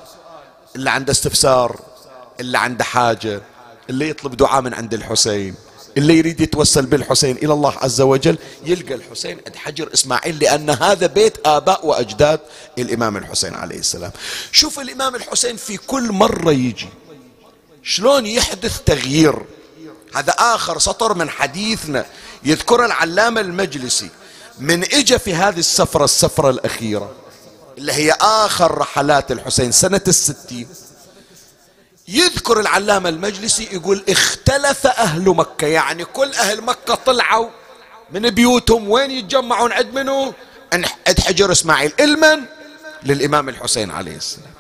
إلا 0.76 0.92
عنده 0.92 1.12
استفسار 1.12 1.80
إلا 2.40 2.60
عنده 2.60 2.84
حاجة. 2.84 3.42
اللي 3.90 4.10
يطلب 4.10 4.38
دعاء 4.38 4.62
من 4.62 4.74
عند 4.74 4.94
الحسين 4.94 5.56
اللي 5.98 6.18
يريد 6.18 6.42
يتوسل 6.42 6.86
بالحسين 6.86 7.38
إلى 7.38 7.54
الله 7.54 7.74
عز 7.78 8.02
وجل 8.02 8.38
يلقى 8.66 8.94
الحسين 8.94 9.38
عند 9.46 9.56
حجر 9.56 9.90
إسماعيل 9.94 10.40
لأن 10.40 10.70
هذا 10.70 11.08
بيت 11.08 11.48
آباء 11.48 11.86
وأجداد 11.86 12.40
الإمام 12.78 13.18
الحسين 13.18 13.54
عليه 13.54 13.80
السلام. 13.80 14.12
شوف 14.52 14.80
الإمام 14.80 15.16
الحسين 15.16 15.58
في 15.58 15.78
كل 15.78 16.12
مرة 16.12 16.52
يجي 16.52 16.90
شلون 17.84 18.26
يحدث 18.26 18.80
تغيير؟ 18.86 19.46
هذا 20.16 20.34
آخر 20.38 20.80
سطر 20.80 21.14
من 21.14 21.30
حديثنا 21.30 22.06
يذكر 22.44 22.86
العلامة 22.86 23.42
المجلسي. 23.42 24.10
من 24.60 24.84
إجا 24.84 25.18
في 25.18 25.34
هذه 25.34 25.60
السفرة 25.60 26.06
السفرة 26.06 26.50
الأخيرة 26.50 27.12
اللي 27.78 27.94
هي 27.94 28.12
آخر 28.22 28.78
رحلات 28.78 29.32
الحسين 29.32 29.72
سنة 29.72 30.02
الستين. 30.08 30.68
يذكر 32.08 32.60
العلامة 32.60 33.10
المجلسي 33.10 33.70
يقول 33.72 34.04
اختلف 34.10 34.88
أهل 34.88 35.30
مكة 35.30 35.68
يعني 35.68 36.06
كل 36.06 36.34
أهل 36.34 36.62
مكة 36.62 36.96
طلعوا 36.96 37.50
من 38.12 38.30
بيوتهم 38.30 38.90
وين 38.90 39.12
يتجمعون؟ 39.12 39.72
عند 39.72 39.94
منو؟ 39.94 40.34
عند 40.74 41.20
حجر 41.20 41.52
إسماعيل. 41.52 41.94
المن 42.00 42.46
للإمام 43.04 43.50
الحسين 43.50 43.92
عليه 43.92 44.16
السلام. 44.16 44.52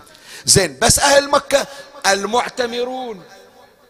زين 0.45 0.77
بس 0.81 0.99
أهل 0.99 1.29
مكة 1.29 1.67
المعتمرون. 2.07 3.21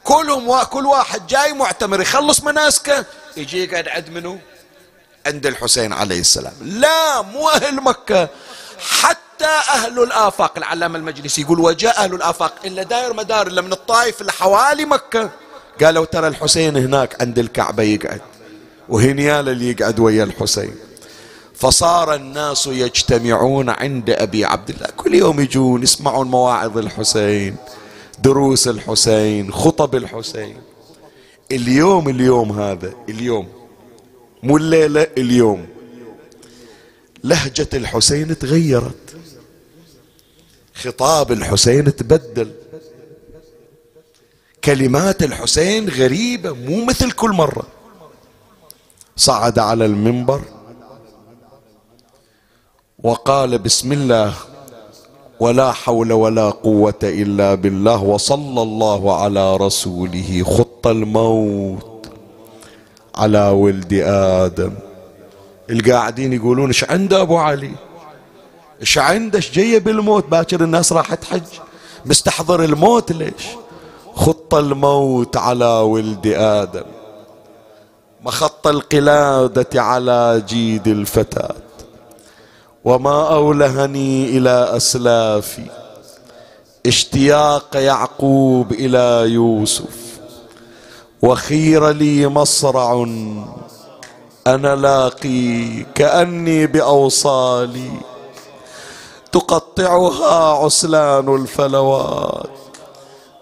كلهم 0.04 0.64
كل 0.64 0.86
واحد 0.86 1.28
جاي 1.28 1.54
معتمر 1.54 2.02
يخلص 2.02 2.44
مناسكه 2.44 3.06
يجي 3.38 3.64
يقعد 3.64 3.88
عند 3.88 4.10
منو؟ 4.10 4.40
عند 5.26 5.46
الحسين 5.46 5.94
عليه 5.94 6.20
السلام. 6.20 6.54
لا 6.62 7.22
مو 7.22 7.50
أهل 7.50 7.76
مكة. 7.76 8.30
حتى 8.80 9.46
أهل 9.74 10.04
الآفاق 10.04 10.58
العلامة 10.58 11.00
المجلسي 11.00 11.42
يقول 11.42 11.60
وجاء 11.60 12.04
أهل 12.04 12.14
الآفاق 12.14 12.54
إلا 12.66 12.84
داير 12.84 13.14
مدار 13.14 13.48
إلا 13.48 13.62
من 13.62 13.72
الطائف 13.72 14.22
اللي 14.22 14.32
حوالي 14.32 14.86
مكة. 14.86 15.30
قالوا 15.84 16.06
ترى 16.06 16.28
الحسين 16.28 16.78
هناك 16.78 17.22
عند 17.22 17.40
الكعبة 17.40 17.84
يقعد 17.84 18.22
وهنيال 18.90 19.50
اللي 19.50 19.70
يقعد 19.72 20.00
ويا 20.00 20.24
الحسين. 20.24 20.76
فصار 21.56 22.14
الناس 22.14 22.68
يجتمعون 22.68 23.70
عند 23.70 24.10
أبي 24.10 24.46
عبد 24.46 24.70
الله. 24.70 24.88
كل 24.98 25.16
يوم 25.16 25.40
يجون 25.40 25.84
يسمعون 25.84 26.28
مواعظ 26.28 26.78
الحسين 26.78 27.56
دروس 28.20 28.68
الحسين 28.68 29.54
خطب 29.54 29.96
الحسين. 29.96 30.62
اليوم 31.52 32.10
اليوم 32.10 32.60
هذا 32.60 32.94
اليوم 33.10 33.48
مو 34.44 34.58
الليلة 34.58 35.08
اليوم. 35.18 35.75
لهجة 37.26 37.70
الحسين 37.74 38.38
تغيرت. 38.38 39.16
خطاب 40.74 41.32
الحسين 41.32 41.96
تبدل. 41.96 42.52
كلمات 44.64 45.24
الحسين 45.24 45.90
غريبة 45.90 46.52
مو 46.52 46.86
مثل 46.86 47.12
كل 47.12 47.30
مرة. 47.30 47.64
صعد 49.18 49.60
على 49.60 49.86
المنبر 49.86 50.42
وقال 53.04 53.58
بسم 53.58 53.92
الله 53.92 54.34
ولا 55.40 55.72
حول 55.72 56.14
ولا 56.14 56.50
قوة 56.50 57.00
إلا 57.04 57.56
بالله 57.56 58.04
وصلى 58.04 58.62
الله 58.62 59.22
على 59.22 59.58
رسوله 59.58 60.44
خط 60.44 60.88
الموت 60.88 62.10
على 63.16 63.50
ولد 63.50 63.94
آدم. 64.44 64.74
القاعدين 65.70 66.34
يقولون 66.34 66.68
إيش 66.68 66.84
عنده 66.84 67.22
أبو 67.22 67.38
علي؟ 67.38 67.72
إيش 68.82 68.98
عنده 68.98 69.38
إيش 69.38 69.52
جاية 69.52 69.80
بالموت؟ 69.80 70.26
باكر 70.26 70.64
الناس 70.64 70.94
راح 70.94 71.14
تحج. 71.14 71.44
مستحضر 72.06 72.64
الموت 72.64 73.12
ليش؟ 73.12 73.48
خط 74.16 74.56
الموت 74.56 75.38
على 75.38 75.66
ولد 75.66 76.28
آدم. 76.28 76.86
مخط 78.26 78.68
القلادة 78.68 79.82
على 79.82 80.44
جيد 80.48 80.88
الفتاة. 80.88 81.56
وما 82.86 83.34
أولهني 83.34 84.38
إلى 84.38 84.50
أسلافي. 84.50 85.66
اشتياق 86.86 87.76
يعقوب 87.76 88.72
إلى 88.72 89.32
يوسف. 89.32 90.20
وخير 91.22 91.90
لي 91.90 92.28
مصرع 92.28 93.06
أنا 94.48 94.76
لاقي 94.76 95.84
كأني 95.96 96.68
بأوصالي 96.68 97.92
تقطعها 99.32 100.64
عسلان 100.66 101.36
الفلوات 101.36 102.50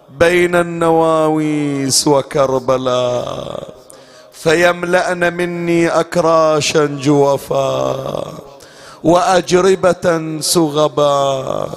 بين 0.10 0.56
النواويس 0.56 2.08
وكربلاء 2.08 3.74
فيملأن 4.32 5.34
مني 5.34 5.88
أكراشا 5.88 6.86
جوفا 6.86 8.34
وأجربة 9.04 10.40
سغبا. 10.40 11.68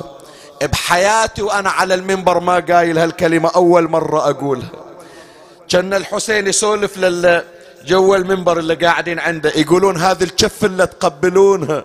بحياتي 0.63 1.43
وأنا 1.43 1.71
على 1.71 1.95
المنبر 1.95 2.41
ما 2.41 2.59
قايل 2.59 2.99
هالكلمة 2.99 3.49
أول 3.57 3.89
مرة 3.91 4.31
أقولها. 4.31 4.71
كان 5.69 5.95
الحسين 5.95 6.47
يسولف 6.47 6.99
لل 6.99 7.43
جوا 7.87 8.17
المنبر 8.17 8.59
اللي 8.59 8.75
قاعدين 8.75 9.19
عنده 9.19 9.53
يقولون 9.57 9.97
هذه 9.97 10.25
الكف 10.25 10.65
اللي 10.65 10.87
تقبلونها 10.87 11.85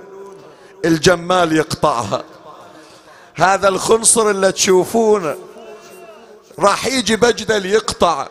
الجمال 0.85 1.57
يقطعها. 1.57 2.23
هذا 3.35 3.67
الخنصر 3.67 4.29
اللي 4.29 4.51
تشوفونه 4.51 5.35
راح 6.59 6.85
يجي 6.87 7.15
بجدل 7.15 7.65
يقطع. 7.65 8.27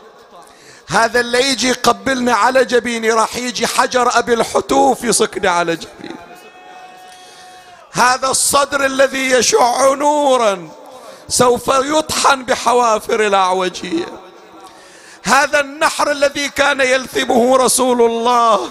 هذا 0.88 1.20
اللي 1.20 1.50
يجي 1.50 1.68
يقبلني 1.68 2.32
على 2.32 2.64
جبيني 2.64 3.10
راح 3.10 3.36
يجي 3.36 3.66
حجر 3.66 4.18
أبي 4.18 4.34
الحتوف 4.34 5.04
يصكني 5.04 5.48
على 5.48 5.76
جبيني. 5.76 6.20
هذا 7.92 8.28
الصدر 8.28 8.86
الذي 8.86 9.30
يشع 9.30 9.94
نورا 9.94 10.68
سوف 11.28 11.68
يطحن 11.68 12.44
بحوافر 12.44 13.26
الأعوجية. 13.26 14.19
هذا 15.22 15.60
النحر 15.60 16.10
الذي 16.10 16.48
كان 16.48 16.80
يلثمه 16.80 17.56
رسول 17.56 18.02
الله 18.02 18.70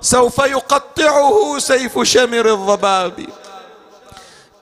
سوف 0.00 0.38
يقطعه 0.38 1.58
سيف 1.58 2.02
شمر 2.02 2.52
الضباب. 2.52 3.26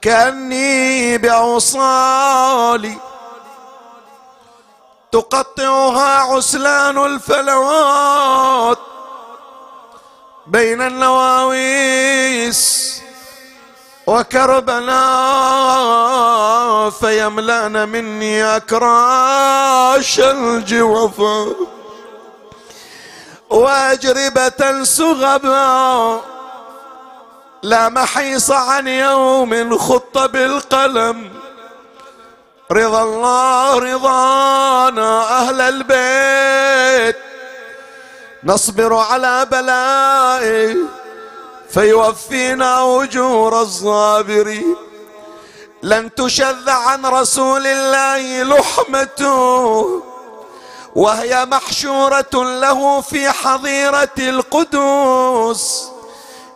كأني 0.01 1.17
بأوصالي 1.17 2.97
تقطعها 5.11 6.19
عسلان 6.19 6.97
الفلوات 7.05 8.77
بين 10.47 10.81
النواويس. 10.81 12.61
وكربلاء 14.07 16.89
فيملأن 16.89 17.89
مني 17.89 18.55
أكراش 18.55 20.19
الجوفا 20.19 21.47
وأجربة 23.49 24.83
سغبا 24.83 26.21
لا 27.63 27.89
محيص 27.89 28.51
عن 28.51 28.87
يوم 28.87 29.77
خط 29.77 30.17
بالقلم 30.17 31.29
رضا 32.71 33.03
الله 33.03 33.79
رضانا 33.79 35.39
أهل 35.39 35.61
البيت 35.61 37.17
نصبر 38.43 38.93
على 38.95 39.45
بلائه 39.51 40.75
فيوفينا 41.73 43.03
أجور 43.03 43.61
الصابرين. 43.61 44.75
لن 45.83 46.15
تشذ 46.15 46.69
عن 46.69 47.05
رسول 47.05 47.67
الله 47.67 48.43
لحمته 48.43 50.01
وهي 50.95 51.45
محشورة 51.45 52.33
له 52.33 53.01
في 53.01 53.29
حظيرة 53.29 54.17
القدوس. 54.19 55.83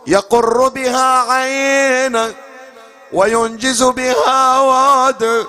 يقر 0.06 0.68
بها 0.68 1.32
عينه 1.32 2.34
وينجز 3.12 3.82
بها 3.82 4.60
واد. 4.60 5.46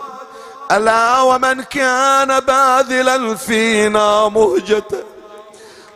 ألا 0.72 1.22
ومن 1.22 1.64
كان 1.64 2.40
باذلا 2.40 3.36
فينا 3.36 4.30
مهجته 4.30 5.17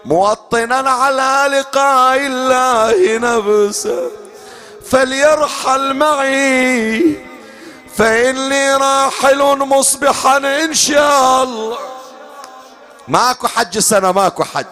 موطنا 0.06 0.90
على 0.90 1.58
لقاء 1.58 2.18
الله 2.18 3.18
نفسه. 3.18 4.12
فليرحل 4.86 5.94
معي 5.94 7.26
فإني 7.96 8.76
راحل 8.76 9.58
مصبحا 9.58 10.38
إن 10.38 10.74
شاء 10.74 11.44
الله. 11.44 11.78
ماكو 13.08 13.48
حج 13.48 13.78
السنة 13.78 14.12
ماكو 14.12 14.44
حج. 14.44 14.66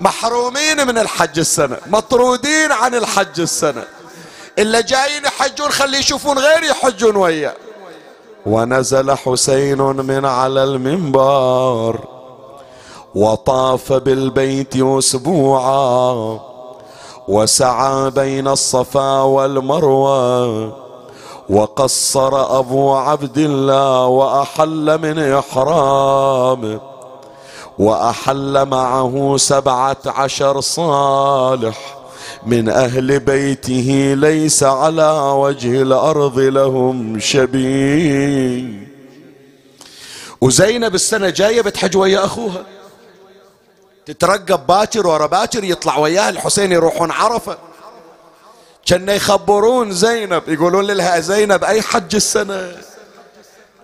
محرومين 0.00 0.86
من 0.86 0.98
الحج 0.98 1.38
السنة 1.38 1.76
مطرودين 1.86 2.72
عن 2.72 2.94
الحج 2.94 3.40
السنة. 3.40 3.84
اللي 4.58 4.82
جايين 4.82 5.24
يحجون 5.24 5.70
خلي 5.70 5.98
يشوفون 5.98 6.38
غير 6.38 6.62
يحجون 6.62 7.16
وياه. 7.16 7.54
ونزل 8.46 9.14
حسين 9.16 9.78
من 9.78 10.24
على 10.24 10.64
المنبر. 10.64 12.21
وطاف 13.14 13.92
بالبيت 13.92 14.76
أسبوعا 14.76 16.40
وسعى 17.28 18.10
بين 18.10 18.48
الصفا 18.48 19.22
والمروة 19.22 20.72
وقصر 21.50 22.58
أبو 22.58 22.94
عبد 22.94 23.38
الله 23.38 24.06
وأحل 24.06 24.98
من 24.98 25.18
احرامه 25.18 26.80
وأحل 27.78 28.66
معه 28.66 29.34
سبعة 29.36 29.96
عشر 30.06 30.60
صالح 30.60 31.96
من 32.46 32.68
أهل 32.68 33.20
بيته 33.20 34.14
ليس 34.16 34.62
على 34.62 35.32
وجه 35.36 35.82
الأرض 35.82 36.38
لهم 36.38 37.18
شبيه. 37.20 38.88
وزينب 40.40 40.94
السنة 40.94 41.30
جاية 41.30 41.60
بتحج 41.60 41.96
ويا 41.96 42.24
أخوها. 42.24 42.64
تترقب 44.06 44.66
باكر 44.66 45.06
ورا 45.06 45.26
باكر 45.26 45.64
يطلع 45.64 45.98
وياها 45.98 46.28
الحسين 46.28 46.72
يروحون 46.72 47.10
عرفة. 47.10 47.58
كان 48.86 49.08
يخبرون 49.08 49.92
زينب 49.92 50.42
يقولون 50.48 50.86
لها 50.86 51.20
زينب 51.20 51.64
أي 51.64 51.82
حج 51.82 52.14
السنة؟ 52.14 52.76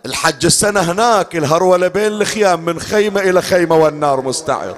الحج 0.07 0.45
السنة 0.45 0.81
هناك 0.81 1.37
الهرولة 1.37 1.89
بين 1.89 2.07
الخيام 2.07 2.65
من 2.65 2.81
خيمة 2.81 3.21
إلى 3.21 3.43
خيمة 3.43 3.77
والنار 3.77 4.21
مستعر 4.21 4.77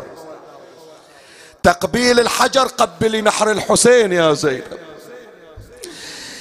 تقبيل 1.62 2.20
الحجر 2.20 2.66
قبلي 2.66 3.22
نحر 3.22 3.50
الحسين 3.50 4.12
يا 4.12 4.32
زينب. 4.34 4.78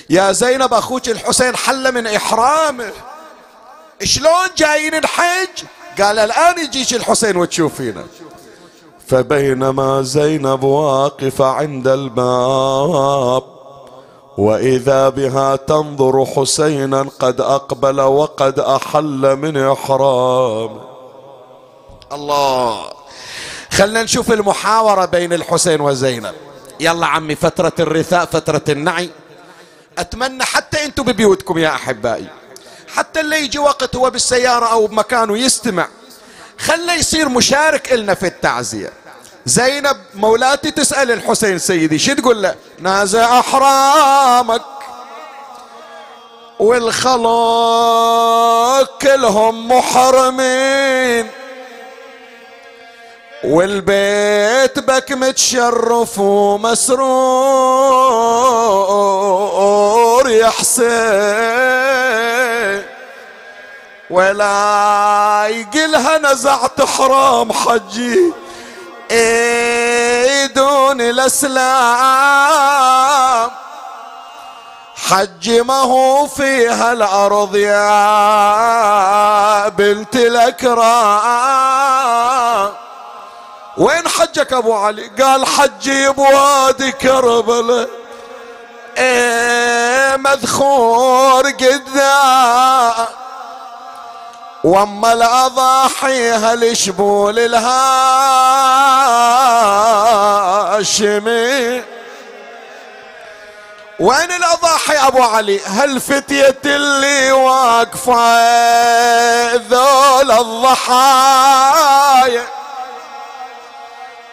يا 0.10 0.32
زينب 0.32 0.74
أخوك 0.74 1.10
الحسين 1.10 1.56
حل 1.56 1.91
من 1.91 2.08
إحرامه. 2.08 2.91
شلون 4.04 4.47
جايين 4.58 4.95
الحج؟ 4.95 5.64
قال 6.02 6.20
الآن 6.20 6.60
يجيش 6.60 6.93
الحسين 6.93 7.38
وتشوفينا 7.38 8.06
فبينما 9.10 10.01
زينب 10.01 10.64
واقفة 10.64 11.45
عند 11.45 11.88
الباب 11.88 13.43
وإذا 14.38 15.10
بها 15.10 15.55
تنظر 15.55 16.26
حسينا 16.26 17.05
قد 17.20 17.41
أقبل 17.41 18.01
وقد 18.01 18.60
أحل 18.60 19.36
من 19.36 19.57
إحرام. 19.57 20.82
الله. 22.12 22.89
خلنا 23.72 24.03
نشوف 24.03 24.32
المحاورة 24.32 25.05
بين 25.05 25.34
الحسين 25.34 25.82
وزينب. 25.82 26.34
يلا 26.80 27.07
عمي 27.07 27.36
فترة 27.36 27.74
الرثاء 27.80 28.26
فترة 28.26 28.62
النعي. 28.70 29.10
أتمنى 29.97 30.43
حتى 30.43 30.86
أنتم 30.86 31.03
ببيوتكم 31.03 31.57
يا 31.57 31.70
أحبائي. 31.70 32.28
حتى 32.95 33.20
اللي 33.20 33.43
يجي 33.43 33.60
وقت 33.60 33.95
هو 33.95 34.10
بالسيارة 34.10 34.66
أو 34.66 34.88
بمكانه 34.88 35.38
يستمع. 35.38 35.88
خلى 36.60 36.93
يصير 36.93 37.30
مشارك 37.30 37.93
إلنا 37.93 38.14
في 38.14 38.26
التعزية. 38.26 38.93
زينب 39.45 39.97
مولاتي 40.16 40.72
تسأل 40.72 41.12
الحسين 41.12 41.60
سيدي 41.60 41.99
شو 41.99 42.14
تقول 42.14 42.43
له؟ 42.43 42.55
نازع 42.80 43.39
أحرامك 43.39 44.62
والخلق 46.60 47.28
كلهم 49.01 49.68
محرمين 49.68 51.28
والبيت 53.43 54.80
بك 54.80 55.12
متشرف 55.12 56.20
ومسرور 56.20 57.10
يا 60.30 60.49
حسين. 60.49 60.89
ولا 64.10 65.47
يقلها 65.47 66.18
نزعت 66.18 66.82
حرام 66.82 67.53
حجي. 67.53 68.34
دون 70.55 71.01
الإسلام. 71.01 72.39
حج 75.10 75.49
ما 75.60 75.82
هو 75.82 76.28
فيها 76.28 76.93
الأرض 76.93 77.55
يا 77.55 77.99
بنت 79.70 80.16
الأكرام. 80.16 81.60
وين 83.78 84.07
حجك 84.07 84.53
أبو 84.53 84.74
علي؟ 84.74 85.12
قال 85.22 85.45
حجي 85.45 86.10
بوادي 86.10 86.91
كربلاء 86.91 87.89
إيه 88.97 90.16
مذخور 90.16 91.49
قدام. 91.49 93.07
وأما 94.64 95.14
الأضاحي 95.14 96.30
هالشبول 96.30 97.39
الهاشمي. 100.80 101.84
وين 103.99 104.32
الأضاحي 104.32 105.07
أبو 105.07 105.24
علي؟ 105.24 105.60
هالفتية 105.66 106.57
اللي 106.66 107.32
واقفة 107.32 108.45
ذول 109.55 110.32
الضحايا؟ 110.32 112.45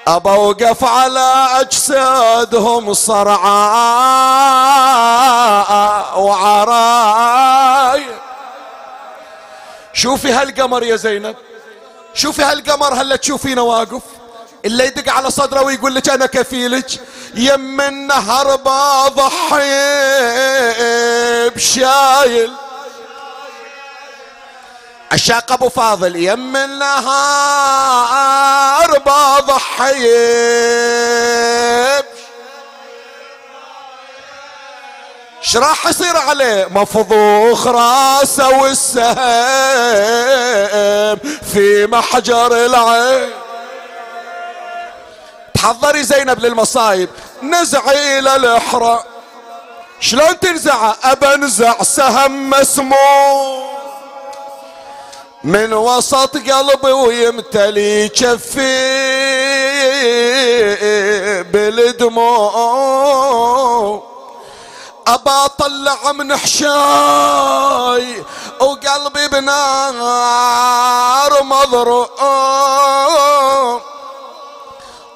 ابى 0.08 0.30
اوقف 0.30 0.84
على 0.84 1.48
أجسادهم 1.60 2.94
صرعاء 2.94 3.46
وعرايا. 6.20 8.25
شوفي 9.96 10.32
هالقمر 10.32 10.82
يا 10.82 10.96
زينب. 10.96 11.36
شوفي 12.14 12.42
هالقمر 12.42 12.94
هلا 12.94 13.16
تشوفينا 13.16 13.62
واقف. 13.62 14.02
اللي 14.64 14.86
يدق 14.86 15.12
على 15.12 15.30
صدره 15.30 15.62
ويقول 15.62 15.94
لك 15.94 16.08
أنا 16.08 16.26
كفيلك. 16.26 17.00
يم 17.34 17.80
النهر 17.80 18.56
بضحي 18.56 19.76
بشايل 21.48 22.52
عشاق 25.12 25.52
أبو 25.52 25.68
فاضل. 25.68 26.16
يم 26.16 26.56
النهار 26.56 27.78
بضحي 28.98 30.06
إيش 35.46 35.56
راح 35.56 35.86
يصير 35.86 36.16
عليه؟ 36.16 36.68
مفضوخ 36.70 37.66
راسه 37.66 38.48
والسهم 38.48 39.16
في 41.52 41.86
محجر 41.86 42.66
العين. 42.66 43.30
تحضري 45.54 46.02
زينب 46.02 46.38
للمصايب. 46.40 47.08
نزعي 47.42 48.18
إلى 48.18 48.36
الاحرى 48.36 49.04
شلون 50.00 50.40
تنزع؟ 50.40 50.94
أبنزع 51.04 51.82
سهم 51.82 52.50
مسموم. 52.50 53.66
من 55.44 55.72
وسط 55.72 56.36
قلبي 56.36 56.92
ويمتلي 56.92 58.08
كفي 58.08 58.76
بالدموع. 61.52 62.56
ابى 65.06 65.30
اطلع 65.30 66.12
من 66.12 66.36
حشاي 66.36 68.24
وقلبي 68.60 69.28
بنار 69.28 71.42
مضروب. 71.42 72.10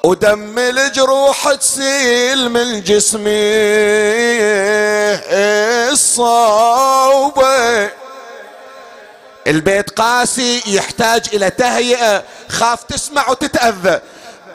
ودم 0.03 0.59
الجروح 0.59 1.53
تسيل 1.53 2.51
من 2.51 2.81
جسمي. 2.81 3.31
الصوبة. 5.91 7.91
البيت 9.47 9.89
قاسي 9.89 10.63
يحتاج 10.67 11.25
إلى 11.33 11.49
تهيئة. 11.49 12.23
خاف 12.49 12.83
تسمع 12.83 13.29
وتتأذى. 13.29 14.01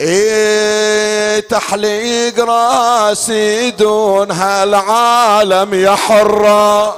إيه 0.01 1.39
تحليق 1.39 2.39
راسي 2.39 3.71
دون 3.71 4.31
هالعالم 4.31 5.73
يا 5.73 5.95
حرة. 5.95 6.95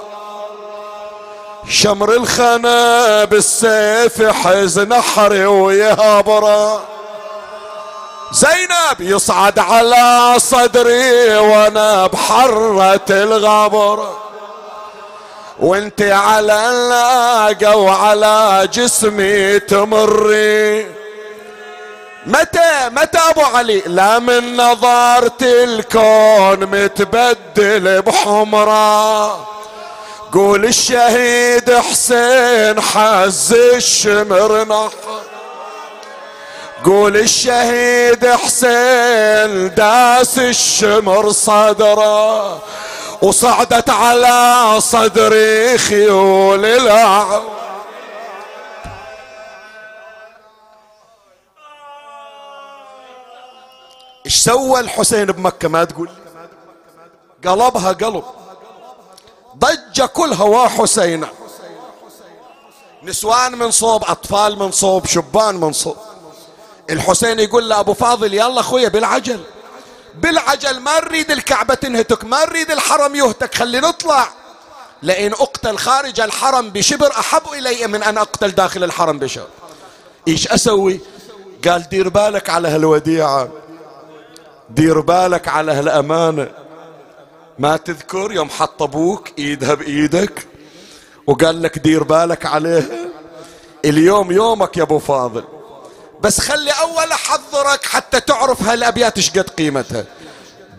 شمر 1.69 2.13
الخنا 2.13 3.23
بالسيف 3.23 4.21
حز 4.21 4.79
نحري 4.79 5.45
ويهبره 5.45 6.81
زينب 8.31 8.99
يصعد 8.99 9.59
على 9.59 10.33
صدري 10.37 11.37
وأنا 11.37 12.07
بحرة 12.07 13.05
الغبر 13.09 14.09
وانت 15.59 16.01
على 16.01 16.69
اللاقة 16.69 17.75
وعلى 17.75 18.69
جسمي 18.73 19.59
تمري. 19.59 20.98
متى 22.25 22.89
متى 22.91 23.19
أبو 23.29 23.41
علي؟ 23.41 23.83
لا 23.85 24.19
من 24.19 24.57
نظارة 24.57 25.37
الكون 25.41 26.65
متبدل 26.65 28.01
بحمرة. 28.01 29.47
قول 30.33 30.65
الشهيد 30.65 31.73
حسين 31.73 32.81
حز 32.81 33.53
الشمر 33.53 34.63
نحر. 34.63 35.21
قول 36.85 37.17
الشهيد 37.17 38.27
حسين 38.27 39.75
داس 39.75 40.39
الشمر 40.39 41.31
صدره 41.31 42.61
وصعدت 43.21 43.89
على 43.89 44.75
صدري 44.81 45.77
خيول 45.77 46.65
الأعلى 46.65 47.41
إيش 54.29 54.37
سوى 54.37 54.79
الحسين 54.79 55.25
بمكة؟ 55.25 55.67
ما 55.67 55.83
تقول. 55.83 56.09
قلبها 57.45 57.91
قلب. 57.91 58.23
ضج 59.57 60.01
كل 60.01 60.33
هوا 60.33 60.67
حسين 60.67 61.27
نسوان 63.03 63.57
من 63.57 63.71
صوب 63.71 64.03
أطفال 64.03 64.59
من 64.59 64.71
صوب 64.71 65.05
شبان 65.05 65.55
من 65.55 65.73
صوب. 65.73 65.97
الحسين 66.89 67.39
يقول 67.39 67.69
له 67.69 67.79
أبو 67.79 67.93
فاضل 67.93 68.33
يلا 68.33 68.59
أخويا 68.59 68.89
بالعجل. 68.89 69.39
بالعجل 70.15 70.79
ما 70.79 70.99
نريد 70.99 71.31
الكعبة 71.31 71.73
تنهتك 71.73 72.25
ما 72.25 72.45
نريد 72.45 72.71
الحرم 72.71 73.15
يهتك 73.15 73.55
خلي 73.55 73.79
نطلع. 73.79 74.27
لئن 75.03 75.33
أقتل 75.33 75.77
خارج 75.77 76.19
الحرم 76.19 76.69
بشبر 76.69 77.11
أحب 77.11 77.53
إلي 77.53 77.87
من 77.87 78.03
أن 78.03 78.17
أقتل 78.17 78.51
داخل 78.51 78.83
الحرم 78.83 79.19
بشبر. 79.19 79.47
إيش 80.27 80.47
أسوي؟ 80.47 80.99
قال 81.67 81.89
دير 81.89 82.09
بالك 82.09 82.49
على 82.49 82.67
هالوديعة. 82.67 83.49
دير 84.69 84.99
بالك 84.99 85.47
على 85.47 85.71
هالأمانة 85.71 86.47
ما 87.59 87.77
تذكر 87.77 88.31
يوم 88.31 88.49
حط 88.49 88.81
أبوك 88.81 89.29
إيدها 89.39 89.73
بإيدك 89.73 90.47
وقال 91.27 91.61
لك 91.61 91.79
دير 91.79 92.03
بالك 92.03 92.45
عليها 92.45 92.85
اليوم 93.85 94.31
يومك 94.31 94.77
يا 94.77 94.83
أبو 94.83 94.99
فاضل. 94.99 95.43
بس 96.21 96.39
خلي 96.41 96.71
أول 96.71 97.11
أحضرك 97.11 97.85
حتى 97.85 98.19
تعرف 98.19 98.63
هالأبيات 98.63 99.17
إيش 99.17 99.29
قد 99.29 99.49
قيمتها. 99.49 100.05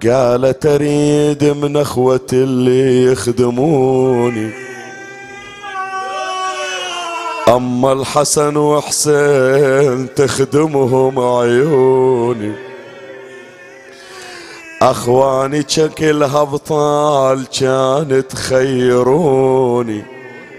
قال 0.02 0.58
تريد 0.58 1.44
من 1.44 1.76
اخوتي 1.76 2.36
اللي 2.36 3.12
يخدموني. 3.12 4.52
أما 7.48 7.92
الحسن 7.92 8.56
وحسين 8.56 10.14
تخدمهم 10.14 11.18
عيوني. 11.18 12.69
أخواني 14.82 15.64
شكلها 15.68 16.42
ابطال 16.42 17.46
كانت 17.60 18.34
خيروني. 18.34 20.04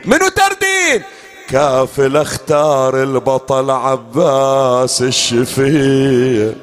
منو 0.05 0.27
تردين؟ 0.27 1.03
كافل 1.49 2.17
أختار 2.17 3.03
البطل 3.03 3.71
عباس 3.71 5.01
الشفيه 5.01 6.55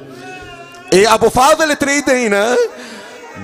اي 0.93 1.07
أبو 1.07 1.29
فاضل 1.29 1.75
تريدينه 1.75 2.57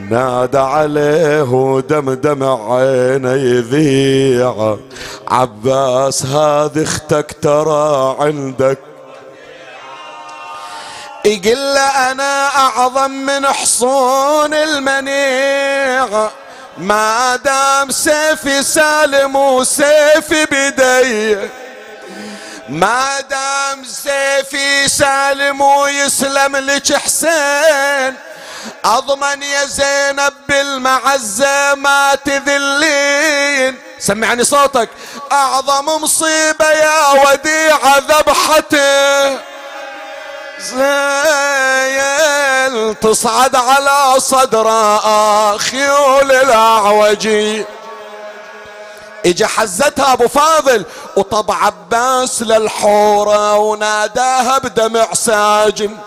نادى 0.10 0.58
عليه 0.58 1.44
ودمدم 1.44 2.44
عينه 2.44 3.34
يذيع. 3.34 4.78
عباس 5.28 6.26
هذه 6.26 6.84
أختك 6.84 7.36
ترى 7.42 8.16
عندك 8.20 8.80
يقول 11.26 11.78
أنا 11.78 12.48
أعظم 12.48 13.12
من 13.12 13.48
حصون 13.48 14.54
المنيع. 14.54 16.30
ما 16.78 17.36
دام 17.36 17.92
سيفي 17.92 18.64
سالم 18.64 19.36
وسيفي 19.36 20.46
بدي. 20.52 21.50
ما 22.70 23.20
دام 23.20 23.86
سيفي 23.86 24.90
سالم 24.90 25.62
ويسلم 25.62 26.56
لك 26.56 26.94
حسين. 26.94 28.16
أضمن 28.86 29.44
يا 29.44 29.66
زينب 29.66 30.34
بالمعزة 30.48 31.76
ما 31.76 32.16
تذلين. 32.16 33.76
سمعني 34.00 34.44
صوتك. 34.44 34.90
أعظم 35.32 35.86
مصيبة 35.86 36.70
يا 36.72 37.12
وديعة 37.12 37.98
ذبحته. 37.98 39.55
زين 40.60 41.96
تصعد 43.00 43.56
على 43.56 44.20
صدر 44.20 44.68
خيول 45.58 46.32
الاعوجي 46.32 47.66
إجا 49.26 49.48
حزتها 49.48 50.14
أبو 50.14 50.28
فاضل 50.28 50.86
وطب 51.16 51.52
عباس 51.52 52.42
للحورة 52.42 53.58
وناداها 53.58 54.58
بدمع 54.58 55.14
ساجم. 55.14 55.98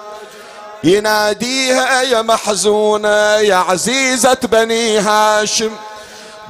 يناديها 0.85 2.03
يا 2.03 2.23
محزونة 2.23 3.37
يا 3.37 3.57
عزيزة 3.57 4.39
بني 4.43 4.99
هاشم. 4.99 5.70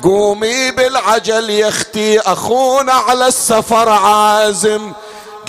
قومي 0.02 0.70
بالعجل 0.70 1.50
يا 1.50 1.68
أختي 1.68 2.20
أخونا 2.20 2.92
على 2.92 3.26
السفر 3.26 3.88
عازم. 3.88 4.92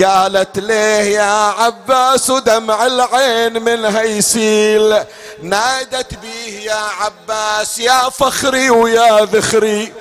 قالت 0.03 0.59
ليه 0.59 1.15
يا 1.15 1.53
عباس 1.59 2.29
ودمع 2.29 2.85
العين 2.85 3.63
منها 3.63 4.03
يسيل 4.03 4.95
نادت 5.41 6.13
بيه 6.21 6.59
يا 6.59 6.81
عباس 6.99 7.79
يا 7.79 8.09
فخري 8.09 8.69
ويا 8.69 9.25
ذخري. 9.25 9.93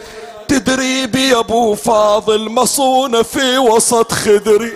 تدري 0.49 1.07
بي 1.07 1.37
أبو 1.39 1.75
فاضل 1.75 2.49
مصونة 2.49 3.23
في 3.23 3.59
وسط 3.59 4.13
خدري. 4.13 4.73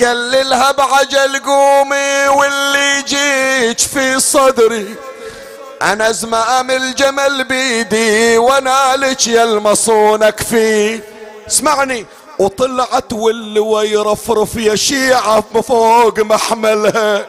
قال 0.00 0.48
لها 0.50 0.72
بعجل 0.72 1.38
قومي 1.38 2.28
واللي 2.28 3.02
جيك 3.02 3.78
في 3.78 4.20
صدري. 4.20 4.94
أنا 5.82 6.12
زمام 6.12 6.70
الجمل 6.70 7.44
بيدي 7.44 8.38
ونالك 8.38 9.26
يا 9.26 9.44
المصونك 9.44 10.40
فيه 10.40 11.04
اسمعني 11.48 12.06
وطلعت 12.38 13.12
واللي 13.12 13.90
يرفرف 13.90 14.56
يا 14.56 14.76
شيعة 14.76 15.44
فوق 15.62 16.18
محملها. 16.20 17.26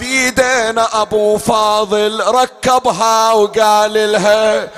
بيدينا 0.00 1.02
أبو 1.02 1.36
فاضل 1.38 2.22
ركبها 2.26 3.32
وقال 3.32 4.12
لها 4.12 4.68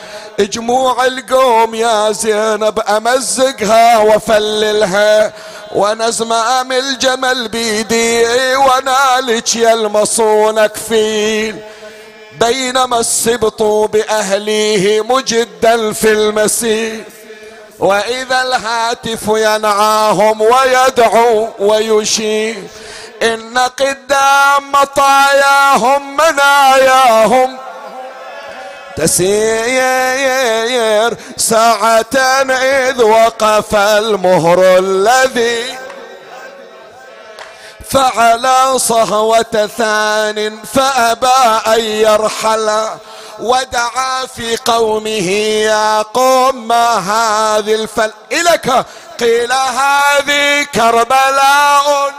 جموع 0.40 1.06
القوم 1.06 1.74
يا 1.74 2.12
زينب 2.12 2.80
أمزقها 2.80 3.98
وافللها 3.98 5.32
وأنا 5.74 6.10
زمام 6.10 6.72
الجمل 6.72 7.48
بيدي 7.48 8.24
ونالك 8.56 9.56
يا 9.56 9.72
المصونك 9.74 10.76
فيل 10.76 11.56
بينما 12.40 13.00
السبط 13.00 13.62
بأهليه 13.62 15.00
مجدا 15.04 15.92
في 15.92 16.12
المسير 16.12 17.04
وإذا 17.82 18.42
الهاتف 18.42 19.22
ينعاهم 19.28 20.40
ويدعو 20.40 21.48
ويشير 21.58 22.62
إن 23.22 23.58
قدام 23.58 24.72
مطاياهم 24.72 26.16
مناياهم. 26.16 27.58
تسير 28.96 30.32
ساعة 31.36 32.16
إذ 32.50 33.02
وقف 33.02 33.74
المهر 33.74 34.78
الذي 34.78 35.64
فعل 37.92 38.80
صهوة 38.80 39.70
ثان 39.78 40.58
فأبى 40.64 41.60
أن 41.66 41.80
يرحل 41.80 42.88
ودعا 43.38 44.26
في 44.26 44.56
قومه 44.56 45.28
يا 45.68 46.02
قوم 46.02 46.68
ما 46.68 46.98
هذه 46.98 47.74
الفل 47.74 48.12
إلك 48.32 48.86
قيل 49.20 49.52
هذه 49.52 50.62
كربلاء. 50.74 52.12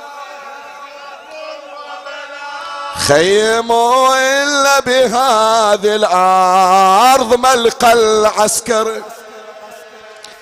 خيموا 2.95 4.17
إلا 4.17 4.79
بهذه 4.79 5.95
الأرض 5.95 7.39
ملقى 7.39 7.93
العسكر. 7.93 9.01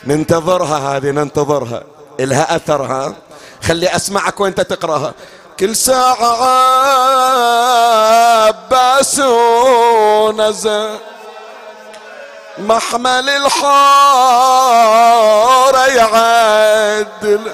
ننتظرها 0.04 0.98
هذه 0.98 1.12
ننتظرها. 1.12 1.84
إلها 2.20 2.56
أثرها. 2.56 3.14
خلي 3.68 3.96
أسمعك 3.96 4.40
وأنت 4.40 4.62
تقرأها. 4.62 5.14
كل 5.60 5.76
ساعة 5.76 6.44
عباس 8.48 9.20
ونزل 9.20 10.98
محمل 12.58 13.30
الحار 13.30 13.76
يعدل. 15.88 17.52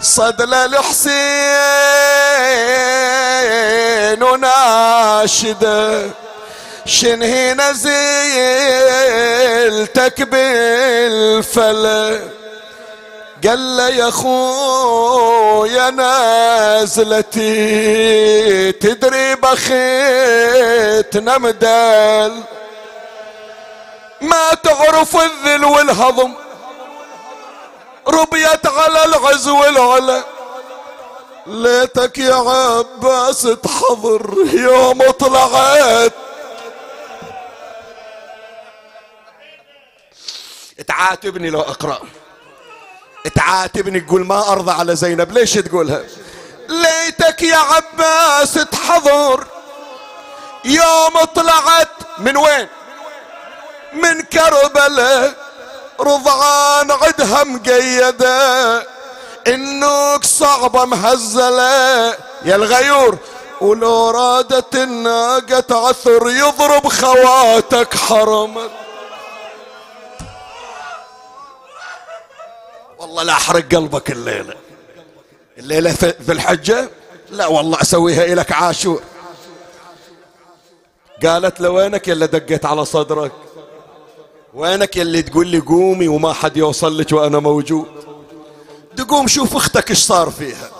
صدل 0.00 0.54
الحسين 0.54 1.08
وناشده 4.22 6.10
شنهي 6.86 7.54
نزلتك 7.54 7.92
بالفلك 10.22 12.37
قال 13.46 13.76
له 13.76 13.88
يا 13.88 14.10
خويا 14.10 15.90
نازلتي 15.90 17.42
تدري 18.72 19.34
بخيتنا 19.34 20.18
مدال 21.38 22.42
ما 24.20 24.54
تعرف 24.54 25.16
الذل 25.16 25.64
والهضم 25.64 26.34
ربيت 28.08 28.66
على 28.66 29.04
العز 29.04 29.48
والعلا. 29.48 30.24
ليتك 31.46 32.18
يا 32.18 32.34
عباس 32.34 33.42
تحضر 33.42 34.34
يوم 34.52 35.10
طلعت. 35.10 36.12
تعاتبني 40.86 41.50
لو 41.50 41.60
أقرأ. 41.60 42.00
تعاتبني 43.28 44.00
تقول 44.00 44.26
ما 44.26 44.52
أرضى 44.52 44.72
على 44.72 44.96
زينب 44.96 45.32
ليش 45.32 45.52
تقولها؟ 45.52 46.02
ليتك 46.68 47.42
يا 47.42 47.56
عباس 47.56 48.54
تحضر. 48.54 49.46
يوم 50.64 51.24
طلعت 51.34 51.88
من 52.18 52.36
وين؟ 52.36 52.68
من 53.92 54.20
كربلاء 54.22 55.34
رضعان 56.00 56.90
عدها 56.90 57.44
مقيدة. 57.44 58.86
النوك 59.46 60.24
صعبة 60.24 60.84
مهزلة. 60.84 62.08
يا 62.44 62.56
الغيور 62.56 63.18
ولو 63.60 64.10
رادت 64.10 64.74
الناقة 64.74 65.88
عثر 65.88 66.30
يضرب 66.30 66.88
خواتك 66.88 67.96
حرمت 67.96 68.70
والله 72.98 73.22
لا 73.22 73.32
احرق 73.32 73.74
قلبك 73.74 74.10
الليلة. 74.10 74.54
الليلة 75.58 75.92
في 75.92 76.32
الحجة؟ 76.32 76.88
لا 77.30 77.46
والله 77.46 77.82
أسويها 77.82 78.24
إلك 78.24 78.52
عاشور 78.52 79.02
قالت 81.22 81.60
له 81.60 81.70
وينك 81.70 82.08
يلا 82.08 82.26
دقيت 82.26 82.66
على 82.66 82.84
صدرك؟ 82.84 83.32
وينك 84.54 84.96
يلي 84.96 85.22
تقول 85.22 85.46
لي 85.46 85.58
قومي 85.58 86.08
وما 86.08 86.32
حد 86.32 86.56
يوصل 86.56 86.98
لك 86.98 87.12
وأنا 87.12 87.38
موجود؟ 87.38 87.86
تقوم 88.96 89.26
شوف 89.26 89.56
أختك 89.56 89.90
إيش 89.90 89.98
صار 89.98 90.30
فيها. 90.30 90.70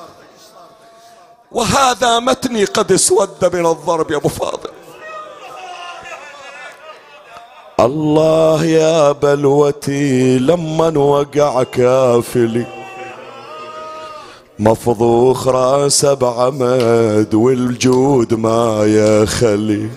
وهذا 1.52 2.18
متني 2.18 2.64
قد 2.64 2.92
اسود 2.92 3.56
من 3.56 3.66
الضرب 3.66 4.10
يا 4.10 4.16
أبو 4.16 4.28
الله 7.80 8.64
يا 8.64 9.12
بلوتي 9.12 10.38
لما 10.38 10.98
وقع 10.98 11.62
كافلي. 11.62 12.66
مفضوخ 14.58 15.48
راسه 15.48 16.14
بعمد 16.14 17.34
والجود 17.34 18.34
ما 18.34 18.84
يخلي. 18.84 19.88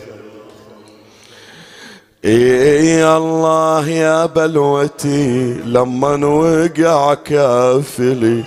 إي 2.26 3.18
الله 3.18 3.90
يا 3.90 4.26
بلوتي 4.26 5.54
لما 5.66 6.26
وقع 6.26 7.14
كافلي. 7.14 8.44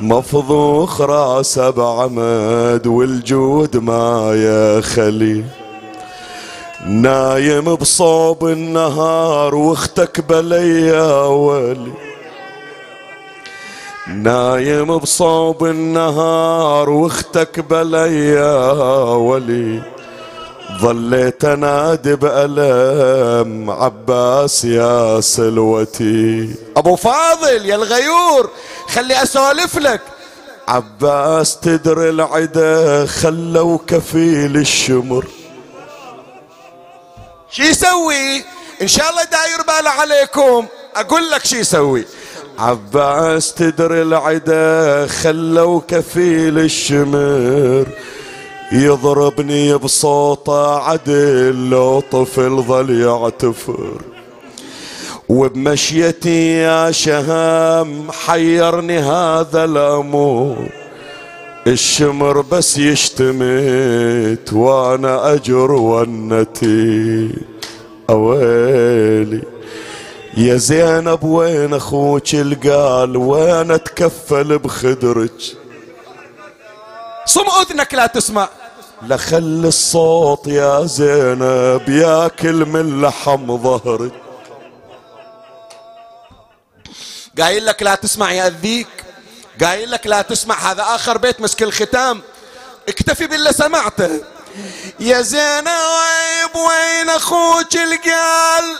مفضوخ 0.00 1.00
راسه 1.00 1.70
بعمد 1.70 2.86
والجود 2.86 3.76
ما 3.76 4.32
يخلي. 4.34 5.63
نايم 6.84 7.74
بصوب 7.74 8.46
النهار 8.46 9.54
واختك 9.54 10.20
بليا 10.20 11.12
ولي. 11.24 11.92
نايم 14.08 14.98
بصوب 14.98 15.64
النهار 15.64 16.90
واختك 16.90 17.60
بليا 17.60 18.56
ولي. 19.14 19.82
ظليت 20.80 21.44
انادي 21.44 22.16
بألم 22.16 23.70
عباس 23.70 24.64
يا 24.64 25.20
سلوتي. 25.20 26.54
أبو 26.76 26.96
فاضل 26.96 27.66
يا 27.66 27.74
الغيور 27.74 28.50
خلي 28.88 29.22
أسولف 29.22 29.78
لك. 29.78 30.00
عباس 30.68 31.56
تدري 31.60 32.10
العدا 32.10 33.06
خلوا 33.06 33.78
كفيل 33.86 34.56
الشمر 34.56 35.24
شو 37.56 37.62
يسوي؟ 37.62 38.44
إن 38.82 38.88
شاء 38.88 39.10
الله 39.10 39.24
داير 39.24 39.62
باله 39.66 39.90
عليكم. 39.90 40.66
أقول 40.96 41.30
لك 41.30 41.46
شو 41.46 41.56
يسوي. 41.56 42.04
عباس 42.58 43.54
تدري 43.54 44.02
العدا 44.02 45.06
خلوا 45.06 45.80
كفيل 45.88 46.58
الشمر. 46.58 47.86
يضربني 48.72 49.74
بصوته 49.74 50.78
عدل 50.78 51.70
لو 51.70 52.00
طفل 52.00 52.62
ظل 52.68 53.00
يعتفر. 53.00 54.02
وبمشيتي 55.28 56.56
يا 56.56 56.90
شهام 56.90 58.12
حيرني 58.12 58.98
هذا 58.98 59.64
الأمور. 59.64 60.83
الشمر 61.66 62.40
بس 62.40 62.78
يشتمت 62.78 64.52
وأنا 64.52 65.32
أجر 65.32 65.72
ونتي. 65.72 67.30
أويلي 68.10 69.42
يا 70.36 70.56
زينب 70.56 71.24
وين 71.24 71.74
أخوك 71.74 72.34
القال؟ 72.34 73.16
وين 73.16 73.70
أتكفل 73.70 74.58
بخدرك؟ 74.58 75.40
صم 77.26 77.44
أذنك 77.60 77.94
لا 77.94 78.06
تسمع. 78.06 78.48
لخل 79.02 79.62
الصوت 79.66 80.46
يا 80.46 80.84
زينب 80.84 81.88
ياكل 81.88 82.66
من 82.66 83.00
لحم 83.00 83.56
ظهرك. 83.58 84.12
قايل 87.40 87.66
لك 87.66 87.82
لا 87.82 87.94
تسمع 87.94 88.32
يأذيك 88.32 89.03
قايل 89.62 89.90
لك 89.90 90.06
لا 90.06 90.22
تسمع 90.22 90.54
هذا 90.54 90.82
آخر 90.82 91.18
بيت 91.18 91.40
مسك 91.40 91.62
الختام. 91.62 92.22
اكتفي 92.88 93.26
باللي 93.26 93.52
سمعته. 93.52 94.20
يا 95.00 95.20
زينب 95.20 96.54
وين 96.54 97.10
أخوك 97.10 97.74
القال؟ 97.74 98.78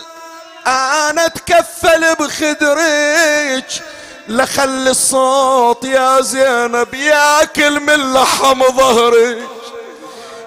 أنا 0.67 1.25
أتكفل 1.25 2.15
بخدرك 2.15 3.83
لخلي 4.27 4.89
الصوت 4.89 5.83
يا 5.83 6.21
زينب 6.21 6.93
ياكل 6.93 7.79
من 7.79 8.13
لحم 8.13 8.63
ظهرك 8.63 9.47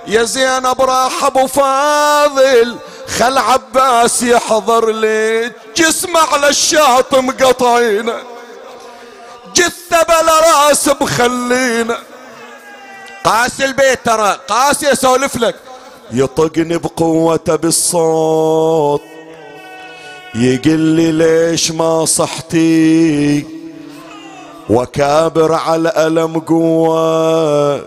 يا 0.07 0.23
زينب 0.23 0.83
راح 0.83 1.25
أبو 1.25 1.47
فاضل 1.47 2.77
خل 3.19 3.39
عباس 3.39 4.23
يحضر 4.23 4.91
لي 4.91 5.53
جسم 5.77 6.17
على 6.17 6.49
الشاط 6.49 7.15
مقطعينه. 7.15 8.38
جثة 9.59 10.03
بلا 10.03 10.41
راس 10.41 10.89
بخلينا 10.89 11.99
قاسي 13.25 13.65
البيت 13.65 13.99
ترى 14.05 14.39
قاسي 14.49 14.93
اسولف 14.93 15.37
لك. 15.37 15.55
يطقني 16.13 16.79
بقوته 16.79 17.57
بالصوت. 17.57 19.03
يقل 20.35 20.79
لي 20.79 21.13
ليش 21.13 21.71
ما 21.71 22.05
صحتي. 22.05 23.47
وكابر 24.71 25.53
على 25.53 25.93
ألم 25.97 26.39
قوة. 26.39 27.85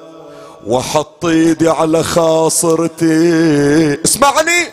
وحط 0.67 1.25
إيدي 1.25 1.69
على 1.69 2.03
خاصرتي. 2.03 3.07
اسمعني. 4.05 4.67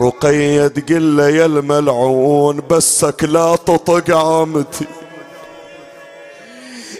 رقية 0.00 0.66
تقل 0.66 1.18
يا 1.18 1.46
الملعون 1.46 2.62
بسك 2.70 3.24
لا 3.24 3.56
تطق 3.56 4.16
عمتي 4.16 4.86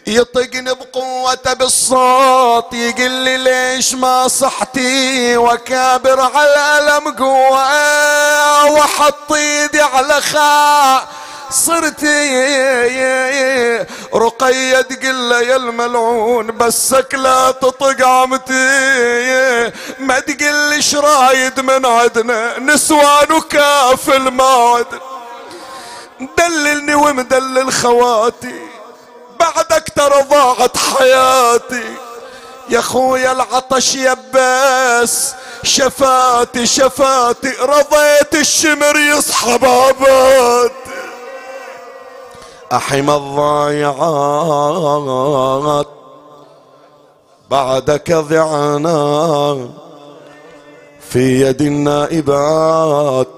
يطقني 0.07 0.75
بقوته 0.75 1.53
بالصوت 1.53 2.73
يقول 2.73 3.11
لي 3.11 3.37
ليش 3.37 3.95
ما 3.95 4.29
صحتي؟ 4.29 5.37
وكابر 5.37 6.21
على 6.21 6.79
ألم 6.79 7.15
قوة 7.17 8.73
وحط 8.73 9.33
إيدي 9.33 9.81
على 9.83 10.21
خا 10.21 11.09
صرتي 11.51 12.29
رقية 14.15 14.81
تقول 14.81 15.33
يا 15.33 15.57
الملعون 15.57 16.47
بسك 16.47 17.15
لا 17.15 17.51
تطق 17.51 18.07
عمتي 18.07 19.73
ما 19.99 20.21
تقلش 20.21 20.95
رايد 20.95 21.61
من 21.61 21.87
عدنا 21.87 22.59
نسوان 22.59 23.33
وكافل 23.33 24.23
ما 24.23 24.45
عدنا 24.45 25.01
مدللني 26.21 26.95
ومدلل 26.95 27.73
خواتي. 27.73 28.72
بعدك 29.43 29.93
ترى 29.97 30.23
ضاعت 30.31 30.77
حياتي. 30.77 31.97
يا 32.69 32.81
خويا 32.81 33.33
العطش 33.33 33.95
يباس 33.95 35.35
شفاتي 35.63 36.67
شفاتي 36.67 37.53
رضيت 37.63 38.35
الشمر 38.35 38.97
يصحب 38.97 39.65
عبات 39.65 40.73
أحم 42.73 43.11
الضايعات 43.11 44.03
بعدك 47.51 48.13
ضعنا. 48.13 49.69
في 51.11 51.43
يد 51.43 51.63
النائبات 51.63 53.29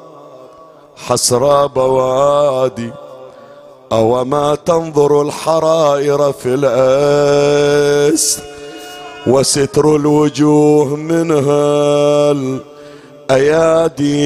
حسرى 1.09 1.69
بوادي. 1.69 2.93
أو 3.95 4.25
ما 4.25 4.55
تنظر 4.55 5.23
الحرائر 5.23 6.33
في 6.33 6.55
الأس 6.55 8.39
وستر 9.27 9.97
الوجوه 9.97 10.97
منها 10.97 12.33
الأيادي 13.31 14.25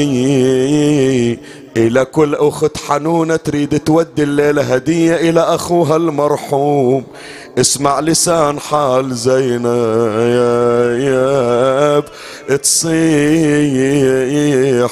إلى 1.77 2.05
كل 2.05 2.35
أخت 2.35 2.77
حنونة 2.77 3.37
تريد 3.37 3.81
تودي 3.81 4.23
الليلة 4.23 4.63
هدية 4.63 5.15
إلى 5.15 5.41
أخوها 5.41 5.97
المرحوم. 5.97 7.05
اسمع 7.59 8.01
لسان 8.01 8.61
حال 8.61 9.15
زينب. 9.15 9.65
تصيح 12.63 12.91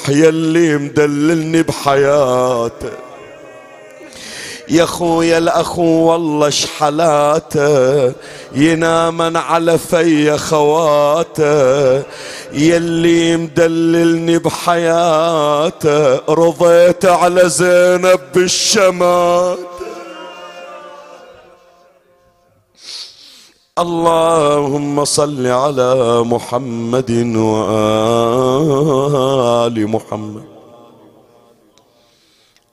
يلي 0.09 0.77
مدللني 0.77 1.63
بحياته 1.63 3.06
يا 4.69 4.85
خويا 4.85 5.37
الأخو 5.37 5.81
والله 5.83 6.49
شحلاته 6.49 8.13
ينامن 8.55 9.35
على 9.35 9.77
في 9.77 10.37
خواته. 10.37 12.03
يلي 12.53 13.37
مدللني 13.37 14.37
بحياته. 14.37 16.15
رضيت 16.15 17.05
على 17.05 17.49
زينب 17.49 18.19
بالشمات. 18.35 19.57
اللهم 23.79 25.05
صل 25.05 25.47
على 25.47 26.23
محمد 26.23 27.11
وآل 27.35 28.77
محمد. 29.87 30.56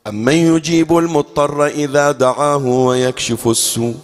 أمن 0.07 0.33
يجيب 0.33 0.97
المضطر 0.99 1.67
إذا 1.67 2.13
دعاه 2.13 2.67
ويكشف 2.67 3.49
السوء 3.49 3.95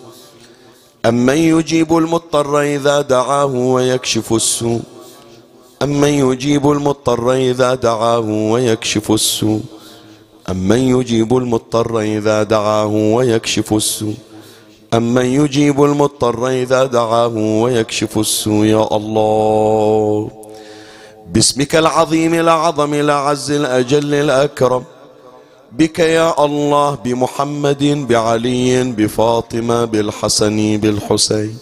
أمن 1.07 1.37
يجيب 1.37 1.97
المضطر 1.97 2.61
إذا 2.61 3.01
دعاه 3.01 3.45
ويكشف 3.55 4.33
السوء 4.33 4.81
أمن 5.83 6.09
يجيب 6.09 6.71
المضطر 6.71 7.33
إذا 7.33 7.75
دعاه 7.75 8.19
ويكشف 8.53 9.13
السوء 9.13 9.61
أمن 10.49 10.79
يجيب 10.79 11.37
المضطر 11.37 12.01
إذا 12.01 12.43
دعاه 12.43 12.87
ويكشف 12.87 13.73
السوء 13.73 14.15
أمن 14.95 15.27
يجيب 15.27 15.83
المضطر 15.85 16.49
إذا 16.49 16.85
دعاه 16.85 17.35
ويكشف 17.63 18.19
السوء 18.19 18.65
يا 18.65 18.97
الله 18.97 20.31
باسمك 21.33 21.77
العظيم 21.77 22.35
الأعظم 22.35 22.95
الأعز 22.95 23.51
الأجل 23.51 24.15
الأكرم 24.15 24.85
بك 25.73 25.99
يا 25.99 26.45
الله 26.45 26.95
بمحمد 27.05 28.07
بعلي 28.09 28.83
بفاطمة 28.85 29.85
بالحسن 29.85 30.79
بالحسين 30.79 31.59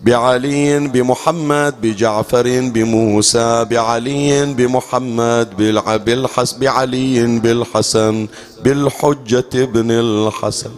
بعلي 0.00 0.78
بمحمد 0.88 1.74
بجعفر 1.82 2.46
بموسى 2.74 3.64
بعلي 3.64 4.44
بمحمد 4.54 5.48
بالحس 6.04 6.52
بعلي 6.52 7.38
بالحسن 7.38 8.28
بالحجة 8.64 9.50
ابن 9.54 9.90
الحسن. 9.90 10.70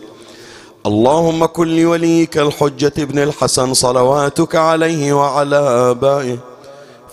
اللهم 0.86 1.44
كن 1.46 1.76
لوليك 1.76 2.38
الحجة 2.38 2.92
ابن 2.98 3.18
الحسن 3.18 3.74
صلواتك 3.74 4.56
عليه 4.56 5.12
وعلى 5.12 5.56
آبائه. 5.90 6.38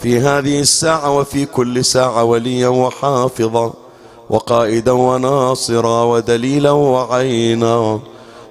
في 0.01 0.19
هذه 0.19 0.59
الساعة 0.59 1.17
وفي 1.17 1.45
كل 1.45 1.85
ساعة 1.85 2.23
وليا 2.23 2.67
وحافظا. 2.67 3.82
وقائدا 4.33 4.91
وناصرا 4.91 6.03
ودليلا 6.03 6.71
وعينا 6.71 7.99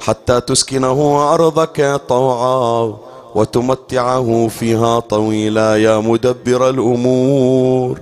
حتى 0.00 0.40
تسكنه 0.40 1.32
أرضك 1.34 2.00
طوعا 2.08 2.96
وتمتعه 3.34 4.48
فيها 4.48 5.00
طويلا. 5.00 5.76
يا 5.76 5.98
مدبر 5.98 6.70
الأمور 6.70 8.00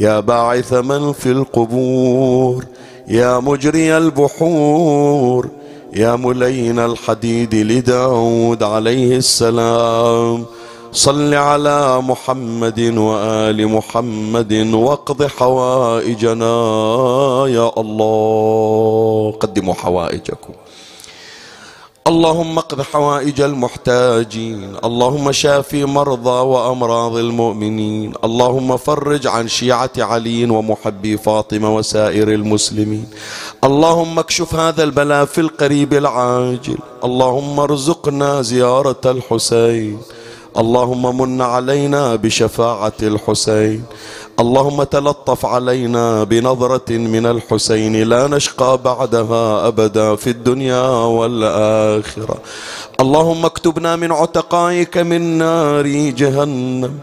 يا 0.00 0.20
باعث 0.20 0.72
من 0.72 1.12
في 1.12 1.30
القبور 1.30 2.64
يا 3.08 3.38
مجري 3.38 3.96
البحور 3.96 5.48
يا 5.94 6.16
ملين 6.16 6.78
الحديد 6.78 7.54
لداود 7.54 8.62
عليه 8.62 9.16
السلام. 9.16 10.44
صل 10.92 11.34
على 11.34 12.00
محمد 12.00 12.80
وآل 12.80 13.68
محمد 13.68 14.52
واقض 14.74 15.26
حوائجنا 15.26 16.54
يا 17.48 17.70
الله. 17.78 19.34
قدموا 19.40 19.74
حوائجكم. 19.74 20.52
اللهم 22.06 22.58
اقض 22.58 22.82
حوائج 22.82 23.40
المحتاجين. 23.40 24.76
اللهم 24.84 25.32
شافي 25.32 25.84
مرضى 25.84 26.30
وأمراض 26.30 27.16
المؤمنين. 27.16 28.12
اللهم 28.24 28.76
فرج 28.76 29.26
عن 29.26 29.48
شيعة 29.48 29.90
علي 29.98 30.50
ومحبي 30.50 31.16
فاطمة 31.16 31.76
وسائر 31.76 32.28
المسلمين. 32.28 33.06
اللهم 33.64 34.18
اكشف 34.18 34.54
هذا 34.54 34.82
البلاء 34.82 35.24
في 35.24 35.40
القريب 35.40 35.94
العاجل. 35.94 36.78
اللهم 37.04 37.60
ارزقنا 37.60 38.42
زيارة 38.42 39.00
الحسين. 39.04 39.98
اللهم 40.58 41.18
من 41.18 41.40
علينا 41.40 42.16
بشفاعة 42.16 42.92
الحسين. 43.02 43.82
اللهم 44.40 44.82
تلطف 44.82 45.46
علينا 45.46 46.24
بنظرة 46.24 46.92
من 46.92 47.26
الحسين. 47.26 48.08
لا 48.08 48.26
نشقى 48.26 48.78
بعدها 48.84 49.68
أبدا 49.68 50.16
في 50.16 50.30
الدنيا 50.30 50.88
والآخرة. 50.88 52.38
اللهم 53.00 53.44
اكتبنا 53.44 53.96
من 53.96 54.12
عتقائك 54.12 54.98
من 54.98 55.38
نار 55.38 55.86
جهنم. 56.20 56.98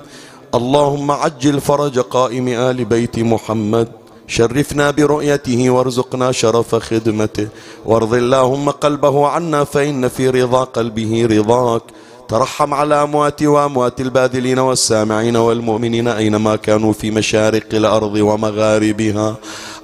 اللهم 0.56 1.12
عجل 1.12 1.62
فرج 1.62 2.00
قائم 2.00 2.48
آل 2.48 2.86
بيت 2.86 3.20
محمد. 3.20 3.88
شرفنا 4.28 4.92
برؤيته 4.92 5.70
وارزقنا 5.70 6.32
شرف 6.32 6.76
خدمته. 6.76 7.48
وارض 7.86 8.14
اللهم 8.14 8.70
قلبه 8.70 9.28
عنا 9.28 9.64
فإن 9.64 10.08
في 10.08 10.30
رضا 10.30 10.64
قلبه 10.64 11.28
رضاك. 11.32 11.82
ترحم 12.28 12.74
على 12.74 13.04
أموات 13.04 13.44
وأموات 13.44 14.02
الباذلين 14.02 14.60
والسامعين 14.60 15.36
والمؤمنين 15.36 16.08
أينما 16.08 16.56
كانوا 16.56 16.94
في 16.94 17.12
مشارق 17.12 17.66
الأرض 17.74 18.16
ومغاربها. 18.16 19.36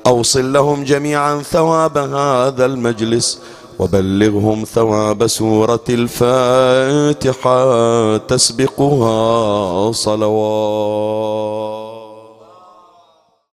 أوصل 0.07 0.53
لهم 0.53 0.83
جميعا 0.83 1.41
ثواب 1.41 1.97
هذا 1.97 2.65
المجلس 2.65 3.39
وبلغهم 3.79 4.63
ثواب 4.63 5.27
سورة 5.27 5.83
الفاتحة 5.89 7.57
تسبقها 8.17 9.91
صلوات. 9.91 11.88